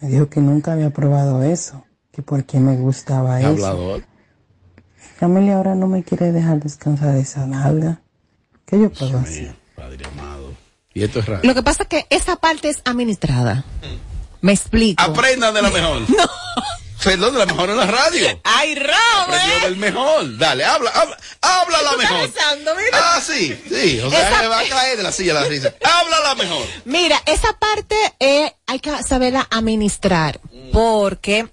Me 0.00 0.08
dijo 0.08 0.28
que 0.28 0.42
nunca 0.42 0.72
había 0.72 0.90
probado 0.90 1.42
eso, 1.42 1.84
que 2.12 2.20
por 2.20 2.44
qué 2.44 2.60
me 2.60 2.76
gustaba 2.76 3.40
eso. 3.40 3.48
Hablador. 3.48 4.02
Amelia 5.20 5.56
ahora 5.56 5.74
no 5.74 5.86
me 5.86 6.02
quiere 6.02 6.30
dejar 6.32 6.60
descansar 6.60 7.16
esa 7.16 7.46
nalga. 7.46 8.02
¿Qué 8.66 8.80
yo 8.80 8.90
puedo 8.90 9.18
hacer? 9.18 9.54
Padre 9.76 10.04
amado. 10.06 10.54
Y 10.94 11.02
esto 11.02 11.18
es 11.20 11.26
raro. 11.26 11.40
Lo 11.44 11.54
que 11.54 11.62
pasa 11.62 11.82
es 11.84 11.88
que 11.88 12.06
esa 12.10 12.36
parte 12.36 12.68
es 12.70 12.80
administrada. 12.84 13.64
Me 14.40 14.52
explico. 14.52 15.02
Aprendan 15.02 15.54
de 15.54 15.62
la 15.62 15.70
mejor. 15.70 16.02
No. 16.10 16.24
Perdón, 17.02 17.34
de 17.34 17.40
la 17.40 17.44
mejor 17.46 17.68
en 17.68 17.76
la 17.76 17.86
radio. 17.86 18.40
¡Ay, 18.44 18.72
Aprendió 18.72 18.94
Robert! 19.26 19.62
del 19.64 19.76
mejor. 19.76 20.38
Dale, 20.38 20.64
habla, 20.64 20.90
habla, 20.90 21.18
habla 21.42 21.82
la 21.82 21.96
mejor. 21.98 22.20
besando, 22.32 22.74
mira. 22.76 22.88
Ah, 23.16 23.20
sí, 23.20 23.54
sí. 23.68 24.00
O 24.00 24.08
sea, 24.10 24.30
Esa- 24.30 24.40
me 24.40 24.48
va 24.48 24.60
a 24.60 24.64
caer 24.68 24.96
de 24.96 25.02
la 25.02 25.12
silla 25.12 25.34
la 25.34 25.44
risa. 25.44 25.74
Habla 25.84 26.20
la 26.20 26.34
mejor. 26.36 26.64
Mira, 26.86 27.20
esa 27.26 27.52
parte 27.58 27.94
eh, 28.20 28.54
hay 28.66 28.78
que 28.80 28.90
saberla 29.02 29.46
administrar, 29.50 30.40
porque 30.72 31.46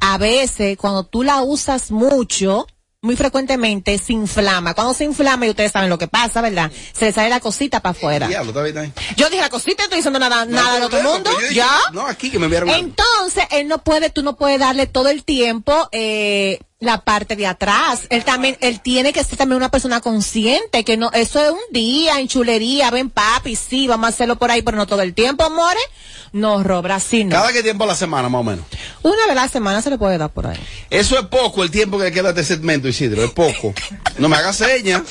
a 0.00 0.18
veces 0.18 0.76
cuando 0.76 1.04
tú 1.04 1.22
la 1.22 1.42
usas 1.42 1.92
mucho, 1.92 2.66
muy 3.00 3.16
frecuentemente 3.16 3.96
se 3.98 4.12
inflama. 4.12 4.74
Cuando 4.74 4.92
se 4.92 5.04
inflama, 5.04 5.46
y 5.46 5.50
ustedes 5.50 5.70
saben 5.70 5.88
lo 5.88 5.98
que 5.98 6.08
pasa, 6.08 6.40
¿verdad? 6.40 6.70
Se 6.92 7.04
le 7.06 7.12
sale 7.12 7.28
la 7.30 7.38
cosita 7.38 7.80
para 7.80 7.92
afuera. 7.92 8.26
Diablo, 8.26 8.50
está 8.50 8.62
bien, 8.62 8.76
está 8.76 8.80
bien. 9.02 9.16
Yo 9.16 9.30
dije 9.30 9.40
la 9.40 9.48
cosita, 9.50 9.84
estoy 9.84 9.98
diciendo 9.98 10.18
nada, 10.18 10.44
No, 10.44 10.52
nada 10.56 10.74
del 10.74 10.82
otro 10.84 11.02
mundo. 11.02 11.30
dije- 11.38 11.54
¿Ya? 11.54 11.70
No, 11.92 12.06
aquí 12.06 12.28
que 12.30 12.38
me 12.40 12.46
enviaron. 12.46 12.70
Entonces, 12.70 13.44
él 13.52 13.68
no 13.68 13.78
puede, 13.84 14.10
tú 14.10 14.22
no 14.24 14.36
puedes 14.36 14.58
darle 14.58 14.86
todo 14.88 15.08
el 15.10 15.22
tiempo 15.24 15.88
eh, 15.92 16.58
la 16.80 17.00
parte 17.00 17.34
de 17.36 17.46
atrás. 17.46 18.02
Él 18.10 18.24
también, 18.24 18.56
él 18.60 18.80
tiene 18.80 19.12
que 19.12 19.24
ser 19.24 19.36
también 19.36 19.56
una 19.56 19.70
persona 19.70 20.00
consciente, 20.00 20.84
que 20.84 20.96
no, 20.96 21.10
eso 21.12 21.42
es 21.44 21.50
un 21.50 21.58
día 21.72 22.20
en 22.20 22.28
chulería, 22.28 22.90
ven 22.90 23.10
papi, 23.10 23.56
sí, 23.56 23.88
vamos 23.88 24.06
a 24.06 24.08
hacerlo 24.10 24.36
por 24.36 24.50
ahí, 24.50 24.62
pero 24.62 24.76
no 24.76 24.86
todo 24.86 25.02
el 25.02 25.14
tiempo, 25.14 25.44
amores. 25.44 25.82
No, 26.32 26.62
Robra, 26.62 26.96
así 26.96 27.24
no. 27.24 27.30
¿Cada 27.30 27.52
qué 27.52 27.62
tiempo 27.62 27.84
a 27.84 27.88
la 27.88 27.94
semana, 27.96 28.28
más 28.28 28.40
o 28.40 28.44
menos? 28.44 28.64
Una 29.02 29.16
vez 29.26 29.30
a 29.32 29.34
la 29.34 29.48
semana 29.48 29.82
se 29.82 29.90
le 29.90 29.98
puede 29.98 30.18
dar 30.18 30.30
por 30.30 30.46
ahí. 30.46 30.58
Eso 30.90 31.18
es 31.18 31.26
poco 31.26 31.62
el 31.64 31.70
tiempo 31.70 31.98
que 31.98 32.12
queda 32.12 32.32
de 32.32 32.40
este 32.42 32.54
segmento, 32.54 32.86
Isidro. 32.86 33.24
Es 33.24 33.30
poco. 33.30 33.72
No 34.18 34.28
me 34.28 34.36
hagas 34.36 34.56
señas 34.56 35.02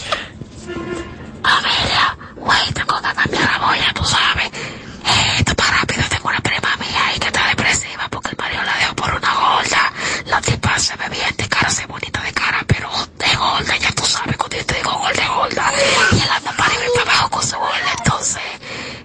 que 2.74 2.84
cambiar 3.16 3.52
la 3.52 3.68
boya, 3.68 3.94
tú 3.94 4.04
sabes. 4.06 4.46
Eh, 4.48 5.36
esto 5.40 5.56
para 5.56 5.78
rápido, 5.80 6.04
tengo 6.10 6.28
una 6.30 6.40
prima 6.40 6.76
mía 6.78 7.08
ahí 7.08 7.20
que 7.20 7.28
está 7.28 7.48
depresiva 7.48 8.08
porque 8.10 8.30
el 8.30 8.38
marido 8.38 8.64
la 8.64 8.78
dejó 8.78 8.96
por 8.96 9.10
una 9.14 9.34
gorda. 9.34 9.94
La 10.26 10.42
tipa 10.42 10.80
se 10.80 10.96
ve 10.98 11.10
bien 11.10 11.36
de 11.38 11.48
cara, 11.48 11.70
se 11.70 11.82
ve 11.82 11.88
bonita 11.88 12.22
de 12.22 12.32
cara, 12.34 12.64
pero 12.68 12.90
de 13.18 13.36
gorda, 13.36 13.78
ya 13.78 13.92
tú 13.94 14.04
sabes, 14.06 14.38
cuando 14.38 14.58
yo 14.58 14.66
te 14.66 14.76
digo 14.76 14.92
gorda, 14.92 15.24
es 15.24 15.30
gorda. 15.30 15.72
Y 16.12 16.16
él 16.16 16.30
anda 16.36 16.52
para 16.52 16.66
arriba 16.66 16.84
y 16.94 16.98
para 16.98 17.12
abajo 17.12 17.30
con 17.30 17.44
su 17.44 17.56
gorda, 17.58 17.94
entonces, 17.98 18.42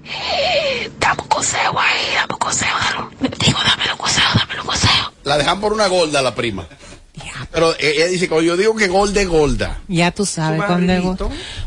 eh, 0.05 0.91
dame 0.99 1.23
un 1.23 1.29
consejo 1.29 1.81
ahí, 1.81 2.15
dame 2.15 2.33
un 2.33 2.39
consejo, 2.39 2.79
dame, 2.79 2.99
un- 3.21 3.31
digo, 3.39 3.59
dame 3.65 3.93
un 3.93 3.99
consejo, 3.99 4.39
dame 4.39 4.61
un 4.61 4.67
consejo. 4.67 5.13
La 5.25 5.39
dejan 5.39 5.52
por 5.63 5.73
una 5.73 5.87
gorda, 5.87 6.21
la 6.21 6.35
prima. 6.35 6.67
Pero 7.53 7.73
eh, 7.75 7.95
ella 7.97 8.07
dice, 8.07 8.29
cuando 8.29 8.45
yo 8.45 8.57
digo 8.57 8.75
que 8.75 8.89
gorda 8.89 9.21
es 9.21 9.29
gorda. 9.29 9.81
Ya 9.87 10.11
tú 10.11 10.27
sabes 10.27 10.61
cuando 10.65 10.93
es 10.93 11.05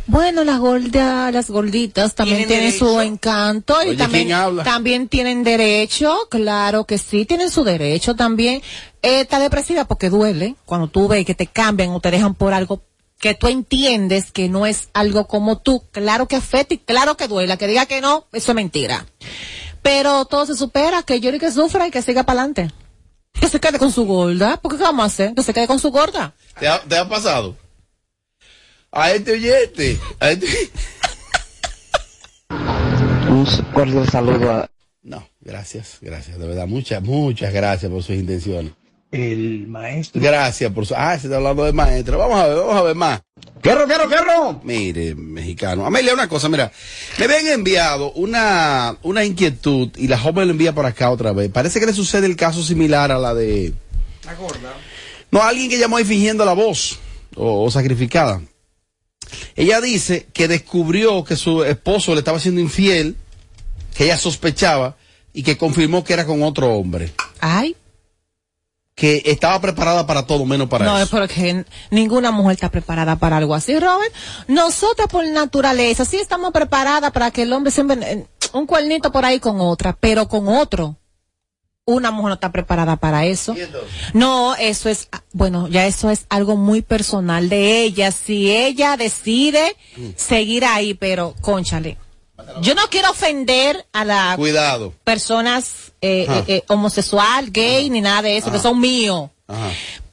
Bueno, 0.06 0.44
las 0.44 0.60
gordas, 0.60 1.34
las 1.34 1.50
gorditas 1.50 2.14
también 2.14 2.48
Tienen 2.48 2.72
tienen 2.72 2.78
su 2.78 3.00
encanto 3.00 3.82
y 3.84 3.96
también, 3.96 4.30
también 4.64 5.08
tienen 5.08 5.46
derecho, 5.46 6.28
claro 6.30 6.84
que 6.84 6.98
sí, 6.98 7.26
tienen 7.26 7.50
su 7.50 7.64
derecho 7.64 8.16
también. 8.16 8.62
Eh, 9.02 9.22
está 9.22 9.40
depresiva 9.40 9.86
porque 9.86 10.10
duele 10.10 10.56
cuando 10.66 10.90
tú 10.90 11.08
ves 11.08 11.26
que 11.26 11.36
te 11.36 11.48
cambian 11.48 11.92
o 11.92 12.02
te 12.02 12.12
dejan 12.12 12.34
por 12.34 12.54
algo 12.54 12.84
que 13.20 13.34
tú 13.34 13.48
entiendes 13.48 14.32
que 14.32 14.50
no 14.50 14.66
es 14.66 14.90
algo 14.94 15.26
como 15.26 15.60
tú. 15.60 15.84
Claro 15.92 16.28
que 16.28 16.36
afecta 16.36 16.74
y 16.74 16.80
claro 16.80 17.16
que 17.16 17.30
duela. 17.30 17.56
Que 17.56 17.68
diga 17.68 17.86
que 17.86 18.02
no, 18.02 18.26
eso 18.34 18.52
es 18.52 18.56
mentira. 18.56 19.06
Pero 19.82 20.26
todo 20.26 20.46
se 20.46 20.56
supera, 20.56 21.04
que 21.04 21.22
llore 21.22 21.38
y 21.38 21.40
que 21.40 21.52
sufra 21.52 21.88
y 21.88 21.92
que 21.92 22.02
siga 22.02 22.24
para 22.24 22.42
adelante. 22.42 22.74
Que 23.40 23.50
se 23.50 23.60
quede 23.60 23.80
con 23.80 23.92
su 23.92 24.06
gorda. 24.06 24.58
¿Por 24.58 24.72
qué 24.72 24.78
qué 24.78 24.84
vamos 24.84 25.04
a 25.04 25.08
hacer? 25.08 25.34
Que 25.36 25.44
se 25.44 25.54
quede 25.54 25.68
con 25.68 25.80
su 25.80 25.92
gorda. 25.92 26.34
¿Te 26.60 26.68
ha, 26.68 26.82
te 26.82 26.98
ha 26.98 27.08
pasado? 27.08 27.56
A 28.92 29.12
este 29.12 29.34
oyente. 29.34 30.00
A 30.20 30.32
este... 30.32 30.48
Un 33.28 33.46
cordial 33.74 34.10
saludo 34.10 34.52
a 34.52 34.70
No, 35.04 35.28
gracias, 35.42 35.98
gracias. 36.02 36.40
De 36.40 36.48
verdad, 36.48 36.68
muchas, 36.68 37.02
muchas 37.04 37.54
gracias 37.54 37.92
por 37.92 38.02
sus 38.04 38.16
intenciones. 38.16 38.72
El 39.20 39.68
maestro. 39.68 40.22
Gracias 40.22 40.72
por 40.72 40.86
su... 40.86 40.94
Ah, 40.96 41.18
se 41.20 41.28
está 41.28 41.38
hablando 41.38 41.64
de 41.64 41.74
maestro. 41.74 42.18
Vamos 42.18 42.40
a 42.40 42.48
ver, 42.48 42.58
vamos 42.58 42.76
a 42.76 42.82
ver 42.84 42.96
más. 42.96 43.22
¡Querro, 43.62 43.88
querro, 43.88 44.08
querro! 44.08 44.62
Mire, 44.64 45.16
mexicano. 45.16 45.86
Amelia, 45.86 46.14
una 46.14 46.30
cosa, 46.30 46.50
mira. 46.50 46.72
Me 47.18 47.26
habían 47.26 47.48
enviado 47.48 48.12
una, 48.14 48.96
una 49.02 49.26
inquietud 49.26 49.90
y 49.98 50.08
la 50.08 50.20
joven 50.20 50.48
lo 50.48 50.52
envía 50.52 50.74
por 50.74 50.86
acá 50.86 51.10
otra 51.10 51.32
vez. 51.32 51.50
Parece 51.52 51.80
que 51.80 51.88
le 51.88 51.94
sucede 51.94 52.28
el 52.28 52.36
caso 52.36 52.64
similar 52.64 53.12
a 53.12 53.18
la 53.18 53.34
de... 53.34 53.74
La 54.26 54.36
gorda. 54.36 54.74
No, 55.32 55.42
alguien 55.42 55.70
que 55.70 55.80
llamó 55.80 55.98
ahí 55.98 56.06
fingiendo 56.06 56.46
la 56.46 56.54
voz 56.54 57.00
o, 57.36 57.64
o 57.64 57.72
sacrificada. 57.72 58.42
Ella 59.56 59.82
dice 59.82 60.28
que 60.34 60.48
descubrió 60.48 61.24
que 61.24 61.36
su 61.36 61.64
esposo 61.64 62.14
le 62.14 62.20
estaba 62.20 62.40
siendo 62.40 62.62
infiel, 62.62 63.16
que 63.96 64.06
ella 64.06 64.18
sospechaba 64.18 64.96
y 65.34 65.44
que 65.44 65.58
confirmó 65.58 66.04
que 66.04 66.14
era 66.14 66.26
con 66.26 66.44
otro 66.44 66.74
hombre. 66.74 67.12
Ay. 67.40 67.76
Que 68.96 69.22
estaba 69.26 69.60
preparada 69.60 70.08
para 70.08 70.26
todo 70.26 70.46
menos 70.46 70.70
para 70.70 70.86
no, 70.86 70.98
es 70.98 71.04
eso. 71.08 71.18
porque 71.18 71.66
ninguna 71.92 72.32
mujer 72.32 72.54
está 72.54 72.70
preparada 72.70 73.18
para 73.18 73.38
algo 73.38 73.54
así, 73.54 73.78
Robert. 73.78 74.14
Nosotras 74.48 75.10
por 75.10 75.28
naturaleza 75.28 76.06
sí 76.06 76.16
estamos 76.16 76.52
preparadas 76.52 77.12
para 77.12 77.30
que 77.32 77.42
el 77.42 77.52
hombre 77.52 77.72
siempre 77.72 77.98
eh, 78.02 78.26
un 78.54 78.66
cuernito 78.66 79.12
por 79.12 79.26
ahí 79.26 79.40
con 79.40 79.60
otra, 79.60 79.98
pero 80.00 80.30
con 80.30 80.48
otro. 80.48 80.98
Una 81.88 82.10
mujer 82.10 82.30
no 82.30 82.34
está 82.36 82.52
preparada 82.52 82.96
para 82.96 83.26
eso. 83.26 83.54
No, 84.14 84.56
eso 84.56 84.90
es, 84.90 85.08
bueno, 85.34 85.68
ya 85.68 85.86
eso 85.86 86.10
es 86.10 86.26
algo 86.30 86.56
muy 86.56 86.82
personal 86.82 87.48
de 87.48 87.84
ella. 87.84 88.12
Si 88.12 88.50
ella 88.50 88.98
decide 88.98 89.76
seguir 90.16 90.66
ahí, 90.66 90.96
pero, 90.96 91.36
conchale. 91.42 91.98
Yo 92.62 92.76
no 92.76 92.84
quiero 92.90 93.12
ofender 93.12 93.86
a 93.94 94.06
la 94.06 94.34
Cuidado. 94.38 94.94
personas 95.04 95.92
eh, 96.02 96.26
eh, 96.30 96.44
eh, 96.48 96.64
homosexual, 96.68 97.52
gay, 97.52 97.90
ni 97.90 98.02
nada 98.02 98.22
de 98.22 98.38
eso, 98.38 98.52
que 98.52 98.58
Ajá. 98.58 98.64
son 98.64 98.80
míos. 98.80 99.30
Ajá. 99.48 99.70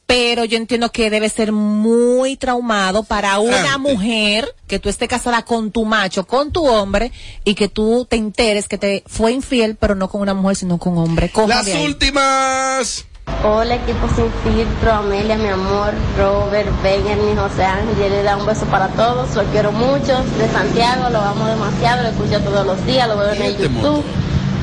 Pero 0.07 0.45
yo 0.45 0.59
entiendo 0.59 0.93
que 0.93 1.09
debe 1.09 1.28
ser 1.30 1.53
muy 1.53 2.37
traumado 2.37 3.03
para 3.03 3.39
una 3.39 3.78
mujer 3.78 4.55
que 4.66 4.78
tú 4.78 4.91
estés 4.91 5.09
casada 5.09 5.43
con 5.43 5.70
tu 5.70 5.87
macho, 5.87 6.26
con 6.26 6.53
tu 6.53 6.66
hombre, 6.66 7.12
y 7.45 7.55
que 7.55 7.68
tú 7.68 8.07
te 8.09 8.16
enteres 8.16 8.68
que 8.68 8.76
te 8.76 9.05
fue 9.07 9.33
infiel, 9.33 9.76
pero 9.76 9.95
no 9.95 10.11
con 10.11 10.20
una 10.20 10.35
mujer, 10.35 10.57
sino 10.57 10.76
con 10.76 10.99
un 10.99 11.05
hombre. 11.05 11.30
Coja 11.30 11.62
Las 11.62 11.68
últimas. 11.76 13.07
Hola 13.44 13.74
equipo 13.74 14.06
sin 14.14 14.30
filtro, 14.44 14.92
Amelia, 14.92 15.36
mi 15.36 15.48
amor, 15.48 15.92
Robert, 16.16 16.68
Benjamin, 16.80 17.36
José 17.36 17.64
Ángel, 17.64 18.10
le 18.10 18.22
da 18.22 18.36
un 18.36 18.46
beso 18.46 18.66
para 18.66 18.86
todos, 18.88 19.34
lo 19.34 19.42
quiero 19.44 19.72
mucho, 19.72 20.22
de 20.38 20.48
Santiago, 20.48 21.10
lo 21.10 21.20
amo 21.20 21.46
demasiado, 21.46 22.04
lo 22.04 22.10
escucho 22.10 22.40
todos 22.40 22.64
los 22.64 22.86
días, 22.86 23.08
lo 23.08 23.16
veo 23.16 23.32
en 23.32 23.42
el 23.42 23.58
YouTube, 23.58 24.04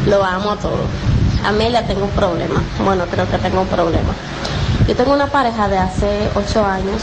lo 0.07 0.24
amo 0.24 0.51
a 0.51 0.55
todos. 0.55 0.80
Amelia, 1.45 1.86
tengo 1.88 2.05
un 2.05 2.12
problema, 2.12 2.64
bueno, 2.86 3.03
creo 3.12 3.30
que 3.30 3.38
tengo 3.39 3.62
un 3.62 3.68
problema. 3.68 4.14
Yo 4.88 4.95
tengo 4.95 5.14
una 5.14 5.28
pareja 5.28 5.68
de 5.68 5.78
hace 5.78 6.30
ocho 6.36 6.66
años, 6.66 7.01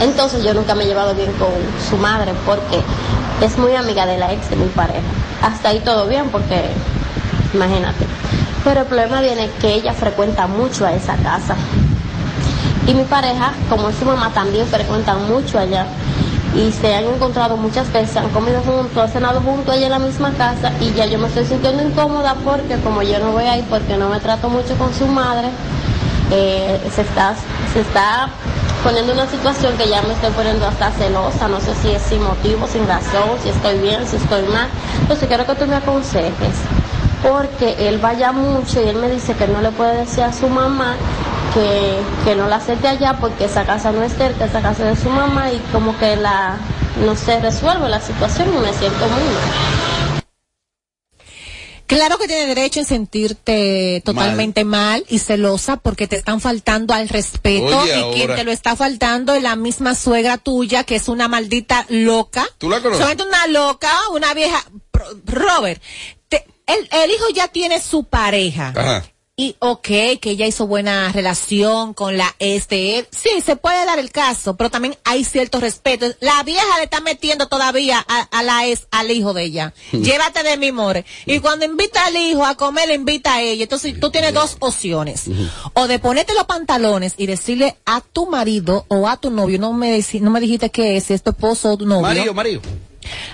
entonces 0.00 0.42
yo 0.42 0.54
nunca 0.54 0.74
me 0.74 0.82
he 0.84 0.86
llevado 0.86 1.14
bien 1.14 1.32
con 1.34 1.50
su 1.88 1.96
madre 1.98 2.32
porque 2.44 2.82
es 3.44 3.56
muy 3.58 3.76
amiga 3.76 4.06
de 4.06 4.18
la 4.18 4.32
ex 4.32 4.50
de 4.50 4.56
mi 4.56 4.66
pareja. 4.66 5.06
Hasta 5.40 5.68
ahí 5.68 5.78
todo 5.80 6.08
bien 6.08 6.30
porque, 6.30 6.70
imagínate. 7.54 8.06
Pero 8.68 8.80
el 8.80 8.86
problema 8.86 9.22
viene 9.22 9.48
que 9.62 9.72
ella 9.72 9.94
frecuenta 9.94 10.46
mucho 10.46 10.84
a 10.84 10.92
esa 10.92 11.16
casa. 11.16 11.56
Y 12.86 12.92
mi 12.92 13.04
pareja, 13.04 13.54
como 13.70 13.90
su 13.92 14.04
mamá, 14.04 14.30
también 14.34 14.66
frecuentan 14.66 15.26
mucho 15.26 15.58
allá. 15.58 15.86
y 16.54 16.70
se 16.72 16.94
han 16.94 17.04
encontrado 17.04 17.56
muchas 17.56 17.90
veces, 17.92 18.16
han 18.18 18.28
comido 18.28 18.60
juntos, 18.60 18.98
han 18.98 19.08
cenado 19.10 19.40
juntos 19.40 19.74
allá 19.74 19.86
en 19.86 19.92
la 19.92 19.98
misma 19.98 20.32
casa 20.32 20.72
y 20.80 20.92
ya 20.92 21.06
yo 21.06 21.18
me 21.18 21.28
estoy 21.28 21.44
sintiendo 21.44 21.82
incómoda 21.82 22.34
porque 22.44 22.76
como 22.82 23.02
yo 23.02 23.18
no 23.20 23.32
voy 23.32 23.44
ahí 23.44 23.64
porque 23.68 23.96
no 23.96 24.08
me 24.08 24.18
trato 24.18 24.48
mucho 24.48 24.74
con 24.76 24.92
su 24.94 25.06
madre, 25.06 25.48
eh, 26.30 26.80
se 26.94 27.02
está 27.02 27.34
se 27.72 27.80
está 27.80 28.30
poniendo 28.82 29.12
una 29.12 29.26
situación 29.28 29.76
que 29.76 29.88
ya 29.88 30.02
me 30.02 30.12
estoy 30.14 30.30
poniendo 30.30 30.66
hasta 30.66 30.90
celosa, 30.92 31.48
no 31.48 31.60
sé 31.60 31.74
si 31.82 31.90
es 31.90 32.02
sin 32.02 32.22
motivo, 32.22 32.66
sin 32.66 32.86
razón, 32.88 33.28
si 33.42 33.50
estoy 33.50 33.78
bien, 33.78 34.06
si 34.06 34.16
estoy 34.16 34.42
mal. 34.48 34.68
Entonces 35.02 35.28
quiero 35.28 35.46
que 35.46 35.54
tú 35.54 35.66
me 35.66 35.76
aconsejes, 35.76 36.56
porque 37.22 37.88
él 37.88 37.98
vaya 37.98 38.32
mucho 38.32 38.82
y 38.82 38.88
él 38.88 38.96
me 38.96 39.10
dice 39.10 39.34
que 39.34 39.46
no 39.46 39.60
le 39.60 39.70
puede 39.70 39.98
decir 39.98 40.24
a 40.24 40.32
su 40.32 40.48
mamá 40.48 40.96
que, 41.54 41.98
que 42.24 42.36
no 42.36 42.48
la 42.48 42.56
acepte 42.56 42.88
allá 42.88 43.16
porque 43.20 43.46
esa 43.46 43.64
casa 43.64 43.92
no 43.92 44.02
es 44.02 44.12
cerca, 44.14 44.44
esa 44.44 44.62
casa 44.62 44.90
es 44.90 44.98
de 44.98 45.04
su 45.04 45.10
mamá 45.10 45.50
y 45.52 45.58
como 45.72 45.96
que 45.98 46.16
la 46.16 46.56
no 47.04 47.14
se 47.16 47.40
resuelve 47.40 47.88
la 47.88 48.00
situación 48.00 48.48
y 48.48 48.58
me 48.58 48.72
siento 48.72 48.98
muy 48.98 49.22
mal. 49.22 50.08
Claro 51.88 52.18
que 52.18 52.28
tiene 52.28 52.54
derecho 52.54 52.80
en 52.80 52.86
sentirte 52.86 54.02
totalmente 54.04 54.62
mal, 54.64 55.06
y 55.08 55.20
celosa 55.20 55.78
porque 55.78 56.06
te 56.06 56.16
están 56.16 56.38
faltando 56.38 56.92
al 56.92 57.08
respeto 57.08 57.78
Oye, 57.78 57.98
y 57.98 58.12
quien 58.12 58.30
ahora. 58.30 58.36
te 58.36 58.44
lo 58.44 58.52
está 58.52 58.76
faltando 58.76 59.32
es 59.32 59.42
la 59.42 59.56
misma 59.56 59.94
suegra 59.94 60.36
tuya 60.36 60.84
que 60.84 60.96
es 60.96 61.08
una 61.08 61.28
maldita 61.28 61.86
loca. 61.88 62.46
¿Tú 62.58 62.68
la 62.68 62.82
conoces? 62.82 62.98
Solamente 62.98 63.24
una 63.24 63.46
loca, 63.46 63.90
una 64.12 64.34
vieja. 64.34 64.62
Robert, 65.24 65.80
el, 66.68 66.88
el 66.92 67.10
hijo 67.10 67.24
ya 67.34 67.48
tiene 67.48 67.80
su 67.80 68.04
pareja. 68.04 68.72
Ajá. 68.76 69.04
Y 69.40 69.54
ok, 69.60 69.86
que 70.20 70.30
ella 70.30 70.48
hizo 70.48 70.66
buena 70.66 71.12
relación 71.12 71.94
con 71.94 72.16
la 72.16 72.34
él. 72.40 72.64
Sí, 73.12 73.40
se 73.40 73.54
puede 73.54 73.86
dar 73.86 74.00
el 74.00 74.10
caso, 74.10 74.56
pero 74.56 74.68
también 74.68 74.96
hay 75.04 75.22
cierto 75.22 75.60
respeto. 75.60 76.06
La 76.18 76.42
vieja 76.42 76.76
le 76.78 76.84
está 76.84 77.00
metiendo 77.00 77.46
todavía 77.46 78.04
a, 78.08 78.22
a 78.36 78.42
la 78.42 78.66
ex, 78.66 78.88
al 78.90 79.12
hijo 79.12 79.34
de 79.34 79.44
ella. 79.44 79.74
Llévate 79.92 80.42
de 80.42 80.56
mi 80.56 80.72
more. 80.72 81.04
Y 81.24 81.38
cuando 81.38 81.64
invita 81.64 82.06
al 82.06 82.16
hijo 82.16 82.44
a 82.44 82.56
comer, 82.56 82.88
le 82.88 82.94
invita 82.94 83.34
a 83.34 83.42
ella. 83.42 83.62
Entonces 83.62 84.00
tú 84.00 84.10
tienes 84.10 84.34
dos 84.34 84.56
opciones. 84.58 85.26
O 85.74 85.86
de 85.86 86.00
ponerte 86.00 86.34
los 86.34 86.46
pantalones 86.46 87.14
y 87.16 87.26
decirle 87.26 87.76
a 87.86 88.00
tu 88.00 88.28
marido 88.28 88.86
o 88.88 89.06
a 89.06 89.18
tu 89.18 89.30
novio, 89.30 89.60
no 89.60 89.72
me, 89.72 90.04
no 90.20 90.30
me 90.32 90.40
dijiste 90.40 90.70
que 90.70 90.96
es, 90.96 91.12
es 91.12 91.22
tu 91.22 91.30
esposo 91.30 91.70
o 91.70 91.78
tu 91.78 91.86
novio 91.86 92.02
Mario, 92.02 92.34
Mario. 92.34 92.60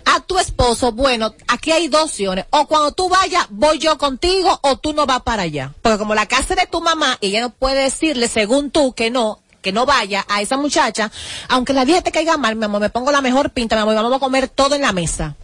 A 0.04 0.20
tu 0.20 0.38
esposo, 0.38 0.92
bueno, 0.92 1.34
aquí 1.48 1.72
hay 1.72 1.88
dos 1.88 2.04
opciones. 2.04 2.46
O 2.50 2.66
cuando 2.66 2.92
tú 2.92 3.08
vayas, 3.08 3.46
voy 3.50 3.78
yo 3.78 3.98
contigo 3.98 4.58
o 4.62 4.76
tú 4.78 4.92
no 4.92 5.06
vas 5.06 5.22
para 5.22 5.42
allá. 5.42 5.72
Porque 5.82 5.98
como 5.98 6.14
la 6.14 6.26
casa 6.26 6.54
de 6.54 6.66
tu 6.66 6.80
mamá, 6.80 7.18
ella 7.20 7.40
no 7.40 7.50
puede 7.50 7.82
decirle, 7.82 8.28
según 8.28 8.70
tú, 8.70 8.92
que 8.92 9.10
no, 9.10 9.40
que 9.64 9.72
no 9.72 9.86
vaya 9.86 10.24
a 10.28 10.42
esa 10.42 10.56
muchacha, 10.56 11.10
aunque 11.48 11.72
la 11.72 11.84
vieja 11.84 12.02
te 12.02 12.12
caiga 12.12 12.36
mal, 12.36 12.54
mi 12.54 12.66
amor, 12.66 12.80
me 12.80 12.90
pongo 12.90 13.10
la 13.10 13.22
mejor 13.22 13.50
pinta, 13.50 13.74
mi 13.76 13.82
amor, 13.82 13.94
y 13.94 13.96
vamos 13.96 14.16
a 14.16 14.20
comer 14.20 14.48
todo 14.48 14.74
en 14.74 14.82
la 14.82 14.92
mesa. 14.92 15.36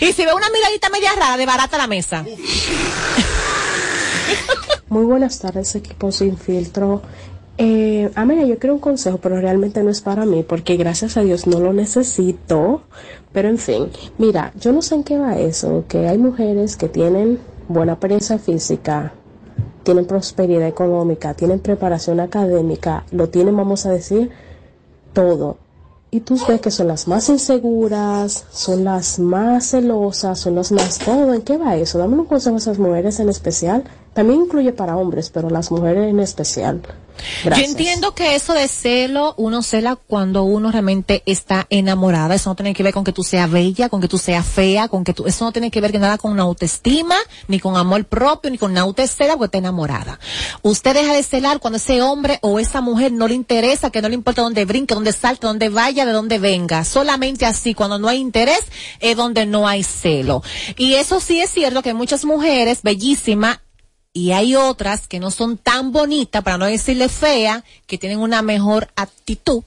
Y 0.00 0.12
si 0.12 0.24
ve 0.24 0.32
una 0.32 0.48
miradita 0.50 0.88
media 0.90 1.12
rara, 1.18 1.36
de 1.36 1.44
barata 1.44 1.76
la 1.76 1.88
mesa. 1.88 2.24
Muy 4.88 5.04
buenas 5.04 5.40
tardes, 5.40 5.74
equipo 5.74 6.12
sin 6.12 6.38
filtro. 6.38 7.02
Eh, 7.58 8.10
Amelia, 8.14 8.46
yo 8.46 8.58
quiero 8.58 8.74
un 8.74 8.80
consejo, 8.80 9.18
pero 9.18 9.40
realmente 9.40 9.82
no 9.82 9.90
es 9.90 10.00
para 10.00 10.24
mí, 10.24 10.42
porque 10.42 10.76
gracias 10.76 11.16
a 11.16 11.22
Dios 11.22 11.46
no 11.46 11.60
lo 11.60 11.72
necesito. 11.72 12.82
Pero 13.34 13.48
en 13.48 13.58
fin, 13.58 13.88
mira, 14.16 14.52
yo 14.58 14.72
no 14.72 14.80
sé 14.80 14.94
en 14.94 15.02
qué 15.02 15.18
va 15.18 15.36
eso, 15.36 15.84
que 15.88 16.06
hay 16.06 16.18
mujeres 16.18 16.76
que 16.76 16.88
tienen 16.88 17.40
buena 17.68 17.94
apariencia 17.94 18.38
física, 18.38 19.12
tienen 19.82 20.06
prosperidad 20.06 20.68
económica, 20.68 21.34
tienen 21.34 21.58
preparación 21.58 22.20
académica, 22.20 23.04
lo 23.10 23.28
tienen, 23.28 23.56
vamos 23.56 23.86
a 23.86 23.90
decir, 23.90 24.30
todo. 25.12 25.56
Y 26.12 26.20
tú 26.20 26.36
ves 26.46 26.60
que 26.60 26.70
son 26.70 26.86
las 26.86 27.08
más 27.08 27.28
inseguras, 27.28 28.46
son 28.52 28.84
las 28.84 29.18
más 29.18 29.70
celosas, 29.70 30.38
son 30.38 30.54
las 30.54 30.70
más 30.70 31.00
todo. 31.00 31.34
¿En 31.34 31.42
qué 31.42 31.56
va 31.56 31.74
eso? 31.74 31.98
Dame 31.98 32.14
un 32.14 32.26
consejo 32.26 32.54
a 32.54 32.58
esas 32.58 32.78
mujeres 32.78 33.18
en 33.18 33.28
especial. 33.28 33.82
También 34.12 34.42
incluye 34.42 34.72
para 34.72 34.96
hombres, 34.96 35.30
pero 35.30 35.50
las 35.50 35.72
mujeres 35.72 36.08
en 36.08 36.20
especial. 36.20 36.82
Gracias. 37.44 37.66
Yo 37.66 37.72
entiendo 37.72 38.14
que 38.14 38.34
eso 38.34 38.52
de 38.52 38.68
celo, 38.68 39.34
uno 39.36 39.62
cela 39.62 39.96
cuando 39.96 40.44
uno 40.44 40.70
realmente 40.70 41.22
está 41.26 41.66
enamorada. 41.70 42.34
Eso 42.34 42.50
no 42.50 42.56
tiene 42.56 42.74
que 42.74 42.82
ver 42.82 42.92
con 42.92 43.04
que 43.04 43.12
tú 43.12 43.22
seas 43.22 43.50
bella, 43.50 43.88
con 43.88 44.00
que 44.00 44.08
tú 44.08 44.18
seas 44.18 44.46
fea, 44.46 44.88
con 44.88 45.04
que 45.04 45.14
tú, 45.14 45.26
eso 45.26 45.44
no 45.44 45.52
tiene 45.52 45.70
que 45.70 45.80
ver 45.80 45.92
que 45.92 45.98
nada 45.98 46.18
con 46.18 46.38
autoestima, 46.38 47.16
ni 47.48 47.60
con 47.60 47.76
amor 47.76 48.04
propio, 48.04 48.50
ni 48.50 48.58
con 48.58 48.76
autoestima, 48.76 49.36
porque 49.36 49.46
está 49.46 49.58
enamorada. 49.58 50.18
Usted 50.62 50.94
deja 50.94 51.14
de 51.14 51.22
celar 51.22 51.60
cuando 51.60 51.78
ese 51.78 52.02
hombre 52.02 52.38
o 52.42 52.58
esa 52.58 52.80
mujer 52.80 53.12
no 53.12 53.28
le 53.28 53.34
interesa, 53.34 53.90
que 53.90 54.02
no 54.02 54.08
le 54.08 54.14
importa 54.14 54.42
dónde 54.42 54.64
brinque, 54.64 54.94
dónde 54.94 55.12
salte, 55.12 55.46
dónde 55.46 55.68
vaya, 55.68 56.06
de 56.06 56.12
dónde 56.12 56.38
venga. 56.38 56.84
Solamente 56.84 57.46
así, 57.46 57.74
cuando 57.74 57.98
no 57.98 58.08
hay 58.08 58.18
interés, 58.18 58.62
es 59.00 59.16
donde 59.16 59.46
no 59.46 59.66
hay 59.68 59.82
celo. 59.82 60.42
Y 60.76 60.94
eso 60.94 61.20
sí 61.20 61.40
es 61.40 61.50
cierto 61.50 61.82
que 61.82 61.94
muchas 61.94 62.24
mujeres 62.24 62.82
bellísimas 62.82 63.60
y 64.14 64.30
hay 64.32 64.54
otras 64.56 65.06
que 65.08 65.18
no 65.20 65.30
son 65.30 65.58
tan 65.58 65.92
bonitas, 65.92 66.42
para 66.42 66.56
no 66.56 66.64
decirle 66.66 67.08
fea, 67.10 67.64
que 67.86 67.98
tienen 67.98 68.20
una 68.20 68.40
mejor 68.40 68.88
actitud 68.96 69.62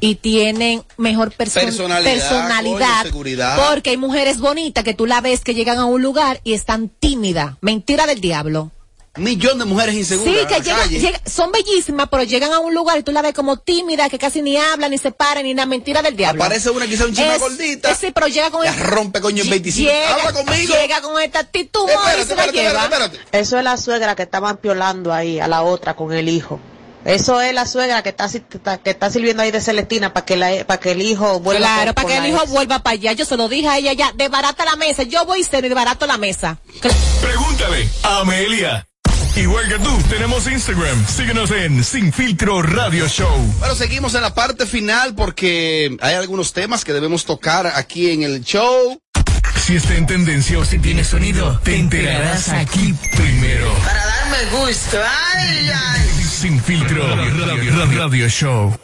y 0.00 0.14
tienen 0.16 0.82
mejor 0.96 1.32
perso- 1.32 1.60
Personalidad, 1.60 2.12
personalidad, 2.12 2.98
coño, 3.00 3.02
seguridad. 3.04 3.68
porque 3.68 3.90
hay 3.90 3.96
mujeres 3.96 4.38
bonitas 4.40 4.84
que 4.84 4.94
tú 4.94 5.04
la 5.06 5.20
ves 5.20 5.42
que 5.44 5.54
llegan 5.54 5.78
a 5.78 5.84
un 5.84 6.00
lugar 6.02 6.40
y 6.44 6.54
están 6.54 6.88
tímidas, 6.88 7.56
mentira 7.60 8.06
del 8.06 8.20
diablo. 8.20 8.70
Un 9.18 9.24
millón 9.24 9.58
de 9.58 9.64
mujeres 9.64 9.94
inseguras. 9.94 10.32
Sí, 10.32 10.40
en 10.40 10.46
que 10.46 10.54
la 10.54 10.60
llegan- 10.60 10.78
calle. 10.80 10.98
llega- 11.00 11.20
son 11.26 11.52
bellísimas, 11.52 12.08
pero 12.10 12.22
llegan 12.22 12.52
a 12.52 12.60
un 12.60 12.72
lugar 12.72 12.98
y 12.98 13.02
tú 13.02 13.12
la 13.12 13.20
ves 13.20 13.34
como 13.34 13.58
tímida, 13.58 14.08
que 14.08 14.18
casi 14.18 14.40
ni 14.42 14.56
habla, 14.56 14.88
ni 14.88 14.96
se 14.96 15.10
para, 15.10 15.42
ni 15.42 15.52
una 15.52 15.66
mentira 15.66 16.00
del 16.02 16.16
diablo. 16.16 16.42
Aparece 16.42 16.70
una 16.70 16.86
quizá 16.86 17.04
un 17.04 17.10
chisme 17.14 17.34
Es- 17.34 17.40
gordita. 17.40 17.90
es- 17.90 17.98
sí, 17.98 18.12
pero 18.14 18.28
llega 18.28 18.50
con 18.50 18.64
La 18.64 18.72
rompe, 18.72 19.20
coño, 19.20 19.42
en 19.42 19.50
25. 19.50 19.90
Llega, 19.90 20.14
Habla 20.14 20.32
conmigo. 20.32 20.74
Llega 20.74 21.00
con 21.02 21.20
esta 21.20 21.40
actitud 21.40 21.88
y 21.88 22.24
se 22.24 22.34
la 22.36 22.46
lleva. 22.46 22.88
Eso 23.32 23.58
es 23.58 23.64
la 23.64 23.76
suegra 23.76 24.14
que 24.16 24.22
estaban 24.22 24.58
violando 24.62 25.12
ahí 25.12 25.40
a 25.40 25.48
la 25.48 25.62
otra 25.62 25.94
con 25.96 26.12
el 26.12 26.28
hijo. 26.28 26.60
Eso 27.04 27.40
es 27.40 27.54
la 27.54 27.64
suegra 27.64 28.02
que 28.02 28.10
está, 28.10 28.28
que 28.78 28.90
está 28.90 29.10
sirviendo 29.10 29.42
ahí 29.42 29.50
de 29.50 29.60
Celestina 29.60 30.12
para 30.12 30.26
que, 30.26 30.36
la, 30.36 30.64
para 30.66 30.78
que 30.80 30.90
el 30.90 31.00
hijo 31.00 31.40
vuelva 31.40 31.60
Claro, 31.60 31.94
para 31.94 32.06
que 32.08 32.16
el 32.18 32.26
hijo 32.26 32.42
ex. 32.42 32.50
vuelva 32.50 32.80
para 32.80 32.94
allá. 32.94 33.12
Yo 33.12 33.24
se 33.24 33.36
lo 33.36 33.48
dije 33.48 33.68
a 33.68 33.78
ella 33.78 33.92
ya, 33.94 34.12
de 34.12 34.28
barata 34.28 34.64
la 34.64 34.76
mesa. 34.76 35.04
Yo 35.04 35.24
voy 35.24 35.42
cero 35.48 35.66
y 35.66 35.68
de 35.70 35.74
barato 35.74 36.06
la 36.06 36.18
mesa. 36.18 36.58
Pregúntale 37.22 37.88
a 38.02 38.18
Amelia. 38.18 38.87
Igual 39.40 39.68
que 39.68 39.78
tú, 39.78 39.96
tenemos 40.10 40.50
Instagram. 40.50 41.06
Síguenos 41.06 41.50
en 41.52 41.84
Sin 41.84 42.12
Filtro 42.12 42.60
Radio 42.62 43.06
Show. 43.08 43.36
Bueno, 43.60 43.74
seguimos 43.74 44.14
en 44.14 44.22
la 44.22 44.34
parte 44.34 44.66
final 44.66 45.14
porque 45.14 45.96
hay 46.00 46.14
algunos 46.16 46.52
temas 46.52 46.84
que 46.84 46.92
debemos 46.92 47.24
tocar 47.24 47.66
aquí 47.68 48.10
en 48.10 48.22
el 48.24 48.42
show. 48.42 49.00
Si 49.64 49.76
está 49.76 49.94
en 49.94 50.06
tendencia 50.06 50.58
o 50.58 50.64
si 50.64 50.78
tiene 50.78 51.04
sonido, 51.04 51.60
te 51.62 51.76
enterarás 51.76 52.48
aquí 52.48 52.94
primero. 53.16 53.72
Para 53.84 54.04
darme 54.06 54.38
gusto. 54.66 54.96
Ay, 55.36 55.70
ay. 55.72 56.08
Sin 56.24 56.60
Filtro 56.60 57.06
Radio, 57.16 57.46
Radio- 57.46 57.98
Radio 57.98 58.28
Show. 58.28 58.76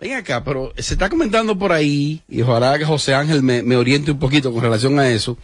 Ven 0.00 0.14
acá, 0.14 0.42
pero 0.42 0.72
se 0.78 0.94
está 0.94 1.08
comentando 1.10 1.58
por 1.58 1.72
ahí, 1.72 2.22
y 2.26 2.40
ojalá 2.40 2.78
que 2.78 2.86
José 2.86 3.14
Ángel 3.14 3.42
me, 3.42 3.62
me 3.62 3.76
oriente 3.76 4.10
un 4.10 4.18
poquito 4.18 4.50
con 4.50 4.62
relación 4.62 4.98
a 4.98 5.08
eso, 5.10 5.36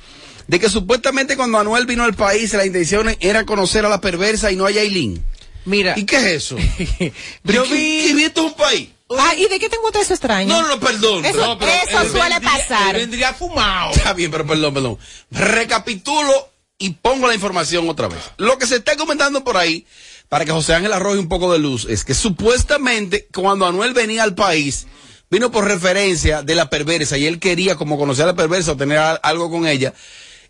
de 0.47 0.61
que 0.61 0.69
supuestamente 0.69 1.37
cuando 1.37 1.59
Anuel 1.59 1.87
vino 1.87 2.05
al 2.05 2.15
país 2.15 2.53
la 2.55 2.65
intención 2.67 3.15
era 3.21 3.45
conocer 3.45 3.85
a 3.85 3.89
la 3.89 4.01
perversa 4.01 4.51
y 4.53 4.57
no 4.57 4.67
a 4.67 4.71
Yailin. 4.71 5.25
Mira. 5.65 5.95
¿Y 5.97 6.05
qué 6.05 6.17
es 6.19 6.25
eso? 6.25 6.57
Yo 7.45 7.65
¿Qué- 7.65 7.73
vi- 7.75 8.05
qué- 8.09 8.15
¿Viste 8.15 8.41
un 8.41 8.55
país? 8.55 8.89
Ah, 9.19 9.35
¿y 9.37 9.47
de 9.49 9.59
qué 9.61 9.69
te 9.69 9.77
encuentras 9.77 10.05
eso 10.05 10.15
extraño? 10.15 10.49
No, 10.49 10.63
no, 10.63 10.69
no, 10.69 10.81
perdón. 10.81 11.25
Eso, 11.25 11.39
No, 11.39 11.59
pero 11.59 11.71
eso 11.73 12.01
él 12.01 12.09
suele 12.11 12.35
vendría- 12.41 12.53
pasar. 12.53 12.97
vendría 12.97 13.35
fumado. 13.35 13.93
Está 13.93 14.13
bien, 14.13 14.31
pero 14.33 14.45
perdón, 14.47 14.75
perdón. 14.75 14.99
Recapitulo 15.31 16.51
y 16.79 16.91
pongo 16.91 17.27
la 17.29 17.35
información 17.35 17.89
otra 17.89 18.09
vez. 18.09 18.19
Lo 18.37 18.59
que 18.59 18.67
se 18.67 18.77
está 18.77 18.97
comentando 18.97 19.43
por 19.45 19.57
ahí, 19.57 19.87
para 20.29 20.45
que 20.45 20.51
José 20.53 20.75
Ángel 20.75 20.93
arroje 20.93 21.19
un 21.19 21.29
poco 21.29 21.53
de 21.53 21.59
luz, 21.61 21.87
es 21.89 22.05
que 22.05 22.15
supuestamente 22.15 23.29
cuando 23.33 23.65
Anuel 23.67 23.95
venía 23.95 24.23
al 24.25 24.35
país, 24.35 24.87
vino 25.31 25.51
por 25.51 25.65
referencia 25.65 26.43
de 26.43 26.55
la 26.55 26.69
perversa 26.69 27.17
y 27.17 27.27
él 27.27 27.39
quería 27.39 27.77
como 27.77 27.97
conocer 27.99 28.25
a 28.25 28.29
la 28.29 28.37
perversa 28.37 28.73
o 28.73 28.77
tener 28.77 28.99
algo 29.23 29.51
con 29.51 29.67
ella. 29.67 29.95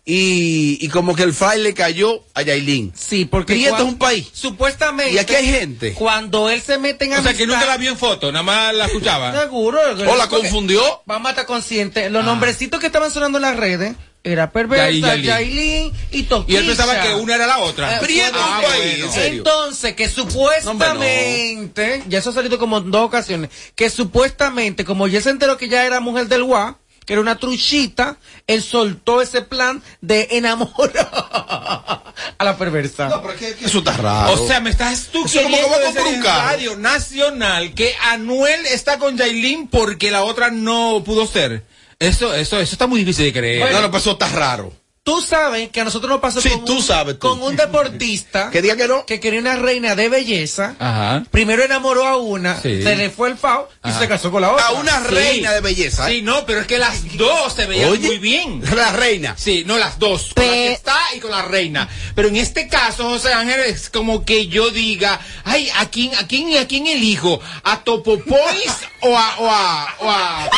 Y, 0.09 0.77
y 0.79 0.87
como 0.87 1.13
que 1.17 1.23
el 1.23 1.33
file 1.33 1.57
le 1.57 1.73
cayó 1.73 2.23
a 2.33 2.41
Yailin. 2.41 2.93
Sí, 2.95 3.25
porque 3.25 3.57
Y 3.57 3.65
esto 3.65 3.75
es 3.79 3.83
un 3.83 3.97
país. 3.97 4.29
Supuestamente. 4.31 5.11
Y 5.13 5.17
aquí 5.17 5.35
hay 5.35 5.47
gente. 5.47 5.93
Cuando 5.95 6.49
él 6.49 6.61
se 6.61 6.77
mete 6.77 7.03
en 7.05 7.11
O 7.11 7.21
sea, 7.21 7.33
que 7.33 7.43
amistad- 7.43 7.47
nunca 7.59 7.65
la 7.65 7.75
vio 7.75 7.91
en 7.91 7.97
foto, 7.97 8.31
nada 8.31 8.41
más 8.43 8.73
la 8.73 8.85
escuchaba. 8.85 9.33
Seguro. 9.41 9.77
¿O 10.07 10.15
la 10.15 10.29
confundió? 10.29 10.81
Vamos 11.05 11.27
a 11.27 11.31
estar 11.31 11.45
conscientes. 11.45 12.09
Los 12.09 12.23
nombrecitos 12.23 12.79
que 12.79 12.85
estaban 12.85 13.11
sonando 13.11 13.37
en 13.37 13.41
las 13.41 13.57
redes 13.57 13.95
era 14.23 14.49
perversa, 14.51 14.91
Yailin. 14.91 15.23
Yailin 15.25 15.93
y 16.11 16.23
Toquilla. 16.23 16.57
Y 16.59 16.61
él 16.61 16.67
pensaba 16.67 17.01
que 17.01 17.13
una 17.13 17.35
era 17.35 17.45
la 17.45 17.57
otra. 17.59 17.97
Eh, 17.97 17.99
Prieto 18.01 18.31
bueno, 18.31 18.47
un 18.47 18.61
país, 18.63 18.81
bueno. 18.99 19.05
en 19.07 19.11
serio. 19.11 19.37
Entonces, 19.39 19.93
que 19.95 20.07
supuestamente, 20.09 22.03
ya 22.07 22.19
eso 22.19 22.29
ha 22.29 22.33
salido 22.33 22.57
como 22.57 22.77
en 22.77 22.91
dos 22.91 23.05
ocasiones, 23.05 23.49
que 23.75 23.89
supuestamente, 23.89 24.85
como 24.85 25.07
ya 25.07 25.19
se 25.21 25.29
enteró 25.31 25.57
que 25.57 25.67
ya 25.69 25.85
era 25.85 25.99
mujer 25.99 26.27
del 26.27 26.43
GUA, 26.43 26.77
que 27.07 27.13
era 27.13 27.21
una 27.21 27.37
truchita, 27.37 28.17
él 28.47 28.61
soltó 28.61 29.21
ese 29.21 29.41
plan 29.41 29.81
de 30.01 30.27
enamorar 30.31 31.09
a 32.37 32.43
la 32.43 32.57
perversa. 32.57 33.07
No, 33.07 33.21
pero 33.21 33.33
es 33.33 33.55
que 33.55 33.65
eso 33.65 33.77
está 33.77 33.93
raro. 33.93 34.33
O 34.33 34.45
sea, 34.45 34.59
me 34.59 34.69
estás 34.69 35.07
tú 35.07 35.23
Eso 35.25 35.39
es 35.39 35.45
como 35.45 35.55
que 35.55 35.63
queriendo 35.63 35.79
decir 35.79 36.03
comprar 36.03 36.07
un 36.07 36.15
en. 36.15 36.49
Radio 36.49 36.75
Nacional 36.75 37.73
que 37.73 37.95
Anuel 38.11 38.65
está 38.65 38.99
con 38.99 39.15
Yailin 39.17 39.69
porque 39.69 40.11
la 40.11 40.25
otra 40.25 40.51
no 40.51 41.01
pudo 41.05 41.25
ser. 41.25 41.63
Eso, 41.97 42.35
eso, 42.35 42.59
eso 42.59 42.75
está 42.75 42.87
muy 42.87 42.99
difícil 42.99 43.23
de 43.23 43.33
creer. 43.33 43.71
No, 43.71 43.81
no, 43.81 43.89
pues 43.89 44.03
eso 44.03 44.11
está 44.11 44.27
raro. 44.27 44.73
Tú 45.07 45.21
sabes 45.21 45.69
que 45.69 45.79
a 45.79 45.85
nosotros 45.85 46.09
nos 46.11 46.19
pasó 46.19 46.41
Sí, 46.41 46.49
con, 46.49 46.65
tú 46.65 46.73
un, 46.75 46.83
sabes, 46.83 47.17
tú. 47.17 47.29
con 47.29 47.41
un 47.41 47.55
deportista 47.55 48.49
Que 48.51 48.61
diga 48.61 48.75
que 48.75 48.89
no. 48.89 49.05
que 49.05 49.21
quería 49.21 49.39
una 49.39 49.55
reina 49.55 49.95
de 49.95 50.09
belleza. 50.09 50.75
Ajá. 50.79 51.23
Primero 51.31 51.63
enamoró 51.63 52.05
a 52.05 52.17
una, 52.17 52.61
Sí. 52.61 52.83
se 52.83 52.93
le 52.97 53.09
fue 53.09 53.29
el 53.29 53.37
FAO 53.37 53.69
y 53.85 53.87
Ajá. 53.87 53.99
se 53.99 54.07
casó 54.09 54.31
con 54.31 54.41
la 54.41 54.51
otra. 54.51 54.67
A 54.67 54.71
una 54.73 54.99
Sí. 55.07 55.15
reina 55.15 55.53
de 55.53 55.61
belleza. 55.61 56.11
¿eh? 56.11 56.15
Sí, 56.15 56.21
no, 56.23 56.45
pero 56.45 56.59
es 56.59 56.67
que 56.67 56.77
las 56.77 57.15
dos 57.17 57.53
se 57.53 57.67
veían 57.67 57.89
Oye, 57.89 58.05
muy 58.05 58.17
bien. 58.17 58.61
La 58.75 58.91
reina. 58.91 59.33
Sí, 59.37 59.63
no 59.65 59.77
las 59.77 59.97
dos, 59.97 60.31
con 60.35 60.45
la 60.45 60.51
que 60.51 60.73
está 60.73 60.97
y 61.15 61.19
con 61.21 61.31
la 61.31 61.41
reina. 61.43 61.87
Pero 62.13 62.27
en 62.27 62.35
este 62.35 62.67
caso, 62.67 63.05
José 63.05 63.31
Ángel, 63.31 63.61
es 63.61 63.89
como 63.89 64.25
que 64.25 64.47
yo 64.47 64.71
diga, 64.71 65.21
ay, 65.45 65.71
¿a 65.77 65.85
quién, 65.89 66.13
a 66.15 66.27
quién, 66.27 66.57
a 66.57 66.67
quién 66.67 66.85
elijo? 66.85 67.39
¿A 67.63 67.79
Topo 67.85 68.19
Pois 68.19 68.73
o 69.01 69.17
a, 69.17 69.35
o 69.39 69.49
a, 69.49 69.95
o 70.01 70.09
a 70.11 70.49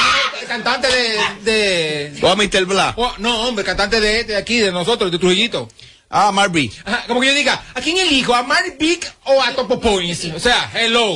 cantante 0.48 0.88
de, 0.88 1.20
de 1.44 2.20
O 2.24 2.30
a 2.30 2.36
Mr. 2.36 2.66
Bla. 2.66 2.94
o- 2.98 3.14
no, 3.20 3.42
hombre, 3.48 3.64
cantante 3.64 4.00
de, 4.02 4.24
de 4.24 4.39
aquí, 4.40 4.58
de 4.60 4.72
nosotros, 4.72 5.12
de 5.12 5.20
Trujillito. 5.20 5.70
Ah, 6.10 6.32
Marby. 6.32 6.72
Ajá, 6.86 7.04
como 7.08 7.22
que 7.22 7.28
yo 7.28 7.34
diga, 7.36 7.64
¿a 7.76 7.82
quién 7.82 7.98
elijo? 7.98 8.34
¿A 8.34 8.42
Big 8.80 9.00
o 9.26 9.42
a 9.44 9.54
Topo 9.54 9.80
Points? 9.80 10.26
O 10.36 10.40
sea, 10.40 10.72
hello. 10.74 11.16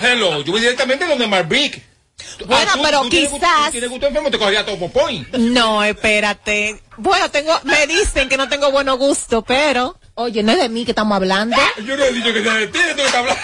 Hello. 0.00 0.42
Yo 0.42 0.52
voy 0.52 0.60
directamente 0.60 1.06
donde 1.06 1.26
Big. 1.44 1.82
Bueno, 2.46 2.72
pero 2.82 3.02
tienes 3.08 3.30
gusto- 3.30 3.46
quizás- 3.46 3.66
tú 3.66 3.70
tienes 3.72 3.90
gusto 3.90 4.06
enfermo, 4.08 4.30
te 4.30 4.38
cogería 4.38 4.60
a 4.60 4.66
Topo 4.66 4.90
Point. 4.90 5.28
No, 5.36 5.84
espérate. 5.84 6.80
Bueno, 6.96 7.30
tengo, 7.30 7.58
me 7.64 7.86
dicen 7.86 8.28
que 8.28 8.36
no 8.36 8.48
tengo 8.48 8.70
buenos 8.72 8.98
gustos, 8.98 9.44
pero, 9.46 9.96
oye, 10.16 10.42
no 10.42 10.52
es 10.52 10.58
de 10.58 10.68
mí 10.68 10.84
que 10.84 10.92
estamos 10.92 11.14
hablando. 11.14 11.56
Yo 11.84 11.96
no 11.96 12.04
he 12.04 12.12
dicho 12.12 12.32
que 12.32 12.42
sea 12.42 12.54
de 12.54 12.66
ti, 12.68 12.78
de 12.78 12.90
tú 12.90 12.96
que 12.96 13.04
estás 13.04 13.14
hablando. 13.16 13.42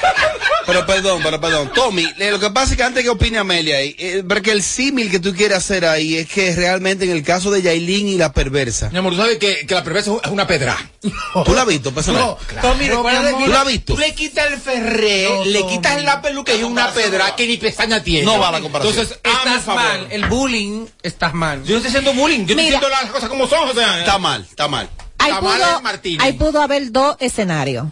Pero 0.66 0.86
perdón, 0.86 1.20
pero 1.22 1.40
perdón. 1.40 1.70
Tommy, 1.74 2.06
eh, 2.18 2.30
lo 2.30 2.40
que 2.40 2.50
pasa 2.50 2.72
es 2.72 2.76
que 2.76 2.82
antes 2.82 3.02
que 3.02 3.10
opine 3.10 3.38
Amelia 3.38 3.76
ahí, 3.76 3.94
eh, 3.98 4.24
porque 4.26 4.52
el 4.52 4.62
símil 4.62 5.10
que 5.10 5.20
tú 5.20 5.34
quieres 5.34 5.58
hacer 5.58 5.84
ahí 5.84 6.16
es 6.16 6.28
que 6.28 6.54
realmente 6.54 7.04
en 7.04 7.10
el 7.10 7.22
caso 7.22 7.50
de 7.50 7.62
Yailin 7.62 8.08
y 8.08 8.16
la 8.16 8.32
perversa. 8.32 8.88
Mi 8.90 8.98
amor, 8.98 9.12
tú 9.12 9.18
sabes 9.18 9.38
que, 9.38 9.66
que 9.66 9.74
la 9.74 9.84
perversa 9.84 10.12
es 10.22 10.30
una 10.30 10.46
pedra. 10.46 10.76
¿Tú 11.44 11.54
la 11.54 11.62
has 11.62 11.66
visto, 11.66 11.92
personal? 11.92 12.22
No, 12.22 12.38
Tommy, 12.60 12.86
que 12.86 12.94
¿Tú 12.94 13.46
la 13.48 13.60
has 13.60 13.66
visto? 13.66 13.94
Tú 13.94 14.00
le 14.00 14.14
quitas 14.14 14.52
el 14.52 14.58
ferré, 14.58 15.28
No, 15.28 15.44
le 15.44 15.66
quitas 15.66 16.02
la 16.02 16.22
peluca 16.22 16.54
y 16.54 16.58
es 16.58 16.64
una 16.64 16.92
pedra 16.92 17.36
que 17.36 17.46
ni 17.46 17.58
pestaña 17.58 18.02
tiene. 18.02 18.24
No 18.24 18.38
va 18.38 18.50
la 18.50 18.60
comparación. 18.60 18.94
Entonces, 18.94 19.20
el 19.22 19.30
estás 19.52 19.66
mal. 19.66 20.06
El 20.10 20.24
bullying, 20.26 20.86
estás 21.02 21.34
mal. 21.34 21.62
Yo 21.64 21.72
no 21.72 21.76
estoy 21.76 21.88
haciendo 21.88 22.14
bullying, 22.14 22.46
yo 22.46 22.52
estoy 22.52 22.56
Mira. 22.64 22.78
diciendo 22.78 22.88
las 22.88 23.10
cosas 23.10 23.28
como 23.28 23.46
son, 23.46 23.68
José. 23.68 23.82
Está 24.00 24.18
mal, 24.18 24.46
está 24.48 24.68
mal. 24.68 24.88
Ahí 25.24 25.32
pudo, 25.40 25.80
Martínez. 25.82 26.20
ahí 26.26 26.32
pudo 26.34 26.60
haber 26.62 26.92
dos 26.92 27.16
escenarios. 27.20 27.86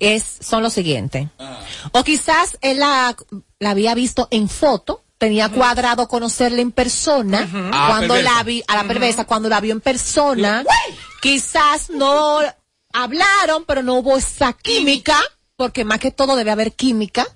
Es, 0.00 0.24
son 0.40 0.62
los 0.62 0.72
siguientes. 0.72 1.28
Ah. 1.38 1.60
O 1.92 2.02
quizás 2.04 2.58
él 2.60 2.80
la, 2.80 3.16
la 3.58 3.70
había 3.70 3.94
visto 3.94 4.28
en 4.30 4.48
foto, 4.48 5.02
tenía 5.18 5.48
cuadrado 5.48 6.08
conocerla 6.08 6.60
en 6.60 6.72
persona, 6.72 7.48
Ah, 7.72 7.86
cuando 7.88 8.14
perversa. 8.14 8.36
la 8.36 8.42
vi, 8.42 8.62
a 8.66 8.76
la 8.76 8.84
perversa, 8.84 9.24
cuando 9.24 9.48
la 9.48 9.60
vio 9.60 9.72
en 9.72 9.80
persona, 9.80 10.64
quizás 11.22 11.90
no 11.90 12.40
hablaron, 12.92 13.64
pero 13.66 13.82
no 13.82 13.94
hubo 13.94 14.16
esa 14.16 14.52
química, 14.52 15.18
porque 15.56 15.84
más 15.84 15.98
que 16.00 16.10
todo 16.10 16.36
debe 16.36 16.50
haber 16.50 16.72
química. 16.72 17.26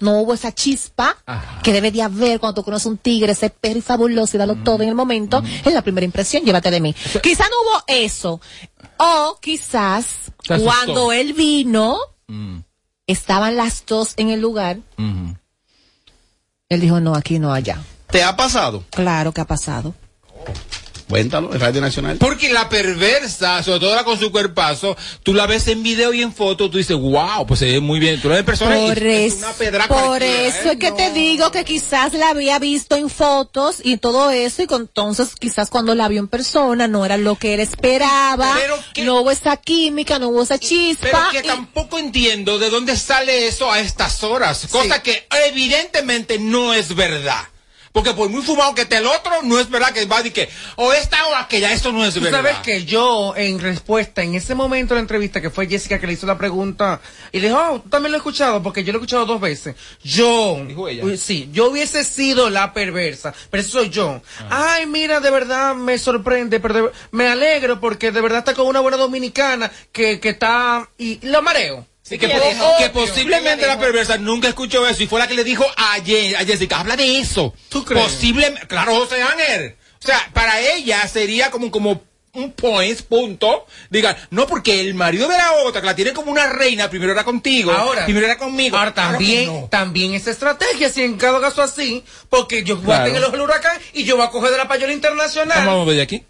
No 0.00 0.18
hubo 0.18 0.34
esa 0.34 0.52
chispa 0.52 1.16
que 1.62 1.72
debe 1.72 1.92
de 1.92 2.02
haber 2.02 2.40
cuando 2.40 2.60
tú 2.60 2.64
conoces 2.64 2.86
un 2.86 2.98
tigre, 2.98 3.32
ese 3.32 3.50
perro 3.50 3.78
y 3.78 3.82
fabuloso 3.82 4.36
y 4.36 4.38
dalo 4.38 4.56
todo 4.56 4.82
en 4.82 4.88
el 4.88 4.94
momento. 4.94 5.42
Es 5.64 5.72
la 5.72 5.82
primera 5.82 6.04
impresión, 6.04 6.44
llévate 6.44 6.70
de 6.70 6.80
mí. 6.80 6.94
Quizás 7.22 7.48
no 7.48 7.56
hubo 7.62 7.84
eso. 7.86 8.40
O 8.98 9.38
quizás 9.40 10.06
cuando 10.46 11.12
él 11.12 11.32
vino, 11.32 11.98
estaban 13.06 13.56
las 13.56 13.84
dos 13.86 14.14
en 14.16 14.30
el 14.30 14.40
lugar. 14.40 14.78
Él 16.68 16.80
dijo, 16.80 16.98
no, 17.00 17.14
aquí 17.14 17.38
no, 17.38 17.52
allá. 17.52 17.80
¿Te 18.10 18.24
ha 18.24 18.36
pasado? 18.36 18.84
Claro 18.90 19.32
que 19.32 19.40
ha 19.40 19.46
pasado. 19.46 19.94
Cuéntalo, 21.08 21.52
en 21.52 21.60
Radio 21.60 21.80
Nacional. 21.82 22.16
Porque 22.18 22.50
la 22.52 22.68
perversa, 22.68 23.62
sobre 23.62 23.80
todo 23.80 23.94
la 23.94 24.04
con 24.04 24.18
su 24.18 24.32
cuerpazo, 24.32 24.96
tú 25.22 25.34
la 25.34 25.46
ves 25.46 25.68
en 25.68 25.82
video 25.82 26.14
y 26.14 26.22
en 26.22 26.32
foto, 26.32 26.70
tú 26.70 26.78
dices, 26.78 26.96
wow, 26.96 27.46
pues 27.46 27.60
se 27.60 27.66
ve 27.66 27.80
muy 27.80 28.00
bien. 28.00 28.20
Tú 28.22 28.28
la 28.28 28.34
ves 28.36 28.40
en 28.40 28.46
persona 28.46 28.80
y 28.80 28.88
Por, 28.88 28.98
es 29.02 29.32
es- 29.34 29.38
una 29.38 29.52
pedra 29.52 29.86
por 29.86 29.98
cualquiera, 29.98 30.42
eso 30.48 30.68
¿eh? 30.68 30.72
es 30.72 30.78
que 30.78 30.92
te 30.92 31.10
digo 31.12 31.50
que 31.50 31.64
quizás 31.64 32.14
la 32.14 32.30
había 32.30 32.58
visto 32.58 32.96
en 32.96 33.10
fotos 33.10 33.76
y 33.84 33.98
todo 33.98 34.30
eso 34.30 34.62
y 34.62 34.66
con- 34.66 34.82
entonces 34.82 35.34
quizás 35.38 35.68
cuando 35.70 35.94
la 35.94 36.08
vio 36.08 36.20
en 36.20 36.28
persona 36.28 36.88
no 36.88 37.04
era 37.04 37.16
lo 37.18 37.36
que 37.36 37.54
él 37.54 37.60
esperaba, 37.60 38.54
Pero 38.58 38.78
que- 38.94 39.04
no 39.04 39.20
hubo 39.20 39.30
esa 39.30 39.56
química, 39.58 40.18
no 40.18 40.28
hubo 40.28 40.42
esa 40.42 40.56
Pero 40.58 40.68
chispa. 40.68 41.28
que 41.32 41.40
y- 41.40 41.42
tampoco 41.46 41.98
entiendo 41.98 42.58
de 42.58 42.70
dónde 42.70 42.96
sale 42.96 43.46
eso 43.46 43.70
a 43.70 43.80
estas 43.80 44.22
horas. 44.24 44.66
Cosa 44.70 45.02
que 45.02 45.26
evidentemente 45.48 46.38
no 46.38 46.72
es 46.72 46.94
verdad. 46.94 47.42
Porque 47.94 48.12
por 48.12 48.28
muy 48.28 48.42
fumado 48.42 48.74
que 48.74 48.82
esté 48.82 48.96
el 48.96 49.06
otro, 49.06 49.40
no 49.44 49.56
es 49.60 49.70
verdad 49.70 49.92
que 49.92 50.04
va 50.06 50.16
a 50.16 50.22
decir 50.24 50.32
que 50.32 50.48
o 50.74 50.92
esta 50.92 51.28
o 51.28 51.36
aquella, 51.36 51.72
eso 51.72 51.92
no 51.92 52.04
es 52.04 52.12
Tú 52.14 52.20
verdad. 52.22 52.38
sabes 52.42 52.56
que 52.58 52.84
yo, 52.84 53.34
en 53.36 53.60
respuesta, 53.60 54.20
en 54.24 54.34
ese 54.34 54.56
momento 54.56 54.94
de 54.94 54.98
la 54.98 55.02
entrevista, 55.02 55.40
que 55.40 55.48
fue 55.48 55.68
Jessica 55.68 56.00
que 56.00 56.08
le 56.08 56.14
hizo 56.14 56.26
la 56.26 56.36
pregunta, 56.36 57.00
y 57.30 57.38
le 57.38 57.46
dijo, 57.50 57.60
oh, 57.70 57.80
tú 57.80 57.88
también 57.90 58.10
lo 58.10 58.16
he 58.16 58.18
escuchado, 58.18 58.60
porque 58.64 58.82
yo 58.82 58.92
lo 58.92 58.98
he 58.98 59.00
escuchado 59.00 59.26
dos 59.26 59.40
veces. 59.40 59.76
Yo, 60.02 60.60
Dijo 60.66 60.88
ella. 60.88 61.04
sí, 61.16 61.48
yo 61.52 61.70
hubiese 61.70 62.02
sido 62.02 62.50
la 62.50 62.72
perversa, 62.74 63.32
pero 63.48 63.60
eso 63.62 63.78
soy 63.78 63.90
yo. 63.90 64.20
Ah. 64.50 64.72
Ay, 64.74 64.86
mira, 64.86 65.20
de 65.20 65.30
verdad 65.30 65.76
me 65.76 65.96
sorprende, 65.96 66.58
pero 66.58 66.74
de- 66.74 66.90
me 67.12 67.28
alegro 67.28 67.78
porque 67.80 68.10
de 68.10 68.20
verdad 68.20 68.40
está 68.40 68.54
con 68.54 68.66
una 68.66 68.80
buena 68.80 68.96
dominicana 68.96 69.70
que, 69.92 70.18
que 70.18 70.30
está, 70.30 70.88
y 70.98 71.24
lo 71.28 71.42
mareo. 71.42 71.86
Sí, 72.06 72.18
que, 72.18 72.28
po- 72.28 72.92
posiblemente 72.92 73.66
la 73.66 73.78
perversa 73.78 74.18
nunca 74.18 74.46
escuchó 74.48 74.86
eso 74.86 75.02
y 75.02 75.06
fue 75.06 75.18
la 75.18 75.26
que 75.26 75.32
le 75.34 75.42
dijo 75.42 75.64
a, 75.76 75.94
Jessica, 76.04 76.80
habla 76.80 76.96
de 76.96 77.18
eso. 77.18 77.54
¿Tú 77.70 77.82
crees? 77.82 78.04
Posiblemente, 78.04 78.66
claro, 78.66 78.94
José 78.96 79.22
Ángel. 79.22 79.76
O 80.02 80.06
sea, 80.06 80.20
para 80.34 80.60
ella 80.60 81.08
sería 81.08 81.50
como, 81.50 81.70
como 81.70 82.02
un 82.34 82.52
point, 82.52 83.00
punto. 83.02 83.64
Diga, 83.88 84.18
no, 84.30 84.46
porque 84.46 84.80
el 84.82 84.92
marido 84.92 85.28
de 85.28 85.38
la 85.38 85.52
otra, 85.64 85.80
que 85.80 85.86
la 85.86 85.96
tiene 85.96 86.12
como 86.12 86.30
una 86.30 86.46
reina, 86.48 86.90
primero 86.90 87.12
era 87.12 87.24
contigo, 87.24 87.72
Ahora, 87.72 88.04
primero 88.04 88.26
era 88.26 88.36
conmigo. 88.36 88.76
Ahora 88.76 88.92
Claro 88.92 89.12
también, 89.12 89.46
no. 89.46 89.68
también 89.70 90.12
es 90.12 90.26
estrategia, 90.26 90.90
si 90.90 91.02
en 91.04 91.16
cada 91.16 91.40
caso 91.40 91.62
así, 91.62 92.04
porque 92.28 92.64
yo 92.64 92.76
voy 92.76 92.84
Claro. 92.84 93.02
a 93.02 93.06
tener 93.06 93.18
el 93.18 93.24
ojo 93.24 93.32
del 93.32 93.40
huracán 93.42 93.78
y 93.94 94.04
yo 94.04 94.18
voy 94.18 94.26
a 94.26 94.30
coger 94.30 94.50
de 94.50 94.58
la 94.58 94.68
payola 94.68 94.92
internacional. 94.92 95.64
Vamos 95.66 95.84
a 95.84 95.88
ver 95.88 95.96
de 95.96 96.02
aquí. 96.02 96.24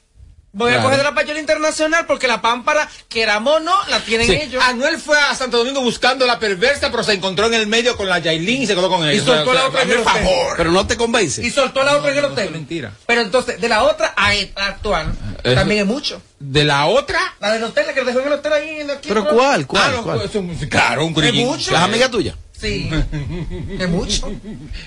Voy 0.56 0.72
a 0.72 0.80
coger 0.82 0.98
de 0.98 1.02
la 1.02 1.14
payola 1.14 1.40
internacional 1.40 2.06
porque 2.06 2.28
la 2.28 2.40
pámpara, 2.40 2.88
queramos 3.08 3.56
o 3.56 3.60
no, 3.60 3.74
la 3.88 3.98
tienen 4.00 4.26
Sí. 4.28 4.34
ellos. 4.34 4.62
Anuel 4.64 4.98
fue 4.98 5.18
a 5.20 5.34
Santo 5.34 5.58
Domingo 5.58 5.80
buscando 5.80 6.26
la 6.26 6.38
perversa, 6.38 6.90
pero 6.92 7.02
se 7.02 7.12
encontró 7.12 7.46
en 7.46 7.54
el 7.54 7.66
medio 7.66 7.96
con 7.96 8.08
la 8.08 8.20
Yailin 8.20 8.62
y 8.62 8.66
se 8.68 8.74
quedó 8.76 8.88
con 8.88 9.02
ella. 9.02 9.14
Y 9.14 9.18
O 9.18 9.24
sea, 9.24 9.34
soltó 9.36 9.50
o 9.50 9.54
la 9.54 9.60
sea, 9.60 9.68
otra 9.68 9.82
en 9.82 9.90
el 9.90 9.98
hotel. 9.98 10.12
favor. 10.12 10.54
Pero 10.56 10.70
no 10.70 10.86
te 10.86 10.96
convence. 10.96 11.42
Y 11.44 11.50
soltó 11.50 11.82
la 11.82 11.96
otra 11.96 12.12
en 12.12 12.18
el 12.18 12.24
hotel. 12.24 12.50
mentira. 12.52 12.92
Pero 13.04 13.20
entonces, 13.22 13.60
de 13.60 13.68
la 13.68 13.82
otra 13.82 14.14
a 14.16 14.32
esta 14.34 14.66
actual, 14.66 15.12
Eso- 15.42 15.54
también 15.56 15.80
es 15.80 15.86
mucho. 15.86 16.22
De 16.38 16.62
la 16.64 16.86
otra. 16.86 17.18
La 17.40 17.52
del 17.52 17.64
hotel, 17.64 17.86
la 17.88 17.92
que 17.94 18.04
dejó 18.04 18.20
en 18.20 18.26
el 18.28 18.32
hotel 18.34 18.52
ahí. 18.52 18.80
En 18.80 18.90
aquí, 18.92 19.08
¿Pero 19.08 19.24
¿no? 19.24 19.30
cuál? 19.30 19.66
¿Cuál? 19.66 19.82
Ah, 19.84 19.92
no, 19.96 20.02
cuál? 20.04 20.20
eso 20.22 20.38
es- 20.38 20.68
claro, 20.68 21.04
un 21.04 21.24
Es 21.24 21.34
mucho. 21.34 21.72
¿Las 21.72 21.82
amigas 21.82 22.10
tuyas? 22.10 22.36
Sí. 22.64 22.90
es 23.78 23.88
mucho. 23.90 24.32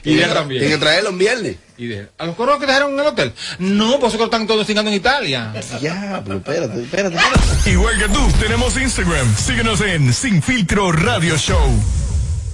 Y 0.04 0.16
de 0.16 0.24
él 0.24 0.34
también. 0.34 0.62
Tienen 0.62 0.80
que 0.80 0.84
traerlo 0.84 1.10
en 1.12 1.18
viernes. 1.18 1.56
Y 1.78 1.86
de- 1.88 2.10
¿A 2.18 2.26
los 2.26 2.36
coros 2.36 2.60
que 2.60 2.66
dejaron 2.66 2.94
en 2.94 3.00
el 3.00 3.06
hotel? 3.06 3.34
No, 3.60 4.00
pues 4.00 4.14
esos 4.14 4.18
coros 4.18 4.34
están 4.34 4.48
todos 4.48 4.66
cingando 4.66 4.90
en 4.90 4.98
Italia. 4.98 5.54
Ya, 5.80 6.22
pero 6.26 6.38
espérate, 6.38 6.82
espérate, 6.82 7.16
espérate. 7.16 7.70
Igual 7.70 7.98
que 8.00 8.10
tú, 8.10 8.28
tenemos 8.40 8.76
Instagram. 8.78 9.36
Síguenos 9.38 9.82
en 9.82 10.12
Sin 10.14 10.42
Filtro 10.42 10.92
Radio 10.92 11.38
Show. 11.38 11.70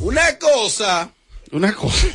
Una 0.02 0.38
cosa, 0.38 1.10
una 1.52 1.74
cosa. 1.74 2.08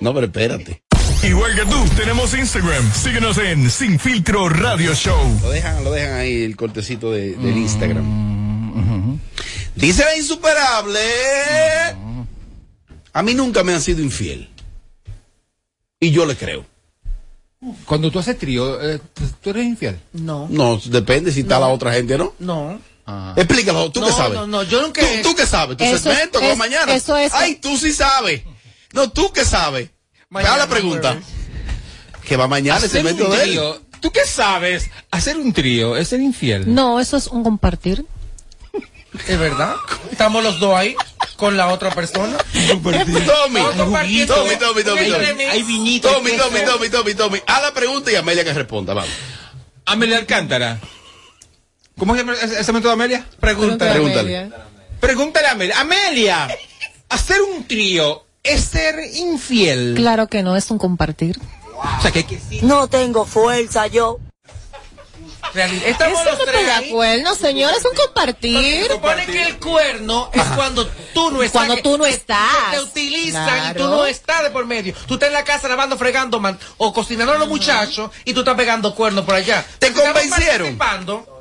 No, 0.00 0.12
pero 0.12 0.26
espérate. 0.26 0.82
Igual 1.22 1.54
que 1.54 1.66
tú, 1.66 1.84
tenemos 1.96 2.34
Instagram. 2.34 2.92
Síguenos 2.94 3.38
en 3.38 3.70
Sin 3.70 3.98
Filtro 4.00 4.48
Radio 4.48 4.94
Show. 4.94 5.38
Lo 5.42 5.50
dejan, 5.50 5.84
lo 5.84 5.92
dejan 5.92 6.14
ahí 6.14 6.42
el 6.44 6.56
cortecito 6.56 7.12
de, 7.12 7.36
del 7.36 7.58
Instagram. 7.58 8.39
Dice 9.80 10.04
la 10.04 10.16
insuperable. 10.16 11.00
A 13.12 13.22
mí 13.22 13.34
nunca 13.34 13.64
me 13.64 13.72
han 13.74 13.80
sido 13.80 14.02
infiel. 14.02 14.48
Y 15.98 16.10
yo 16.12 16.26
le 16.26 16.36
creo. 16.36 16.64
Cuando 17.84 18.10
tú 18.10 18.18
haces 18.18 18.38
trío, 18.38 18.80
eh, 18.80 19.00
¿tú 19.42 19.50
eres 19.50 19.66
infiel? 19.66 19.98
No. 20.12 20.46
No, 20.50 20.80
depende 20.86 21.30
si 21.32 21.40
está 21.40 21.58
la 21.58 21.68
otra 21.68 21.92
gente 21.92 22.14
o 22.14 22.18
no. 22.18 22.34
No. 22.38 22.80
Explícalo, 23.36 23.90
tú 23.90 24.00
no, 24.00 24.06
qué 24.06 24.12
sabes. 24.12 24.38
No, 24.38 24.46
no, 24.46 24.62
yo 24.62 24.80
nunca. 24.82 25.00
¿Tú, 25.22 25.30
tú 25.30 25.34
qué 25.34 25.44
sabes? 25.46 25.76
Tu 25.76 25.84
Eso 25.84 25.96
es- 25.96 26.02
segmento, 26.02 26.38
como 26.38 26.52
es- 26.52 26.58
mañana. 26.58 26.94
eso 26.94 27.16
es- 27.16 27.34
Ay, 27.34 27.56
tú 27.56 27.76
sí 27.76 27.92
sabes. 27.92 28.42
No, 28.92 29.10
tú 29.10 29.32
qué 29.32 29.44
sabes. 29.44 29.90
Mañana, 30.28 30.56
la 30.58 30.68
pregunta. 30.68 31.18
Que 32.26 32.36
va 32.36 32.46
mañana 32.46 32.82
el 32.84 32.88
segmento 32.90 33.28
de 33.28 33.42
él. 33.42 33.60
¿Tú 34.00 34.10
qué 34.12 34.24
sabes? 34.24 34.88
Hacer 35.10 35.36
un 35.36 35.52
trío 35.52 35.96
es 35.96 36.08
ser 36.08 36.20
infiel. 36.20 36.72
No, 36.72 37.00
eso 37.00 37.16
es 37.16 37.26
un 37.26 37.42
compartir. 37.42 38.06
¿Es 39.26 39.38
verdad? 39.38 39.76
Estamos 40.10 40.42
los 40.42 40.60
dos 40.60 40.74
ahí 40.74 40.96
con 41.36 41.56
la 41.56 41.68
otra 41.68 41.90
persona. 41.90 42.36
Tommy, 42.52 42.82
Tommy, 42.82 43.20
Tommy, 43.26 44.26
Tommy, 44.26 44.26
Tommy. 44.26 44.84
Tommy, 44.84 46.36
Tommy. 46.36 46.60
Tommy, 46.64 46.88
Tommy, 46.90 47.14
Tommy. 47.14 47.38
A 47.46 47.60
la 47.60 47.72
pregunta 47.72 48.12
y 48.12 48.16
Amelia 48.16 48.44
que 48.44 48.52
responda, 48.52 48.94
vamos. 48.94 49.10
Amelia 49.86 50.18
Alcántara. 50.18 50.78
¿Cómo 51.98 52.14
se 52.14 52.20
llama 52.20 52.34
ese, 52.34 52.72
método, 52.72 52.92
Amelia? 52.92 53.26
Pregúntale. 53.40 53.92
Pregúntale. 53.92 54.50
Pregúntale 55.00 55.46
a 55.48 55.50
Amelia. 55.52 55.80
Amelia, 55.80 56.48
hacer 57.08 57.40
un 57.42 57.66
trío 57.66 58.24
es 58.42 58.60
ser 58.62 58.96
infiel. 59.14 59.94
Claro 59.96 60.26
que 60.28 60.42
no, 60.42 60.56
es 60.56 60.70
un 60.70 60.78
compartir. 60.78 61.38
O 61.74 62.02
sea, 62.02 62.10
que, 62.10 62.24
que 62.24 62.38
sí. 62.38 62.60
No 62.62 62.88
tengo 62.88 63.24
fuerza 63.24 63.86
yo. 63.86 64.18
Estamos 65.54 66.20
Eso 66.20 66.30
los 66.30 66.38
no 66.38 66.44
tres 66.44 66.64
de 66.66 66.72
ahí. 66.72 66.90
acuerdo, 66.90 67.34
señor, 67.34 67.72
es 67.76 67.84
un 67.84 67.94
compartir. 67.96 68.86
Se 68.86 68.92
supone 68.92 69.26
que 69.26 69.42
el 69.42 69.58
cuerno 69.58 70.30
es 70.32 70.42
cuando 70.54 70.86
tú 71.14 71.30
no 71.30 71.42
estás. 71.42 71.66
Cuando 71.66 71.82
tú 71.82 71.98
no 71.98 72.06
estás. 72.06 72.70
te 72.72 72.80
utilizan 72.80 73.70
y 73.70 73.72
tú 73.72 73.74
Claro. 73.78 73.88
no 73.90 74.06
estás 74.06 74.42
de 74.42 74.50
por 74.50 74.66
medio. 74.66 74.94
Tú 75.06 75.14
estás 75.14 75.28
en 75.28 75.34
la 75.34 75.44
casa 75.44 75.68
lavando, 75.68 75.96
fregando 75.96 76.38
man, 76.40 76.58
o 76.78 76.92
cocinando 76.92 77.32
a 77.34 77.38
los 77.38 77.48
muchachos 77.48 78.10
y 78.24 78.32
tú 78.32 78.40
estás 78.40 78.54
pegando 78.56 78.94
cuernos 78.94 79.24
por 79.24 79.34
allá. 79.34 79.64
¿Te 79.78 79.88
Estamos 79.88 80.12
convencieron? 80.12 80.78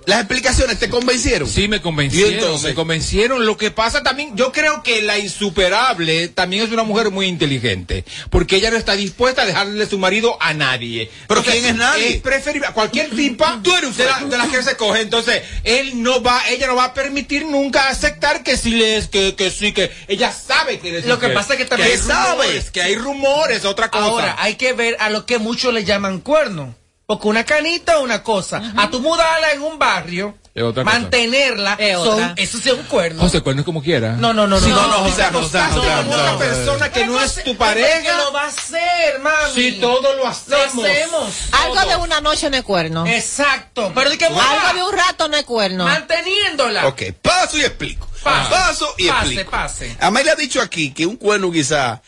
Las 0.10 0.20
explicaciones 0.20 0.80
te 0.80 0.89
convencieron. 0.89 1.47
Sí, 1.47 1.68
me 1.68 1.82
convencieron, 1.82 2.32
¿Y 2.32 2.36
entonces? 2.36 2.70
me 2.70 2.76
convencieron. 2.76 3.45
Lo 3.45 3.57
que 3.57 3.72
pasa 3.72 4.03
también, 4.03 4.36
yo 4.36 4.51
creo 4.51 4.82
que 4.84 5.01
la 5.01 5.18
insuperable 5.20 6.28
también 6.30 6.64
es 6.64 6.72
una 6.72 6.84
mujer 6.84 7.12
muy 7.12 7.28
inteligente, 7.28 8.03
porque 8.30 8.55
ella 8.57 8.72
no 8.72 8.78
está 8.78 8.95
dispuesta 8.95 9.43
a 9.43 9.45
dejarle 9.45 9.86
su 9.86 9.99
marido 9.99 10.38
a 10.41 10.53
nadie. 10.53 11.10
¿Pero 11.28 11.41
Entonces, 11.41 11.62
quién 11.62 11.74
es 11.74 11.80
nadie? 11.80 12.07
Es 12.16 12.22
preferible 12.22 12.68
a 12.68 12.74
cualquier 12.74 13.10
tipa 13.12 13.57
de, 13.64 14.05
la- 14.05 14.20
de 14.26 14.38
las 14.38 14.47
que 14.49 14.64
se 14.64 14.76
coge. 14.76 15.01
Entonces, 15.01 15.43
él 15.64 16.01
no 16.01 16.22
va, 16.22 16.41
ella 16.49 16.68
no 16.68 16.76
va 16.76 16.86
a 16.86 16.93
permitir 16.93 17.45
nunca 17.45 17.88
aceptar 17.89 18.43
que 18.43 18.57
sí 18.57 18.72
les, 18.72 19.07
que, 19.07 19.36
que 19.36 19.51
sí, 19.51 19.74
que 19.74 19.91
ella 20.07 20.32
sabe 20.32 20.80
que 20.80 20.91
les 20.91 21.05
Lo 21.05 21.20
que 21.20 21.30
pasa 21.30 21.53
es 21.53 21.60
que 21.60 21.66
también 21.66 21.91
hay 21.91 21.97
rumores, 21.97 22.72
que 22.72 22.82
hay 22.82 22.95
rumores, 22.95 23.66
otra 23.66 23.91
cosa. 23.91 24.03
Ahora, 24.05 24.36
hay 24.39 24.55
que 24.55 24.74
ver 24.74 24.97
a 24.99 25.10
lo 25.10 25.26
que 25.26 25.38
muchos 25.38 25.74
le 25.74 25.84
llaman 25.84 26.20
cuerno. 26.20 26.76
Porque 27.10 27.28
una 27.28 27.43
canita 27.43 27.93
es 27.93 28.01
una 28.03 28.22
cosa. 28.22 28.62
A 28.78 28.88
tu 28.91 28.99
mudarla 28.99 29.51
en 29.53 29.64
un 29.64 29.80
barrio, 29.80 30.38
Es 30.53 30.62
otra 30.62 30.84
cosa. 30.84 30.99
mantenerla, 30.99 31.74
Es 31.80 31.95
son- 31.97 32.07
otra. 32.10 32.34
eso 32.38 32.60
sí 32.60 32.70
es 32.70 32.76
un 32.76 32.84
cuerno. 32.84 33.20
José, 33.24 33.41
cuerno 33.41 33.66
como 33.66 33.82
quiera. 33.82 34.12
No, 34.12 34.32
no, 34.32 34.45
no, 34.45 34.60
no. 34.60 34.64
Sí, 34.64 34.70
no, 34.70 34.76
no, 34.80 34.88
no, 34.89 34.93
José, 35.10 35.24
no, 35.32 35.41
José, 35.41 35.57
no, 35.57 35.64
José, 35.72 35.88
no, 35.89 36.03
José, 36.03 36.05
no, 36.05 36.34
José. 36.34 36.38
persona 36.45 36.91
que 36.91 37.05
no 37.07 37.20
es 37.20 37.43
tu 37.43 37.57
pareja. 37.57 38.16
lo 38.16 38.32
va 38.32 38.43
a 38.43 38.47
hacer, 38.49 39.20
mami. 39.24 39.53
Si 39.55 39.72
todo 39.82 40.03
lo 40.14 40.18
Lo 40.18 40.28
hacemos. 40.28 40.86
hacemos. 40.86 41.34
Algo 41.51 41.89
de 41.89 41.95
una 41.95 42.22
noche 42.22 42.47
no 42.51 42.57
es 42.57 42.64
cuerno. 42.64 43.07
Exacto. 43.07 43.91
Pero 43.95 44.12
de 44.12 44.18
que 44.20 44.26
Algo 44.26 44.74
de 44.76 44.84
un 44.84 44.93
rato 44.95 45.28
no 45.30 45.36
es 45.38 45.45
cuerno. 45.45 45.86
manteniéndola. 45.86 46.86
Ok, 46.89 47.01
paso 47.24 47.57
y 47.57 47.62
explico. 47.62 48.07
Pase. 48.22 48.49
Paso 48.51 48.93
y 48.99 49.07
Pase, 49.07 49.26
explico. 49.26 49.49
pase. 49.49 49.97
Amelia 49.99 50.34
ha 50.34 50.36
dicho 50.36 50.62
aquí 50.62 50.91
que 50.91 51.07
un 51.07 51.16
cuerno 51.16 51.51
quizá, 51.51 52.03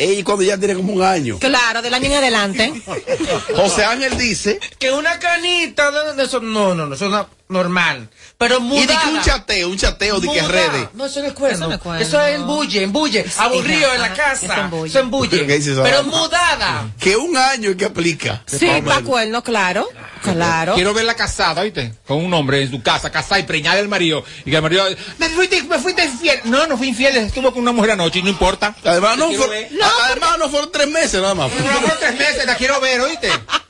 ella 0.00 0.24
cuando 0.24 0.42
ya 0.42 0.56
tiene 0.58 0.74
como 0.74 0.92
un 0.94 1.02
año. 1.02 1.38
Claro, 1.38 1.82
del 1.82 1.92
año 1.94 2.06
en 2.06 2.12
adelante. 2.14 2.82
José 3.54 3.84
Ángel 3.84 4.16
dice, 4.16 4.58
Que 4.78 4.90
una 4.92 5.18
canita 5.18 5.90
de, 5.90 6.14
de 6.14 6.24
eso, 6.24 6.40
no, 6.40 6.74
no, 6.74 6.86
no, 6.86 6.94
eso 6.94 7.06
es 7.06 7.10
na- 7.12 7.28
normal. 7.50 8.08
Pero 8.38 8.56
y 8.58 8.60
mudada. 8.60 8.86
de 8.86 8.98
que 8.98 9.08
un 9.16 9.22
chateo, 9.22 9.68
un 9.68 9.76
chateo 9.76 10.20
de 10.20 10.28
que 10.32 10.42
redes. 10.42 10.88
No, 10.94 11.06
eso 11.06 11.20
no 11.20 11.26
es 11.26 11.32
cuerno. 11.34 11.56
Eso 11.58 11.68
no 11.68 11.74
es 11.74 11.80
cuerno. 11.80 12.00
Eso 12.06 12.26
es 12.26 12.34
embulle, 12.36 12.82
embulle. 12.82 13.24
Aburrido 13.36 13.92
en 13.94 14.00
la 14.00 14.14
casa. 14.14 14.46
eso 14.46 14.60
embulle. 14.60 14.88
Eso 14.90 14.98
embulle. 15.00 15.46
¿Qué 15.46 15.56
dices 15.58 15.78
Pero 15.82 15.98
ahora? 15.98 16.02
mudada. 16.02 16.88
Que 16.98 17.16
un 17.16 17.36
año 17.36 17.76
que 17.76 17.84
aplica. 17.84 18.42
Sí, 18.46 18.68
para 18.84 19.02
cuerno, 19.02 19.42
claro. 19.42 19.86
Claro. 20.22 20.74
Quiero 20.74 20.92
verla 20.92 21.14
casada, 21.14 21.62
¿oíste? 21.62 21.94
Con 22.06 22.18
un 22.24 22.32
hombre 22.34 22.62
en 22.62 22.70
su 22.70 22.82
casa, 22.82 23.10
casada 23.10 23.38
y 23.40 23.44
preñada 23.44 23.76
del 23.76 23.88
marido. 23.88 24.22
Y 24.44 24.50
que 24.50 24.56
el 24.56 24.62
marido, 24.62 24.84
me 25.18 25.28
fuiste, 25.30 25.62
me 25.62 25.78
fuiste 25.78 26.04
infiel. 26.04 26.40
No, 26.44 26.66
no 26.66 26.76
fui 26.76 26.88
infiel, 26.88 27.16
estuvo 27.16 27.50
con 27.52 27.62
una 27.62 27.72
mujer 27.72 27.92
anoche 27.92 28.18
y 28.18 28.22
no 28.22 28.28
importa. 28.28 28.74
Además 28.84 29.16
no, 29.16 29.26
a- 29.30 30.06
además 30.06 30.38
no 30.38 30.48
fueron 30.50 30.70
tres 30.70 30.88
meses 30.88 31.20
nada 31.22 31.34
más. 31.34 31.50
No, 31.52 31.64
no, 31.72 31.80
fueron 31.80 31.98
tres 31.98 32.18
meses, 32.18 32.44
la 32.46 32.54
quiero 32.56 32.80
ver, 32.80 33.00
¿oíste? 33.00 33.30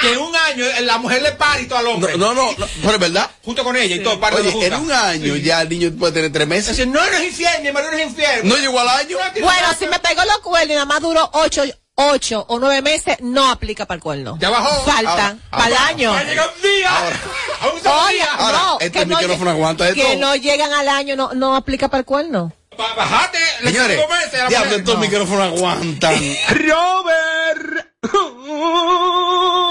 Que 0.00 0.12
en 0.12 0.18
un 0.18 0.34
año 0.34 0.64
eh, 0.64 0.80
la 0.82 0.98
mujer 0.98 1.22
le 1.22 1.32
todo 1.32 1.78
al 1.78 1.84
No, 1.84 1.90
hombre. 1.92 2.16
no, 2.16 2.32
no, 2.34 2.52
no, 2.56 2.66
pero 2.80 2.92
es 2.94 2.98
verdad. 3.00 3.30
Junto 3.44 3.64
con 3.64 3.76
ella 3.76 3.96
y 3.96 4.02
todo, 4.02 4.18
Oye, 4.36 4.66
en 4.66 4.74
un 4.74 4.90
año 4.92 5.36
ya 5.36 5.62
el 5.62 5.68
niño 5.68 5.90
puede 5.98 6.12
tener 6.12 6.32
tres 6.32 6.46
meses. 6.46 6.76
Dice, 6.76 6.86
no, 6.86 7.00
no 7.04 7.16
es 7.16 7.24
infiel, 7.24 7.62
mi 7.62 7.70
marido 7.72 7.92
no 7.92 7.98
es 7.98 8.06
infiel. 8.06 8.40
No 8.48 8.56
llegó 8.56 8.80
al 8.80 8.88
año. 8.88 9.16
Bueno, 9.42 9.68
si 9.78 9.86
me 9.86 9.98
pegó 9.98 10.24
los 10.24 10.38
cuernos 10.38 10.70
y 10.70 10.74
nada 10.74 10.86
más 10.86 11.00
duró 11.00 11.28
ocho, 11.34 11.62
ocho 11.94 12.46
o 12.48 12.58
nueve 12.58 12.80
meses, 12.82 13.16
no 13.20 13.50
aplica 13.50 13.84
para 13.86 13.96
el 13.96 14.02
cuerno. 14.02 14.38
Ya 14.40 14.48
bajó. 14.50 14.84
Falta, 14.90 15.36
para 15.50 15.66
el 15.66 15.74
año. 15.74 16.12
Va 16.12 16.18
a 16.20 16.24
llegar 16.24 16.50
un 16.56 16.62
día. 16.62 16.90
Aún 17.60 17.80
se 17.82 17.88
Oye. 17.88 18.22
Ahora, 18.38 18.58
no, 18.58 18.78
este 18.80 18.98
que 19.00 19.06
no, 19.06 19.18
micrófono 19.18 19.50
aguanta 19.50 19.84
de 19.84 19.94
que 19.94 20.16
no 20.16 20.34
llegan 20.36 20.72
al 20.72 20.88
año, 20.88 21.14
no, 21.16 21.32
no 21.34 21.56
aplica 21.56 21.88
para 21.88 22.00
el 22.00 22.04
cuerno. 22.06 22.52
Ba- 22.78 22.94
Bajate. 22.94 23.38
Señores, 23.62 23.98
cinco 24.00 24.14
meses, 24.14 24.48
diablo, 24.48 24.76
estos 24.76 24.94
No. 24.94 25.00
micrófonos 25.00 25.42
aguantan. 25.52 26.14
Robert. 26.48 27.89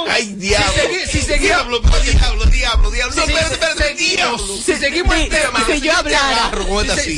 Ay, 0.10 0.34
diablo. 0.38 0.72
Si 0.74 0.80
segui- 0.80 1.06
si 1.08 1.20
segui- 1.22 1.40
diablo, 1.40 1.80
diablo, 1.80 2.46
diablo, 2.46 2.92
diablo. 2.92 3.16
No, 3.16 3.22
espérate, 3.24 3.54
espérate, 3.54 3.84
seguimos, 3.84 4.16
diablo. 4.16 4.58
si 4.66 4.76
seguimos 4.76 5.16
el 5.16 5.30
tema, 5.30 5.66
si 5.66 5.82
yo 5.82 5.96
hablara. 5.96 6.52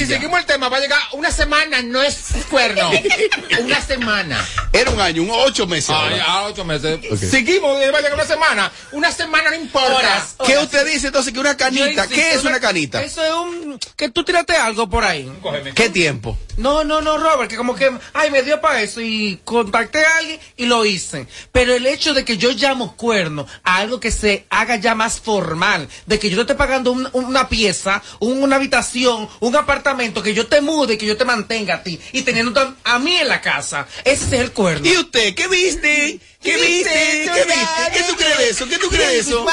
seguimos 0.07 0.39
el 0.39 0.45
tema, 0.45 0.69
va 0.69 0.78
a 0.78 0.80
llegar 0.80 0.99
una 1.13 1.32
semana, 1.32 1.82
no 1.82 2.01
es 2.01 2.17
cuerno. 2.49 2.91
una 3.61 3.82
semana. 3.82 4.45
Era 4.74 4.91
un 4.91 4.99
año, 4.99 5.24
un 5.24 5.30
ocho 5.32 5.67
meses. 5.67 5.89
Ay, 5.97 6.19
a 6.26 6.43
ocho 6.43 6.65
meses. 6.65 6.99
Seguimos, 7.30 7.78
va 7.78 7.97
a 7.97 8.01
llegar 8.01 8.13
una 8.13 8.26
semana. 8.26 8.72
Una 8.91 9.11
semana 9.11 9.49
no 9.49 9.55
importa. 9.55 9.95
Horas. 9.95 10.36
¿Qué 10.45 10.57
usted 10.57 10.86
dice 10.86 11.07
entonces 11.07 11.34
que 11.34 11.39
una 11.39 11.55
canita? 11.57 12.07
¿Qué 12.07 12.34
es 12.34 12.43
una 12.43 12.59
canita? 12.59 13.01
Eso 13.03 13.24
es 13.24 13.32
un. 13.34 13.80
Que 13.95 14.09
tú 14.09 14.24
tiraste 14.24 14.55
algo 14.55 14.89
por 14.89 15.03
ahí. 15.03 15.32
Cógeme. 15.41 15.74
¿Qué 15.74 15.89
tiempo? 15.89 16.38
No, 16.57 16.84
no, 16.84 17.01
no, 17.01 17.17
Robert, 17.17 17.49
que 17.49 17.57
como 17.57 17.76
que, 17.76 17.91
ay, 18.13 18.30
me 18.30 18.43
dio 18.43 18.61
para 18.61 18.82
eso 18.82 19.01
y 19.01 19.39
contacté 19.43 20.05
a 20.05 20.17
alguien 20.17 20.39
y 20.57 20.65
lo 20.65 20.86
hice. 20.86 21.11
Pero 21.51 21.74
el 21.74 21.86
hecho 21.88 22.14
de 22.14 22.26
que 22.26 22.38
yo 22.38 22.51
llamo 22.51 22.95
cuerno 22.95 23.47
a 23.64 23.78
algo 23.78 23.99
que 23.99 24.12
se 24.12 24.45
haga 24.49 24.76
ya 24.78 24.95
más 24.95 25.20
formal, 25.20 25.88
de 26.05 26.20
que 26.20 26.30
yo 26.30 26.38
te 26.38 26.41
esté 26.43 26.55
pagando 26.55 26.91
un- 26.91 27.09
una 27.14 27.47
pieza, 27.49 28.01
un- 28.20 28.41
una 28.43 28.55
habitación, 28.57 29.28
un 29.39 29.55
apartamento, 29.55 30.22
que 30.24 30.34
yo 30.34 30.47
te 30.47 30.62
mude, 30.62 30.97
que 30.97 31.05
yo 31.05 31.18
te 31.18 31.26
mantenga 31.26 31.76
a 31.76 31.84
ti 31.84 31.99
y 32.12 32.22
teniendo 32.24 32.76
a 32.84 32.99
mí 32.99 33.16
en 33.16 33.28
la 33.28 33.41
casa, 33.41 33.88
ese 34.03 34.26
es 34.26 34.34
el 34.34 34.51
cuerno. 34.51 34.88
¿Y 34.88 34.97
usted? 34.97 35.36
¿Qué 35.36 35.47
viste? 35.47 36.20
¿Qué 36.41 36.55
viste? 36.57 36.89
¿Qué 37.33 37.45
viste? 37.45 37.91
¿Qué 37.93 38.03
tú 38.03 38.15
crees 38.15 38.37
de 38.37 38.49
eso? 38.49 38.67
¿Qué 38.67 38.77
tú 38.79 38.89
crees 38.89 39.09
de 39.11 39.19
eso? 39.19 39.45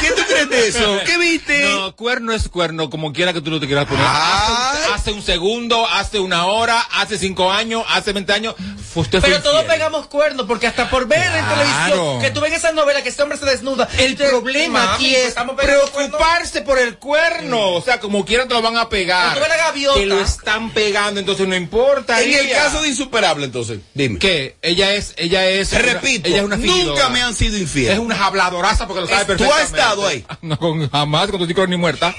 ¿Qué 0.00 0.12
tú 0.12 0.22
crees 0.26 0.48
de 0.48 0.68
eso? 0.68 1.00
¿Qué 1.06 1.18
viste? 1.18 1.60
No, 1.68 1.94
cuerno 1.96 2.32
es 2.32 2.48
cuerno, 2.48 2.88
como 2.90 3.12
quiera 3.12 3.32
que 3.32 3.40
tú 3.40 3.50
lo 3.50 3.60
te 3.60 3.66
quieras 3.66 3.86
poner. 3.86 4.04
Ay. 4.08 4.78
Hace, 4.84 4.92
hace 4.94 5.12
un 5.12 5.22
segundo, 5.22 5.86
hace 5.86 6.18
una 6.20 6.46
hora, 6.46 6.80
hace 6.92 7.18
cinco 7.18 7.52
años, 7.52 7.84
hace 7.88 8.12
20 8.12 8.32
años. 8.32 8.54
Usted 8.94 9.20
fue 9.20 9.28
Pero 9.28 9.42
todos 9.42 9.62
infiel. 9.62 9.72
pegamos 9.78 10.06
cuernos, 10.06 10.46
porque 10.46 10.66
hasta 10.68 10.88
por 10.88 11.06
ver 11.08 11.20
en 11.20 11.44
televisión 11.48 12.20
que 12.22 12.30
tú 12.30 12.40
ves 12.40 12.52
esas 12.54 12.74
novelas 12.74 13.02
que 13.02 13.08
este 13.08 13.22
hombre 13.22 13.36
se 13.38 13.44
desnuda. 13.44 13.88
El 13.98 14.16
te- 14.16 14.28
problema 14.28 14.84
Mami, 14.86 14.94
aquí 14.94 15.14
es 15.16 15.34
preocuparse 15.56 16.62
por 16.62 16.78
el 16.78 16.96
cuerno. 16.98 17.72
O 17.72 17.82
sea, 17.82 18.00
como 18.00 18.24
quiera 18.24 18.46
te 18.48 18.54
lo 18.54 18.62
van 18.62 18.76
a 18.76 18.88
pegar. 18.88 19.38
Ves 19.38 19.48
la 19.48 19.56
gaviota. 19.56 19.98
Que 19.98 20.06
lo 20.06 20.20
están 20.20 20.70
pegando, 20.70 21.20
entonces 21.20 21.46
no 21.48 21.56
importa. 21.56 22.22
En 22.22 22.32
el 22.32 22.50
caso 22.50 22.82
de 22.82 22.88
insuperable, 22.88 23.44
entonces, 23.44 23.80
dime. 23.94 24.18
que 24.18 24.56
ella 24.62 24.94
es, 24.94 25.14
ella 25.16 25.46
es. 25.48 25.72
Repito, 26.16 26.28
ella 26.28 26.38
es 26.38 26.44
una 26.44 26.56
nunca 26.56 27.08
me 27.10 27.22
han 27.22 27.34
sido 27.34 27.56
infiel. 27.58 27.92
Es 27.92 27.98
una 27.98 28.24
habladoraza 28.24 28.86
porque 28.86 29.02
lo 29.02 29.06
sabe 29.08 29.20
Es- 29.20 29.26
¿tú 29.38 29.44
has 29.44 29.50
perfectamente. 29.70 29.78
estado 29.80 30.06
ahí? 30.06 30.24
No, 30.42 30.58
con- 30.58 30.90
jamás, 30.90 31.30
con 31.30 31.40
tu 31.40 31.46
chico 31.46 31.66
ni 31.66 31.76
muerta. 31.76 32.14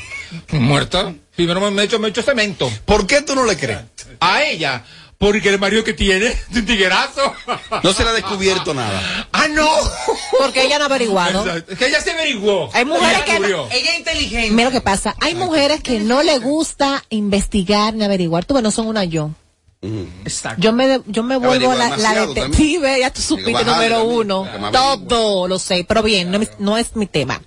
Muerta. 0.51 1.13
Primero 1.35 1.59
me 1.71 1.81
he 1.81 1.85
hecho, 1.85 1.99
me 1.99 2.07
he 2.07 2.09
hecho 2.11 2.21
cemento. 2.21 2.71
¿Por 2.85 3.05
qué 3.07 3.21
tú 3.21 3.35
no 3.35 3.45
le 3.45 3.57
crees? 3.57 3.79
A 4.19 4.43
ella. 4.43 4.83
Porque 5.17 5.47
el 5.47 5.57
marido 5.59 5.81
que 5.83 5.93
tiene 5.93 6.27
es 6.27 6.37
un 6.55 6.65
tiguerazo. 6.65 7.33
No 7.83 7.93
se 7.93 8.03
le 8.03 8.09
ha 8.09 8.13
descubierto 8.13 8.73
nada. 8.73 9.27
¡Ah, 9.31 9.47
no! 9.47 9.67
Porque 10.37 10.63
ella 10.65 10.77
no 10.77 10.83
ha 10.83 10.87
averiguado. 10.87 11.45
Es 11.55 11.77
que 11.77 11.87
ella 11.87 12.01
se 12.01 12.11
averiguó. 12.11 12.69
Hay 12.73 12.83
mujeres 12.83 13.21
Ella 13.23 13.25
que 13.25 13.39
no-. 13.39 13.67
Ella 13.71 13.91
es 13.93 13.99
inteligente. 13.99 14.51
Mira 14.51 14.65
lo 14.65 14.71
que 14.71 14.81
pasa. 14.81 15.15
Hay 15.21 15.33
mujeres 15.35 15.81
que 15.81 15.99
no 15.99 16.21
le 16.21 16.37
gusta 16.39 17.03
investigar 17.09 17.93
ni 17.93 18.03
averiguar. 18.03 18.43
Tú, 18.45 18.61
no 18.61 18.71
son 18.71 18.87
una 18.87 19.05
yo. 19.05 19.31
Exacto. 20.23 20.61
Yo 20.61 20.73
me, 20.73 21.01
yo 21.07 21.23
me 21.23 21.37
vuelvo 21.37 21.73
la, 21.73 21.95
la 21.97 22.25
detective, 22.27 22.99
ya 22.99 23.11
tú 23.11 23.21
supiste 23.21 23.51
número 23.63 23.97
también, 23.97 24.17
uno. 24.17 24.47
Todo 24.71 25.47
lo 25.47 25.59
sé, 25.59 25.85
pero 25.87 26.03
bien, 26.03 26.31
no, 26.31 26.41
es- 26.41 26.59
no 26.59 26.77
es 26.77 26.95
mi 26.95 27.05
tema. 27.07 27.41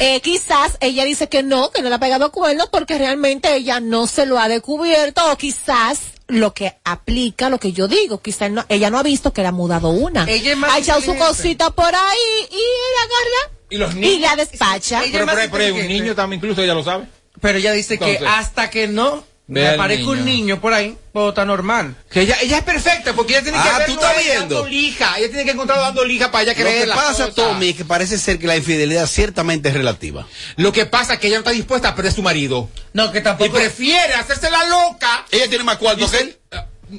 Eh, 0.00 0.20
quizás 0.20 0.76
ella 0.80 1.04
dice 1.04 1.28
que 1.28 1.42
no, 1.42 1.70
que 1.70 1.82
no 1.82 1.88
le 1.88 1.94
ha 1.96 1.98
pegado 1.98 2.30
cuernos 2.30 2.68
porque 2.70 2.96
realmente 2.98 3.54
ella 3.56 3.80
no 3.80 4.06
se 4.06 4.26
lo 4.26 4.38
ha 4.38 4.46
descubierto 4.48 5.20
o 5.32 5.36
quizás 5.36 6.00
lo 6.28 6.52
que 6.54 6.76
aplica 6.84 7.48
lo 7.48 7.58
que 7.58 7.72
yo 7.72 7.88
digo, 7.88 8.20
quizás 8.20 8.50
no- 8.50 8.64
ella 8.68 8.90
no 8.90 8.98
ha 8.98 9.02
visto 9.02 9.32
que 9.32 9.42
le 9.42 9.48
ha 9.48 9.52
mudado 9.52 9.88
una. 9.90 10.24
Ella 10.30 10.52
es 10.52 10.56
más 10.58 10.72
ha 10.72 10.78
echado 10.78 11.00
su 11.00 11.16
cosita 11.16 11.70
por 11.70 11.92
ahí 11.94 12.18
y 12.50 12.54
ella 12.54 13.02
agarra 13.04 13.58
Y 13.70 13.76
los 13.78 13.94
y 13.94 13.98
niños. 13.98 14.20
la 14.30 14.36
despacha. 14.36 15.02
Ella 15.02 15.10
Pero, 15.12 15.26
pero, 15.26 15.50
pero 15.50 15.74
un 15.74 15.88
niño 15.88 16.14
también, 16.14 16.38
incluso 16.38 16.62
ella 16.62 16.74
lo 16.74 16.84
sabe. 16.84 17.06
Pero 17.40 17.58
ella 17.58 17.72
dice 17.72 17.98
que 17.98 18.18
hasta 18.26 18.68
que 18.70 18.86
no 18.88 19.24
ve 19.48 19.60
me 19.62 19.66
al 19.68 19.74
aparezca 19.74 20.10
un 20.10 20.24
niño. 20.24 20.60
por 20.60 20.72
ahí, 20.74 20.96
todo 21.12 21.30
está 21.30 21.44
normal. 21.44 21.96
Que 22.10 22.20
ella, 22.20 22.36
ella 22.40 22.58
es 22.58 22.64
perfecta 22.64 23.12
porque 23.14 23.32
ella 23.32 23.42
tiene 23.42 23.58
que 23.60 23.68
Ah, 23.68 23.82
¿tú 23.86 23.92
estás 23.92 24.16
a 24.16 24.20
él 24.20 24.26
viendo? 24.26 24.54
dando 24.56 24.68
lija. 24.68 25.18
Ella 25.18 25.28
tiene 25.28 25.44
que 25.44 25.50
encontrarlo 25.50 25.82
dando 25.82 26.04
lija 26.04 26.30
para 26.30 26.42
ella 26.44 26.52
Lo 26.52 26.58
creer 26.62 26.80
que 26.82 26.86
las 26.86 26.96
pasa. 26.98 27.30
Tommy, 27.34 27.70
es 27.70 27.76
que 27.76 27.84
parece 27.84 28.18
ser 28.18 28.38
que 28.38 28.46
la 28.46 28.56
infidelidad 28.56 29.06
ciertamente 29.06 29.68
es 29.70 29.74
relativa. 29.74 30.26
Lo 30.56 30.72
que 30.72 30.86
pasa 30.86 31.14
es 31.14 31.18
que 31.20 31.26
ella 31.26 31.36
no 31.36 31.40
está 31.40 31.50
dispuesta 31.50 31.88
a 31.88 31.94
perder 31.94 32.12
su 32.12 32.22
marido. 32.22 32.68
No, 32.92 33.10
que 33.10 33.18
Y 33.18 33.22
tampoco. 33.22 33.52
prefiere 33.54 34.14
hacerse 34.14 34.50
la 34.50 34.64
loca. 34.68 35.26
Ella 35.30 35.48
tiene 35.48 35.64
más 35.64 35.78
cuarto 35.78 36.08
que 36.10 36.18
él. 36.18 36.36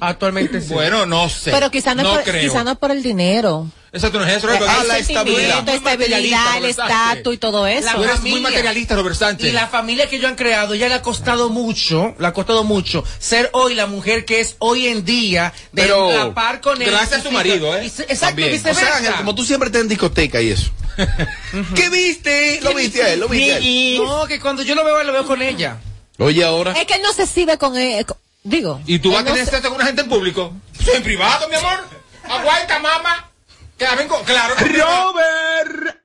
Actualmente 0.01 0.61
sí. 0.61 0.73
Bueno, 0.73 1.05
no 1.05 1.29
sé. 1.29 1.51
Pero 1.51 1.71
quizás 1.71 1.95
no, 1.95 2.03
es 2.03 2.07
por, 2.09 2.23
creo. 2.23 2.41
quizá 2.41 2.63
no 2.63 2.71
es 2.71 2.77
por 2.77 2.91
el 2.91 3.01
dinero. 3.03 3.67
Exacto, 3.91 4.19
no 4.19 4.25
es 4.25 4.37
eso. 4.37 4.47
El 4.51 4.59
Robert. 4.59 5.03
sentimiento, 5.03 5.71
estabilidad, 5.71 6.57
el 6.57 6.61
Robert 6.61 6.75
Sánchez. 6.75 6.95
estatus 6.99 7.33
y 7.33 7.37
todo 7.39 7.65
eso. 7.65 7.89
Tú 7.95 8.03
eres 8.03 8.21
muy 8.21 8.39
materialista, 8.39 8.95
Robert 8.95 9.15
Sánchez. 9.15 9.49
Y 9.49 9.51
la 9.51 9.67
familia 9.67 10.07
que 10.07 10.17
ellos 10.17 10.29
han 10.29 10.35
creado 10.35 10.75
ya 10.75 10.87
le 10.89 10.93
ha 10.93 11.01
costado 11.01 11.49
mucho, 11.49 12.13
le 12.19 12.27
ha 12.27 12.33
costado 12.33 12.63
mucho 12.63 13.03
ser 13.17 13.49
hoy 13.53 13.73
la 13.73 13.87
mujer 13.87 14.25
que 14.25 14.41
es 14.41 14.57
hoy 14.59 14.85
en 14.87 15.05
día 15.05 15.53
de 15.71 15.81
Pero 15.81 16.11
la 16.11 16.33
par 16.35 16.61
con 16.61 16.79
él. 16.79 16.87
gracias 16.91 17.21
a 17.21 17.23
su 17.23 17.31
marido, 17.31 17.75
¿eh? 17.75 17.85
Y 17.85 17.87
Exacto, 17.87 18.15
También. 18.27 18.49
O 18.49 18.51
viceversa. 18.51 18.79
sea, 18.81 18.95
Ángel, 18.97 19.13
como 19.15 19.33
tú 19.33 19.43
siempre 19.43 19.67
estás 19.67 19.81
en 19.81 19.87
discoteca 19.87 20.39
y 20.39 20.49
eso. 20.51 20.69
¿Qué 21.75 21.89
viste? 21.89 22.59
¿Lo 22.61 22.75
viste 22.75 23.01
a 23.01 23.13
él? 23.13 23.19
¿Lo 23.21 23.27
viste 23.27 23.53
a 23.53 23.57
él? 23.57 23.97
No, 23.97 24.27
que 24.27 24.39
cuando 24.39 24.61
yo 24.61 24.75
lo 24.75 24.83
veo, 24.85 25.03
lo 25.03 25.13
veo 25.13 25.25
con 25.25 25.41
ella. 25.41 25.77
Oye, 26.19 26.43
ahora. 26.43 26.73
Es 26.73 26.85
que 26.85 26.93
él 26.95 27.01
no 27.01 27.11
se 27.13 27.25
sirve 27.25 27.57
con 27.57 27.75
él. 27.75 28.05
con- 28.05 28.17
Digo. 28.49 28.81
¿Y 28.85 28.99
tú 28.99 29.11
vas 29.11 29.21
a 29.21 29.25
tener 29.25 29.45
se- 29.45 29.51
sexo 29.51 29.69
con 29.69 29.75
una 29.77 29.85
gente 29.85 30.01
en 30.01 30.09
público? 30.09 30.53
Es 30.79 30.87
en 30.95 31.03
privado, 31.03 31.47
mi 31.49 31.55
amor. 31.55 31.85
Aguanta, 32.27 32.79
mamá. 32.79 33.29
Que 33.77 33.85
la 33.85 33.95
vengo, 33.95 34.21
claro. 34.23 34.55
Robert. 34.57 35.97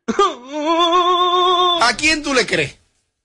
¿A 1.83 1.97
quién 1.97 2.23
tú 2.23 2.35
le 2.35 2.47
crees? 2.47 2.77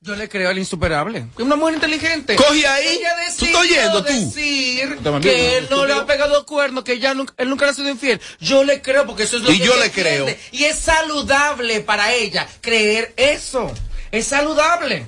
Yo 0.01 0.15
le 0.15 0.29
creo 0.29 0.49
al 0.49 0.57
insuperable. 0.57 1.27
Es 1.37 1.43
una 1.43 1.57
mujer 1.57 1.75
inteligente. 1.75 2.35
Coge 2.37 2.65
ahí. 2.65 2.87
Ella 2.99 3.09
¿Tú 3.37 3.45
estás 3.45 3.61
oyendo, 3.61 4.03
tú? 4.05 4.13
decir 4.13 4.97
que 5.21 5.57
él 5.57 5.67
no 5.69 5.85
le 5.85 5.93
ha 5.93 6.05
pegado 6.05 6.45
cuerno, 6.45 6.83
que 6.85 6.99
ya 6.99 7.13
nunca, 7.13 7.33
él 7.37 7.49
nunca 7.49 7.65
le 7.65 7.71
ha 7.71 7.73
sido 7.75 7.89
infiel. 7.89 8.21
Yo 8.39 8.63
le 8.63 8.81
creo 8.81 9.05
porque 9.05 9.23
eso 9.23 9.35
es 9.37 9.43
lo 9.43 9.51
Y 9.51 9.59
que 9.59 9.65
yo 9.65 9.73
ella 9.73 9.83
le 9.83 9.91
creo. 9.91 10.27
entiende. 10.27 10.39
Y 10.51 10.63
es 10.63 10.77
saludable 10.79 11.81
para 11.81 12.13
ella 12.13 12.47
creer 12.61 13.13
eso. 13.17 13.71
Es 14.11 14.27
saludable. 14.27 15.05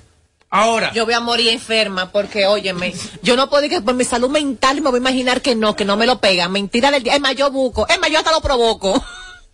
Ahora. 0.54 0.92
Yo 0.94 1.06
voy 1.06 1.14
a 1.14 1.22
morir 1.22 1.48
enferma 1.48 2.12
porque, 2.12 2.46
óyeme, 2.46 2.94
yo 3.24 3.38
no 3.38 3.50
puedo 3.50 3.64
ir 3.64 3.72
que 3.72 3.82
por 3.82 3.94
mi 3.96 4.04
salud 4.04 4.30
mental 4.30 4.82
me 4.82 4.90
voy 4.90 4.98
a 4.98 5.02
imaginar 5.02 5.42
que 5.42 5.56
no, 5.56 5.76
que 5.78 5.86
no 5.86 5.96
me 5.96 6.06
lo 6.06 6.20
pegan. 6.20 6.52
Mentira 6.52 6.92
del 6.92 7.04
día. 7.04 7.16
Es 7.16 7.22
más, 7.22 7.36
yo 7.36 7.50
busco. 7.52 7.88
Es 7.88 7.98
más, 8.00 8.10
yo 8.12 8.18
hasta 8.18 8.32
lo 8.32 8.42
provoco. 8.42 9.04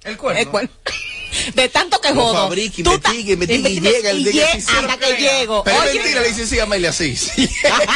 El 0.04 0.18
cuerno. 0.18 0.70
De 1.54 1.70
tanto 1.70 2.02
que 2.02 2.14
jodo. 2.14 2.34
fabrica, 2.34 2.82
Tú 2.84 3.00
y- 3.14 3.80
llega 3.80 4.10
el 4.10 4.24
día 4.24 4.52
que 4.54 4.58
hasta 4.58 4.98
que 4.98 5.18
llego. 5.18 5.64
Pero 5.64 5.82
Oye, 5.82 5.94
mentira, 6.00 6.22
le 6.22 6.30
dice 6.30 6.48
sí, 6.48 6.60
Amelia, 6.60 6.92
sí. 6.92 7.16
sí. 7.16 7.48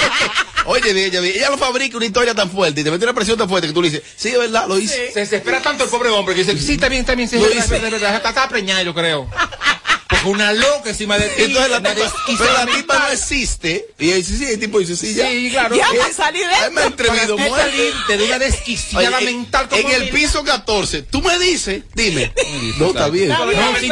Oye, 0.66 0.92
ella, 1.08 1.22
ella 1.22 1.50
lo 1.50 1.58
fabrica 1.58 1.98
una 1.98 2.06
historia 2.06 2.36
tan 2.36 2.52
fuerte 2.52 2.82
y 2.82 2.84
te 2.84 2.92
mete 2.92 3.04
una 3.06 3.14
presión 3.16 3.38
tan 3.38 3.50
fuerte 3.50 3.68
que 3.68 3.74
tú 3.74 3.82
le 3.82 3.90
dices, 3.90 4.06
sí, 4.16 4.30
es 4.30 4.38
verdad, 4.38 4.68
lo 4.68 4.78
hice. 4.78 5.12
Se 5.12 5.22
desespera 5.22 5.60
tanto 5.62 5.86
el 5.86 5.90
pobre 5.90 6.10
hombre 6.10 6.36
que 6.36 6.44
dice, 6.44 6.56
sí, 6.60 6.74
está 6.74 6.88
bien, 6.88 7.02
está 7.02 7.16
bien, 7.16 7.28
sí, 7.28 7.38
Lo 7.38 7.48
es 7.48 7.68
verdad, 7.68 8.16
está, 8.16 8.30
está 8.30 8.48
preñada, 8.48 8.84
yo 8.84 8.94
creo. 8.94 9.28
Una 10.26 10.54
loca 10.54 10.90
encima 10.90 11.18
de 11.18 11.30
ti. 11.30 11.44
Entonces 11.44 11.72
la 11.72 11.82
tipa, 11.82 12.14
pero 12.38 12.54
la 12.54 12.66
tipa 12.66 13.00
no 13.00 13.08
existe. 13.10 13.88
Y 14.00 14.12
dice, 14.12 14.38
sí, 14.38 14.46
el 14.46 14.60
tipo 14.60 14.80
dice, 14.80 14.96
sí, 14.96 15.14
ya. 15.14 15.28
Sí, 15.28 15.50
claro. 15.52 15.76
Ya 15.76 15.82
Ya 15.82 16.00
va 16.00 16.06
va 16.06 16.06
a 16.06 16.14
salir 16.14 16.46
de 16.48 16.70
me 16.72 16.82
atrevido 16.82 17.36
Para 17.36 17.50
salirte 17.50 18.18
de 18.18 18.24
una 18.26 18.40
desquiciada 18.40 19.22
mental 19.22 19.68
como 19.70 19.82
En 19.82 20.02
el 20.02 20.10
piso 20.10 20.44
14, 20.44 21.04
tú 21.04 21.22
me 21.22 21.38
dices, 21.40 21.84
dime. 21.94 22.32
No, 22.78 22.88
está 22.88 23.10
bien. 23.10 23.32
Sí, 23.80 23.90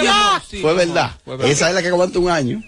sí, 0.50 0.62
Fue 0.62 0.74
verdad. 0.74 1.12
Esa 1.44 1.70
es 1.70 1.76
la 1.76 1.82
que 1.82 1.88
aguanta 1.90 2.20
un 2.20 2.30
año. 2.30 2.64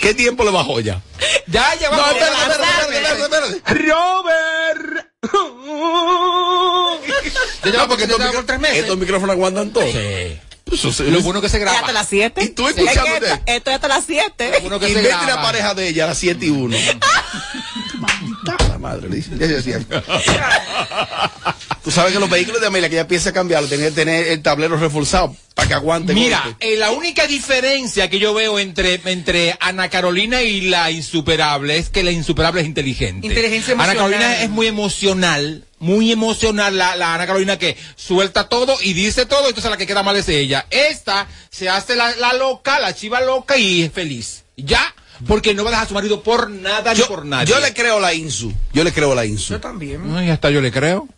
¿Qué 0.00 0.14
tiempo 0.14 0.44
le 0.44 0.50
bajó 0.50 0.80
ya? 0.80 1.02
Ya, 1.46 1.74
ya 1.80 1.88
va. 1.88 1.96
No, 1.96 2.06
espérate, 2.10 2.36
espérate, 2.42 2.96
espérate, 2.96 3.22
espérate. 3.22 3.90
Robert. 3.90 5.08
No, 7.68 7.86
porque 7.86 8.04
estos, 8.04 8.96
micrófonos 8.96 9.34
aguantan 9.34 9.70
todo. 9.72 9.84
Eso 10.72 10.92
se- 10.92 11.04
Lo 11.04 11.20
bueno 11.22 11.40
que 11.40 11.48
se 11.48 11.58
graba. 11.58 11.78
hasta 11.78 11.92
las 11.92 12.08
7. 12.08 12.42
Y 12.44 12.48
tú 12.50 12.68
escuchándote. 12.68 13.26
Esto, 13.32 13.42
esto 13.46 13.70
es 13.70 13.74
hasta 13.76 13.88
las 13.88 14.04
7. 14.06 14.52
Bueno 14.62 14.78
que 14.80 14.86
Y 14.88 14.92
se 14.92 14.96
vete 14.96 15.08
graba. 15.08 15.26
la 15.26 15.42
pareja 15.42 15.74
de 15.74 15.88
ella 15.88 16.04
a 16.04 16.08
las 16.08 16.18
7 16.18 16.46
y 16.46 16.50
1. 16.50 16.76
la 18.70 18.78
madre, 18.78 19.08
le 19.08 19.16
dice. 19.16 19.30
Ya 19.38 19.46
se 19.46 19.54
decía. 19.54 19.80
Tú 21.82 21.90
sabes 21.90 22.12
que 22.12 22.18
los 22.20 22.28
vehículos 22.28 22.60
de 22.60 22.66
Amelia 22.66 22.88
que 22.88 22.96
ella 22.96 23.02
empieza 23.02 23.30
a 23.30 23.32
cambiarlo, 23.32 23.68
tienen 23.68 23.88
que 23.88 23.94
tener 23.94 24.28
el 24.28 24.42
tablero 24.42 24.76
reforzado 24.76 25.34
para 25.54 25.68
que 25.68 25.74
aguante. 25.74 26.12
Mira, 26.12 26.42
golpe. 26.44 26.72
eh, 26.74 26.76
la 26.76 26.90
única 26.90 27.26
diferencia 27.26 28.10
que 28.10 28.18
yo 28.18 28.34
veo 28.34 28.58
entre, 28.58 29.00
entre 29.06 29.56
Ana 29.60 29.88
Carolina 29.88 30.42
y 30.42 30.62
la 30.62 30.90
insuperable 30.90 31.78
es 31.78 31.88
que 31.88 32.02
la 32.02 32.10
insuperable 32.10 32.60
es 32.60 32.66
inteligente. 32.66 33.26
Inteligencia 33.26 33.74
Ana 33.74 33.84
emocional. 33.84 34.10
Carolina 34.10 34.42
es 34.42 34.50
muy 34.50 34.66
emocional, 34.66 35.64
muy 35.80 36.12
emocional 36.12 36.76
la, 36.76 36.96
la 36.96 37.14
Ana 37.14 37.26
Carolina 37.26 37.58
que 37.58 37.76
suelta 37.96 38.48
todo 38.48 38.76
y 38.82 38.92
dice 38.92 39.26
todo, 39.26 39.48
entonces 39.48 39.70
la 39.70 39.76
que 39.76 39.86
queda 39.86 40.02
mal 40.02 40.16
es 40.16 40.28
ella. 40.28 40.66
Esta 40.70 41.26
se 41.50 41.68
hace 41.68 41.96
la, 41.96 42.14
la 42.16 42.32
loca, 42.34 42.78
la 42.80 42.94
chiva 42.94 43.20
loca 43.20 43.56
y 43.56 43.82
es 43.82 43.92
feliz. 43.92 44.44
Ya, 44.56 44.94
porque 45.26 45.54
no 45.54 45.64
va 45.64 45.70
a 45.70 45.72
dejar 45.72 45.86
a 45.86 45.88
su 45.88 45.94
marido 45.94 46.22
por 46.22 46.50
nada 46.50 46.94
ni 46.94 47.02
por 47.02 47.24
nadie. 47.24 47.52
Yo 47.52 47.60
le 47.60 47.72
creo 47.72 47.98
a 47.98 48.00
la 48.00 48.14
Insu. 48.14 48.52
Yo 48.72 48.84
le 48.84 48.92
creo 48.92 49.12
a 49.12 49.14
la 49.14 49.24
Insu. 49.24 49.54
Yo 49.54 49.60
también. 49.60 50.16
Hasta 50.30 50.50
yo 50.50 50.60
le 50.60 50.72
creo. 50.72 51.08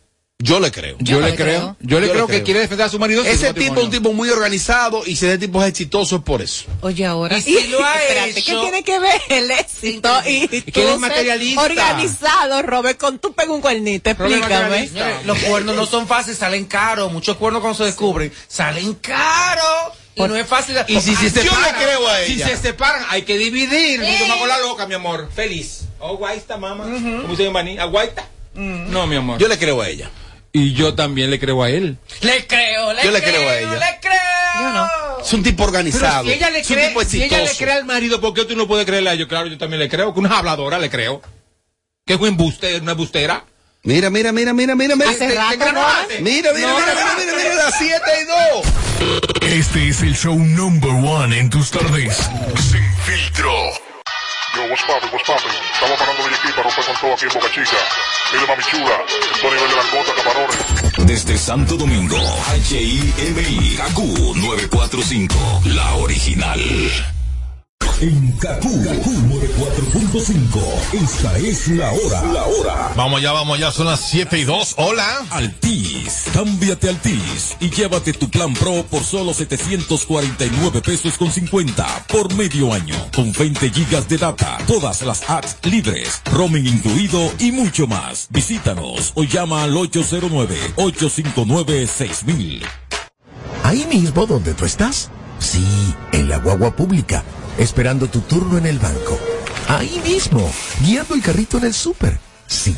Yo 0.42 0.58
le 0.58 0.72
creo. 0.72 0.96
Yo, 1.00 1.20
le 1.20 1.34
creo. 1.34 1.76
Yo 1.80 2.00
le 2.00 2.08
creo 2.10 2.26
que 2.26 2.42
quiere 2.42 2.60
defender 2.60 2.86
a 2.86 2.88
su 2.88 2.98
marido. 2.98 3.22
Ese 3.24 3.52
tipo 3.52 3.74
es 3.74 3.84
un 3.84 3.90
tipo 3.90 4.12
muy 4.14 4.30
organizado 4.30 5.02
y 5.04 5.16
si 5.16 5.26
ese 5.26 5.36
tipo 5.36 5.62
es 5.62 5.68
exitoso 5.68 6.16
es 6.16 6.22
por 6.22 6.40
eso. 6.40 6.64
Oye, 6.80 7.04
ahora 7.04 7.38
Y 7.38 7.42
si 7.42 7.68
lo 7.68 7.84
ha 7.84 7.94
Espérate, 8.00 8.42
¿qué 8.42 8.56
tiene 8.56 8.82
que 8.82 8.98
ver 8.98 9.20
el 9.28 9.50
éxito 9.50 10.10
y, 10.26 10.48
tú 10.62 10.80
es 10.80 10.98
materialista. 10.98 11.62
organizado, 11.62 12.62
Robert, 12.62 12.98
con 12.98 13.18
tu 13.18 13.34
pega 13.34 13.52
un 13.52 13.60
cuernito? 13.60 14.08
Explícame. 14.10 14.88
los 15.24 15.38
cuernos 15.40 15.76
no 15.76 15.84
son 15.84 16.06
fáciles, 16.06 16.38
salen 16.38 16.64
caros. 16.64 17.12
Muchos 17.12 17.36
cuernos 17.36 17.60
cuando 17.60 17.76
se 17.76 17.84
descubren, 17.84 18.32
salen 18.48 18.94
caros. 18.94 19.92
Y 20.14 20.22
no 20.22 20.36
es 20.36 20.46
fácil. 20.46 20.76
Y 20.88 21.00
si, 21.00 21.14
se 21.16 21.30
Yo 21.44 21.50
separan, 21.50 21.62
le 21.62 21.84
creo 21.84 22.08
a 22.08 22.18
si 22.24 22.32
ella. 22.32 22.48
se 22.48 22.56
separan, 22.56 23.04
hay 23.10 23.22
que 23.22 23.36
dividir. 23.36 24.00
Toma 24.20 24.38
con 24.38 24.48
la 24.48 24.58
loca, 24.58 24.86
mi 24.86 24.94
amor. 24.94 25.28
Feliz. 25.34 25.82
Oh, 25.98 26.16
guaita, 26.16 26.56
mamá. 26.56 26.84
Como 26.84 27.28
dice 27.28 27.46
en 27.46 27.52
Baní, 27.52 27.78
aguaita. 27.78 28.26
No, 28.54 29.06
mi 29.06 29.16
amor. 29.16 29.38
Yo 29.38 29.48
le 29.48 29.58
creo 29.58 29.80
a 29.80 29.88
ella. 29.88 30.10
Y 30.52 30.72
yo 30.74 30.94
también 30.94 31.30
le 31.30 31.38
creo 31.38 31.62
a 31.62 31.70
él. 31.70 31.96
Le 32.22 32.46
creo, 32.46 32.92
le 32.92 33.04
Yo 33.04 33.10
le 33.10 33.20
creo, 33.22 33.34
creo 33.34 33.48
a 33.48 33.58
ella. 33.58 33.74
Le 33.74 34.00
creo. 34.00 34.60
Yo 34.60 34.70
no. 34.70 34.88
Es 35.24 35.32
un 35.32 35.42
tipo 35.42 35.64
organizado. 35.64 36.24
Pero 36.24 36.34
si 36.34 36.38
ella 36.38 36.50
le 36.50 36.58
es 36.60 36.70
un 36.70 36.76
cree, 36.76 36.88
tipo 36.88 37.04
si 37.04 37.22
ella 37.22 37.36
le 37.38 37.44
exitoso. 37.44 37.64
cree 37.64 37.74
al 37.76 37.84
marido, 37.84 38.20
¿por 38.20 38.34
qué 38.34 38.44
tú 38.44 38.56
no 38.56 38.66
puedes 38.66 38.84
creerle 38.86 39.10
a 39.10 39.12
ellos? 39.14 39.28
Claro, 39.28 39.46
yo 39.46 39.56
también 39.58 39.80
le 39.80 39.88
creo. 39.88 40.12
Que 40.12 40.20
una 40.20 40.38
habladora 40.38 40.78
le 40.78 40.90
creo. 40.90 41.22
Que 42.06 42.14
es 42.14 42.20
un 42.20 42.28
embuste, 42.28 42.78
una 42.78 42.92
embustera. 42.92 43.44
Mira, 43.82 44.10
mira, 44.10 44.32
mira, 44.32 44.52
mira, 44.52 44.74
mira, 44.74 44.96
mira. 44.96 45.10
Hace 45.10 45.34
rato, 45.34 45.58
¿Te 45.58 45.72
¿no? 45.72 45.80
Mira, 46.20 46.52
mira, 46.52 46.52
mira, 46.52 46.74
mira, 46.74 47.14
mira, 47.18 47.32
mira, 47.36 47.54
las 47.54 47.74
7 47.78 48.02
y 48.20 49.44
2. 49.44 49.52
Este 49.52 49.88
es 49.88 50.02
el 50.02 50.14
show 50.14 50.36
number 50.38 50.90
one 50.90 51.38
en 51.38 51.48
tus 51.48 51.70
tardes. 51.70 52.16
Sin 52.58 52.94
filtro. 53.06 53.50
Yo, 54.56 54.62
what's 54.68 54.82
poppin', 54.82 55.10
what's 55.12 55.24
poppin'? 55.26 55.50
Estamos 55.74 55.96
parando 55.98 56.28
de 56.28 56.34
aquí 56.34 56.48
para 56.50 56.64
romper 56.64 56.84
con 56.84 56.96
todo 56.96 57.12
aquí 57.14 57.24
en 57.24 57.32
Boca 57.34 57.50
Chica. 57.52 57.78
Mire, 58.32 58.46
mami 58.48 58.62
chula, 58.64 59.04
esto 59.32 59.50
nivel 59.50 59.70
de 59.70 59.76
langota, 59.76 60.12
camarones. 60.16 61.06
Desde 61.06 61.38
Santo 61.38 61.76
Domingo, 61.76 62.18
HIMI, 62.68 63.76
KQ 63.76 63.98
945, 64.36 65.62
la 65.66 65.94
original. 65.94 67.19
En 68.00 68.32
KQ 68.38 68.64
94.5, 68.64 71.02
esta 71.02 71.36
es 71.36 71.68
la 71.68 71.92
hora. 71.92 72.22
La 72.32 72.44
hora. 72.44 72.92
Vamos 72.96 73.20
ya, 73.20 73.32
vamos 73.32 73.58
ya, 73.58 73.70
son 73.70 73.88
las 73.88 74.00
7 74.08 74.38
y 74.38 74.44
2. 74.44 74.76
Hola. 74.78 75.26
Altis, 75.28 76.24
cámbiate 76.32 76.88
Altis 76.88 77.56
y 77.60 77.68
llévate 77.68 78.14
tu 78.14 78.30
plan 78.30 78.54
Pro 78.54 78.86
por 78.86 79.04
solo 79.04 79.34
749 79.34 80.80
pesos 80.80 81.18
con 81.18 81.30
50 81.30 82.06
por 82.08 82.34
medio 82.34 82.72
año, 82.72 82.94
con 83.14 83.32
20 83.32 83.68
gigas 83.68 84.08
de 84.08 84.16
data, 84.16 84.56
todas 84.66 85.02
las 85.02 85.28
apps 85.28 85.58
libres, 85.64 86.22
roaming 86.32 86.66
incluido 86.66 87.30
y 87.38 87.52
mucho 87.52 87.86
más. 87.86 88.28
Visítanos 88.30 89.12
o 89.14 89.24
llama 89.24 89.64
al 89.64 89.74
809-859-6000. 89.74 92.62
Ahí 93.62 93.84
mismo 93.92 94.24
donde 94.24 94.54
tú 94.54 94.64
estás. 94.64 95.10
Sí, 95.38 95.64
en 96.12 96.28
la 96.28 96.36
guagua 96.36 96.76
pública, 96.76 97.24
esperando 97.58 98.08
tu 98.08 98.20
turno 98.20 98.58
en 98.58 98.66
el 98.66 98.78
banco. 98.78 99.18
Ahí 99.68 100.00
mismo, 100.04 100.50
guiando 100.80 101.14
el 101.14 101.22
carrito 101.22 101.58
en 101.58 101.64
el 101.64 101.74
súper. 101.74 102.18
Sí. 102.46 102.76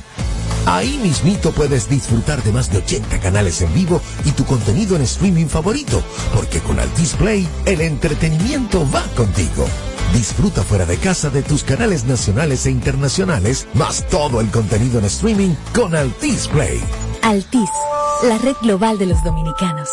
Ahí 0.66 0.98
mismito 0.98 1.50
puedes 1.52 1.88
disfrutar 1.88 2.42
de 2.42 2.52
más 2.52 2.70
de 2.70 2.78
80 2.78 3.18
canales 3.20 3.60
en 3.62 3.74
vivo 3.74 4.00
y 4.24 4.30
tu 4.32 4.44
contenido 4.44 4.94
en 4.94 5.02
streaming 5.02 5.46
favorito, 5.46 6.02
porque 6.34 6.60
con 6.60 6.78
Altis 6.78 7.14
Play 7.14 7.48
el 7.66 7.80
entretenimiento 7.80 8.88
va 8.94 9.02
contigo. 9.16 9.66
Disfruta 10.12 10.62
fuera 10.62 10.84
de 10.84 10.98
casa 10.98 11.30
de 11.30 11.42
tus 11.42 11.64
canales 11.64 12.04
nacionales 12.04 12.66
e 12.66 12.70
internacionales, 12.70 13.66
más 13.74 14.06
todo 14.08 14.40
el 14.40 14.50
contenido 14.50 14.98
en 14.98 15.06
streaming 15.06 15.54
con 15.74 15.96
Altis 15.96 16.46
Play. 16.48 16.80
Altis, 17.22 17.70
la 18.22 18.38
red 18.38 18.56
global 18.60 18.98
de 18.98 19.06
los 19.06 19.24
dominicanos. 19.24 19.88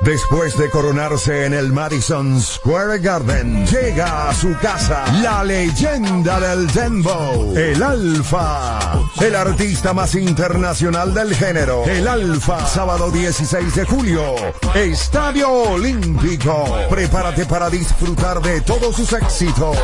Después 0.00 0.56
de 0.56 0.70
coronarse 0.70 1.44
en 1.44 1.54
el 1.54 1.72
Madison 1.72 2.40
Square 2.40 3.00
Garden, 3.00 3.66
llega 3.66 4.28
a 4.28 4.34
su 4.34 4.56
casa 4.58 5.04
la 5.20 5.42
leyenda 5.42 6.38
del 6.38 6.72
Dembow, 6.72 7.52
el 7.56 7.82
Alfa, 7.82 8.78
el 9.20 9.34
artista 9.34 9.92
más 9.92 10.14
internacional 10.14 11.12
del 11.12 11.34
género, 11.34 11.82
el 11.84 12.06
Alfa, 12.06 12.64
sábado 12.64 13.10
16 13.10 13.74
de 13.74 13.84
julio, 13.86 14.36
Estadio 14.72 15.50
Olímpico. 15.50 16.64
Prepárate 16.88 17.44
para 17.46 17.68
disfrutar 17.68 18.40
de 18.40 18.60
todos 18.60 18.94
sus 18.94 19.12
éxitos 19.12 19.76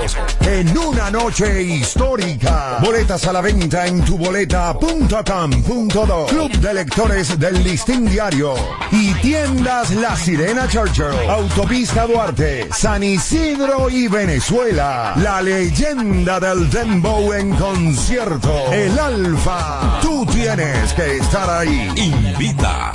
en 0.43 0.79
una 0.79 1.11
noche 1.11 1.61
histórica. 1.61 2.79
Boletas 2.81 3.27
a 3.27 3.33
la 3.33 3.41
venta 3.41 3.89
en 3.89 4.05
tuboleta.com.do, 4.05 6.27
Club 6.27 6.53
de 6.53 6.73
Lectores 6.73 7.37
del 7.37 7.65
Listín 7.65 8.07
Diario 8.07 8.55
y 8.93 9.13
tiendas 9.15 9.91
La 10.05 10.15
Sirena 10.15 10.69
Churchill, 10.69 11.31
Autopista 11.31 12.07
Duarte, 12.07 12.69
San 12.71 13.03
Isidro 13.03 13.89
y 13.89 14.07
Venezuela. 14.07 15.15
La 15.17 15.41
leyenda 15.41 16.39
del 16.39 16.69
Dembow 16.69 17.33
en 17.33 17.57
concierto. 17.57 18.71
El 18.71 18.99
Alfa. 18.99 20.01
Tú 20.03 20.27
tienes 20.27 20.93
que 20.93 21.17
estar 21.17 21.49
ahí. 21.49 21.91
Invita. 21.97 22.93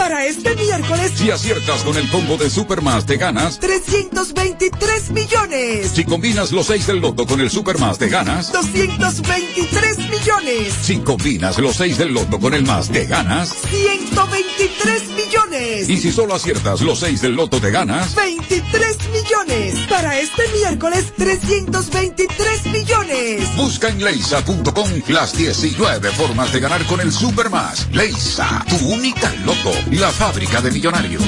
Para 0.00 0.24
este 0.24 0.56
miércoles, 0.56 1.12
Si 1.14 1.30
aciertas 1.30 1.82
con 1.82 1.94
el 1.94 2.10
combo 2.10 2.38
de 2.38 2.48
Supermas, 2.48 3.04
te 3.04 3.18
ganas. 3.18 3.60
323 3.60 5.10
millones. 5.10 5.90
Si 5.94 6.04
combinas 6.06 6.52
los 6.52 6.68
6 6.68 6.86
del 6.86 7.00
loto 7.00 7.26
con 7.26 7.38
el 7.38 7.50
Supermas, 7.50 7.98
te 7.98 8.08
ganas. 8.08 8.50
223 8.50 9.98
millones. 9.98 10.72
Si 10.80 11.00
combinas 11.00 11.58
los 11.58 11.76
6 11.76 11.98
del 11.98 12.14
loto 12.14 12.40
con 12.40 12.54
el 12.54 12.64
más, 12.64 12.88
te 12.88 13.04
ganas. 13.04 13.54
123 13.68 15.08
millones. 15.08 15.90
Y 15.90 15.98
si 15.98 16.10
solo 16.10 16.34
aciertas 16.34 16.80
los 16.80 17.00
6 17.00 17.20
del 17.20 17.32
loto, 17.34 17.60
te 17.60 17.70
ganas. 17.70 18.14
23 18.14 18.96
millones. 19.12 19.74
Para 19.86 20.18
este 20.18 20.42
miércoles, 20.54 21.12
323 21.14 22.66
millones. 22.72 23.56
Busca 23.56 23.88
en 23.88 24.02
leisa.com 24.02 24.90
las 25.08 25.36
19 25.36 26.10
formas 26.12 26.52
de 26.54 26.60
ganar 26.60 26.86
con 26.86 27.02
el 27.02 27.12
Supermas. 27.12 27.86
Leisa, 27.92 28.64
tu 28.66 28.76
única 28.88 29.30
loto, 29.44 29.72
la 29.96 30.10
fábrica 30.10 30.60
de 30.60 30.70
millonarios. 30.70 31.22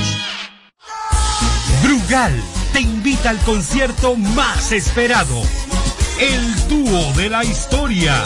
Brugal 1.83 2.33
te 2.73 2.81
invita 2.81 3.31
al 3.31 3.39
concierto 3.39 4.15
más 4.15 4.73
esperado. 4.73 5.43
El 6.21 6.69
dúo 6.69 7.13
de 7.15 7.29
la 7.29 7.45
historia. 7.45 8.23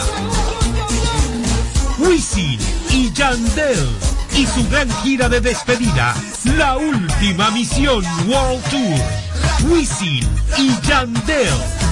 Wisin 1.97 2.59
y 2.91 3.11
Yandel. 3.13 3.89
Y 4.35 4.45
su 4.45 4.67
gran 4.69 4.89
gira 5.01 5.27
de 5.27 5.41
despedida. 5.41 6.13
La 6.57 6.77
última 6.77 7.49
misión 7.51 8.05
World 8.27 8.63
Tour. 8.69 9.71
Wisin 9.71 10.27
y 10.57 10.79
Yandel. 10.87 11.86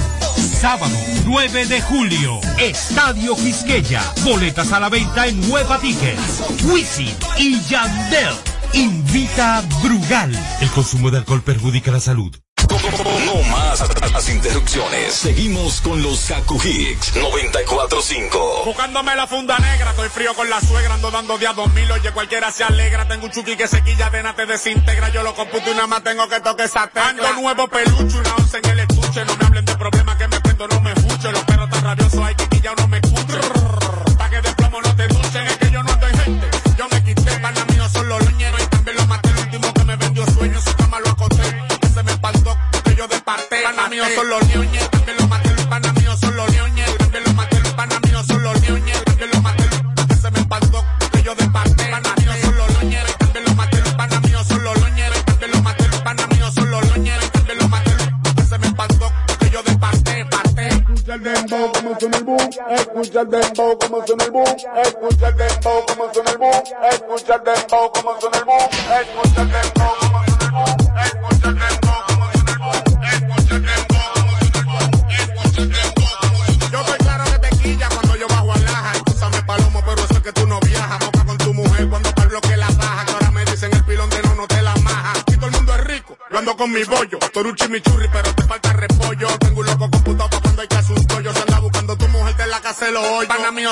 Sábado 0.60 0.96
9 1.26 1.66
de 1.66 1.82
julio. 1.82 2.40
Estadio 2.58 3.36
Quisqueya. 3.36 4.02
Boletas 4.24 4.72
a 4.72 4.80
la 4.80 4.88
venta 4.88 5.26
en 5.26 5.50
Hueva 5.50 5.78
Tickets. 5.78 6.42
Wisin 6.64 7.14
y 7.36 7.60
Yandel. 7.68 8.34
Invita 8.72 9.62
Brugal. 9.82 10.32
El 10.60 10.70
consumo 10.70 11.10
de 11.10 11.18
alcohol 11.18 11.42
perjudica 11.42 11.90
la 11.90 12.00
salud. 12.00 12.34
No 12.68 13.42
más 13.50 13.84
las 14.12 14.28
interrupciones. 14.28 15.12
Seguimos 15.12 15.80
con 15.80 16.02
los 16.02 16.20
Kaku 16.26 16.60
Hicks 16.62 17.16
945. 17.16 18.62
Buscándome 18.64 19.14
la 19.14 19.26
funda 19.26 19.58
negra, 19.58 19.90
estoy 19.90 20.08
frío 20.08 20.34
con 20.34 20.48
la 20.48 20.60
suegra, 20.60 20.94
ando 20.94 21.10
dando 21.10 21.38
día 21.38 21.52
2000, 21.52 21.92
oye 21.92 22.12
cualquiera 22.12 22.50
se 22.50 22.64
alegra, 22.64 23.06
tengo 23.06 23.26
un 23.26 23.30
chuki 23.30 23.56
que 23.56 23.68
se 23.68 23.82
quilla 23.82 24.10
de 24.10 24.22
nada 24.22 24.34
te 24.36 24.46
desintegra, 24.46 25.10
yo 25.10 25.22
lo 25.22 25.34
computo 25.34 25.70
y 25.70 25.74
nada 25.74 25.86
más 25.86 26.02
tengo 26.02 26.28
que 26.28 26.40
toque 26.40 26.64
esa 26.64 26.86
tecla. 26.86 27.08
Ando 27.10 27.32
nuevo 27.34 27.68
peluche, 27.68 28.18
una 28.18 28.34
once 28.36 28.58
en 28.58 28.70
el 28.70 28.80
estuche, 28.80 29.24
no 29.24 29.36
me 29.36 29.46
hablen 29.46 29.65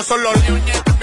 son 0.03 0.23
los 0.23 0.37
leones. 0.45 0.94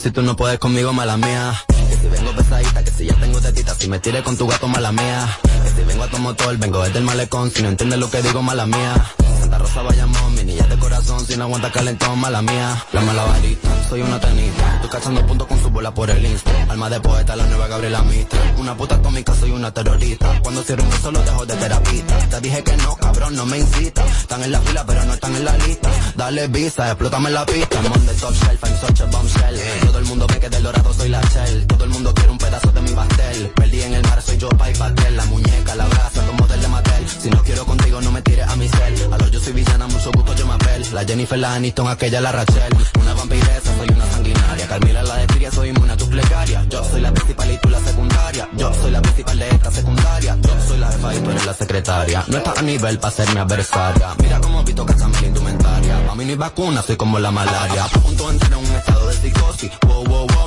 Si 0.00 0.10
tú 0.10 0.22
no 0.22 0.34
puedes 0.34 0.58
conmigo, 0.58 0.92
mala 0.94 1.18
mía. 1.18 1.52
Que 1.68 1.96
si 1.96 2.08
vengo 2.08 2.32
pesadita, 2.32 2.82
que 2.82 2.90
si 2.90 3.06
ya 3.06 3.14
tengo 3.16 3.38
tetita, 3.40 3.74
si 3.74 3.88
me 3.88 3.98
tires 3.98 4.22
con 4.22 4.36
tu 4.36 4.46
gato, 4.46 4.66
mala 4.66 4.92
mía. 4.92 5.28
Que 5.62 5.70
si 5.70 5.86
vengo 5.86 6.04
a 6.04 6.08
tu 6.08 6.18
motor, 6.18 6.56
vengo 6.56 6.82
desde 6.82 6.98
el 6.98 7.04
malecón, 7.04 7.50
si 7.50 7.62
no 7.62 7.68
entiendes 7.68 7.98
lo 7.98 8.10
que 8.10 8.22
digo, 8.22 8.42
mala 8.42 8.66
mía. 8.66 8.94
Santa 9.40 9.58
Rosa 9.58 9.82
Bayamón, 9.82 10.34
mi 10.34 10.44
niña 10.44 10.66
de 10.66 10.78
corazón, 10.78 11.26
si 11.26 11.36
no 11.36 11.44
aguanta 11.44 11.72
calentón, 11.72 12.18
mala 12.18 12.42
mía. 12.42 12.84
La 12.92 13.00
mala 13.00 13.24
varita, 13.24 13.68
soy 13.88 14.02
una 14.02 14.20
tenista, 14.20 14.74
estoy 14.74 14.90
cachando 14.90 15.26
puntos 15.26 15.48
con 15.48 15.60
su 15.62 15.70
bola 15.70 15.92
por 15.94 16.10
el 16.10 16.24
insta. 16.24 16.50
Alma 16.68 16.90
de 16.90 17.00
poeta, 17.00 17.34
la 17.36 17.46
nueva 17.46 17.66
Gabriela 17.66 18.02
Mistral. 18.02 18.54
Una 18.58 18.76
puta 18.76 18.96
atómica, 18.96 19.34
soy 19.34 19.50
una 19.50 19.72
terrorista. 19.72 20.40
Cuando 20.42 20.62
cierro 20.62 20.82
un 20.82 20.90
beso, 20.90 21.10
lo 21.10 21.22
dejo 21.22 21.46
de 21.46 21.54
terapista. 21.56 22.18
Te 22.28 22.40
dije 22.40 22.62
que 22.62 22.76
no, 22.76 22.96
cabrón, 22.96 23.34
no 23.36 23.46
me 23.46 23.58
incita. 23.58 24.04
Están 24.06 24.42
en 24.44 24.52
la 24.52 24.60
fila, 24.60 24.84
pero 24.86 25.04
no 25.04 25.14
están 25.14 25.34
en 25.34 25.44
la 25.44 25.56
lista. 25.56 25.90
Dale 26.16 26.48
visa, 26.48 26.86
explótame 26.88 27.30
la 27.30 27.46
pista. 27.46 27.80
I'm 27.80 27.92
on 27.92 28.06
top 28.20 28.34
shelf, 28.34 28.64
I'm 28.64 28.76
such 28.76 29.00
a 29.00 29.06
bombshell. 29.06 29.60
Todo 29.86 29.98
el 29.98 30.04
mundo 30.04 30.26
ve 30.28 30.38
que 30.38 30.48
del 30.50 30.62
dorado 30.62 30.92
soy 30.92 31.08
la 31.08 31.20
shell. 31.22 31.66
Todo 31.66 31.84
el 31.84 31.90
mundo 31.90 32.12
quiere 32.14 32.30
un 32.30 32.38
pedazo 32.38 32.70
de 32.72 32.82
mi 32.82 32.90
pastel. 32.90 33.52
Perdí 33.56 33.82
en 33.82 33.94
el 33.94 34.02
mar, 34.02 34.20
soy 34.22 34.36
yo 34.36 34.48
pa' 34.50 34.70
y 34.70 34.74
pastel. 34.74 35.16
La 35.16 35.24
muñeca, 35.24 35.74
la 35.74 35.86
brasa, 35.86 36.26
como 36.26 36.46
del 36.46 36.60
de 36.60 36.68
Mattel. 36.68 37.08
Si 37.08 37.30
no 37.30 37.42
quiero 37.42 37.64
contigo, 37.64 38.00
no 38.02 38.12
me 38.12 38.22
tires 38.22 38.46
a 38.46 38.56
mi 38.56 38.68
cel. 38.68 38.99
Soy 39.42 39.54
villana, 39.54 39.86
mucho 39.86 40.10
gusto, 40.12 40.34
yo 40.34 40.46
me 40.46 40.52
apel. 40.54 40.84
La 40.92 41.04
Jennifer, 41.04 41.38
la 41.38 41.54
Aniston, 41.54 41.88
aquella, 41.88 42.20
la 42.20 42.30
Rachel. 42.30 42.72
Una 43.00 43.14
vampiresa, 43.14 43.74
soy 43.78 43.88
una 43.88 44.06
sanguinaria. 44.06 44.66
Carmila, 44.68 45.02
la 45.02 45.16
de 45.16 45.26
Firia, 45.32 45.50
soy 45.50 45.68
inmune 45.70 45.92
a 45.92 45.96
tus 45.96 46.08
plegarias. 46.08 46.68
Yo 46.68 46.84
soy 46.84 47.00
la 47.00 47.12
principal 47.12 47.50
y 47.50 47.56
tú 47.58 47.70
la 47.70 47.80
secundaria. 47.80 48.48
Yo 48.56 48.74
soy 48.74 48.90
la 48.90 49.00
principal 49.00 49.38
de 49.38 49.48
esta 49.48 49.70
secundaria. 49.70 50.38
Yo 50.42 50.54
soy 50.68 50.78
la 50.78 50.92
jefa 50.92 51.14
y 51.14 51.18
tú 51.20 51.30
eres 51.30 51.46
la 51.46 51.54
secretaria. 51.54 52.24
No 52.28 52.36
estás 52.36 52.58
a 52.58 52.62
nivel 52.62 52.98
para 52.98 53.14
ser 53.14 53.34
mi 53.34 53.40
adversaria. 53.40 54.08
Mira 54.22 54.40
cómo 54.40 54.62
Vito 54.62 54.84
cazan 54.84 55.10
mi 55.20 55.28
indumentaria. 55.28 56.06
Pa' 56.06 56.14
mí 56.14 56.24
no 56.24 56.30
hay 56.30 56.36
vacuna, 56.36 56.82
soy 56.82 56.96
como 56.96 57.18
la 57.18 57.30
malaria. 57.30 57.84
A 57.84 57.88
punto 57.88 58.26
de 58.26 58.32
entrar 58.34 58.52
en 58.52 58.58
un 58.58 58.76
estado 58.76 59.08
de 59.08 59.14
psicosis. 59.14 59.70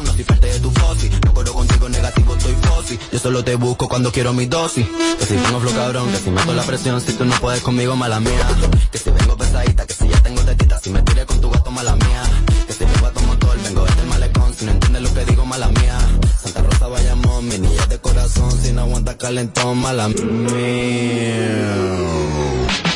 No 0.03 0.13
soy 0.13 0.23
parte 0.23 0.47
de 0.47 0.59
tu 0.59 0.71
fosi. 0.71 1.09
No 1.25 1.33
corro 1.33 1.53
contigo 1.53 1.89
negativo, 1.89 2.35
estoy 2.35 2.55
fosi. 2.61 2.99
Yo 3.11 3.19
solo 3.19 3.43
te 3.43 3.55
busco 3.55 3.87
cuando 3.87 4.11
quiero 4.11 4.33
mi 4.33 4.45
dosis. 4.45 4.85
Que 5.19 5.25
si 5.25 5.35
tengo 5.35 5.59
flow 5.59 5.73
cabrón, 5.73 6.11
que 6.11 6.17
si 6.17 6.29
meto 6.29 6.53
la 6.53 6.63
presión, 6.63 7.01
si 7.01 7.13
tú 7.13 7.25
no 7.25 7.35
puedes 7.35 7.61
conmigo, 7.61 7.95
mala 7.95 8.19
mía. 8.19 8.47
Que 8.91 8.97
si 8.97 9.09
vengo 9.09 9.37
pesadita, 9.37 9.85
que 9.85 9.93
si 9.93 10.07
ya 10.07 10.21
tengo 10.21 10.41
tetita, 10.41 10.79
si 10.79 10.89
me 10.89 11.01
tiré 11.01 11.25
con 11.25 11.39
tu 11.41 11.49
gato, 11.49 11.71
mala 11.71 11.95
mía. 11.95 12.23
Que 12.67 12.73
si 12.73 12.85
vengo 12.85 13.07
a 13.07 13.11
tu 13.11 13.21
motor, 13.21 13.57
vengo 13.63 13.85
el 13.85 14.07
malecón, 14.07 14.53
si 14.53 14.65
no 14.65 14.71
entiendes 14.71 15.01
lo 15.03 15.13
que 15.13 15.25
digo, 15.25 15.45
mala 15.45 15.67
mía. 15.67 15.97
Santa 16.41 16.61
Rosa, 16.61 16.87
Bayamón, 16.87 17.47
mi 17.47 17.57
niña 17.57 17.85
de 17.87 17.99
corazón, 17.99 18.51
si 18.61 18.71
no 18.73 18.81
aguanta 18.81 19.17
calentón, 19.17 19.77
mala 19.79 20.07
mía. 20.09 21.73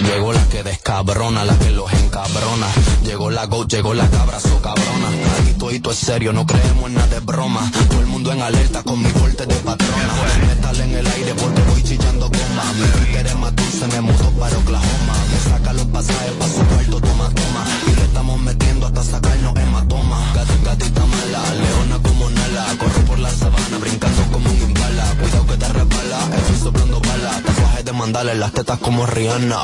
Llegó 0.08 0.32
la 0.32 0.48
que 0.48 0.64
descabrona, 0.64 1.44
la 1.44 1.60
que 1.60 1.70
los 1.72 1.92
encabrona. 1.92 2.68
Llegó 3.04 3.30
la 3.30 3.46
go, 3.46 3.68
llegó 3.68 3.94
la 3.94 4.10
cabra, 4.10 4.40
so 4.40 4.62
cabrona. 4.62 5.10
Aquí 5.40 5.80
todo 5.80 5.92
es 5.92 5.98
serio, 5.98 6.32
no 6.32 6.46
creemos 6.46 6.86
en 6.88 6.94
nada 6.96 7.08
de 7.08 7.20
broma. 7.20 7.70
Todo 7.90 8.00
el 8.00 8.08
mundo 8.08 8.32
en 8.32 8.42
alerta 8.42 8.84
con 8.84 9.02
mi 9.04 9.10
corte 9.12 9.46
de 9.46 9.56
patrona. 9.56 10.14
Metal 10.48 10.80
en 10.80 10.96
el 10.96 11.08
aire 11.08 11.34
porque 11.36 11.62
voy 11.64 11.84
chillando 11.84 12.30
goma. 12.30 12.64
Mi 12.80 12.88
Twitter 12.88 13.28
es 13.28 13.36
más 13.36 13.56
dulce, 13.56 13.88
me 13.88 14.02
mudo 14.02 14.32
para 14.40 14.58
Oklahoma. 14.58 15.14
Me 15.32 15.52
saca 15.52 15.74
los 15.74 15.86
pasajes 15.88 16.32
pa' 16.40 16.48
su 16.48 16.66
cuarto, 16.66 17.02
toma, 17.02 17.30
toma. 17.30 17.66
Y 17.88 17.96
le 17.96 18.04
estamos 18.04 18.40
metiendo 18.40 18.88
hasta 18.88 19.04
sacarnos 19.04 19.57
en 28.06 28.40
las 28.40 28.52
tetas 28.54 28.80
como 28.80 29.06
Rihanna. 29.06 29.58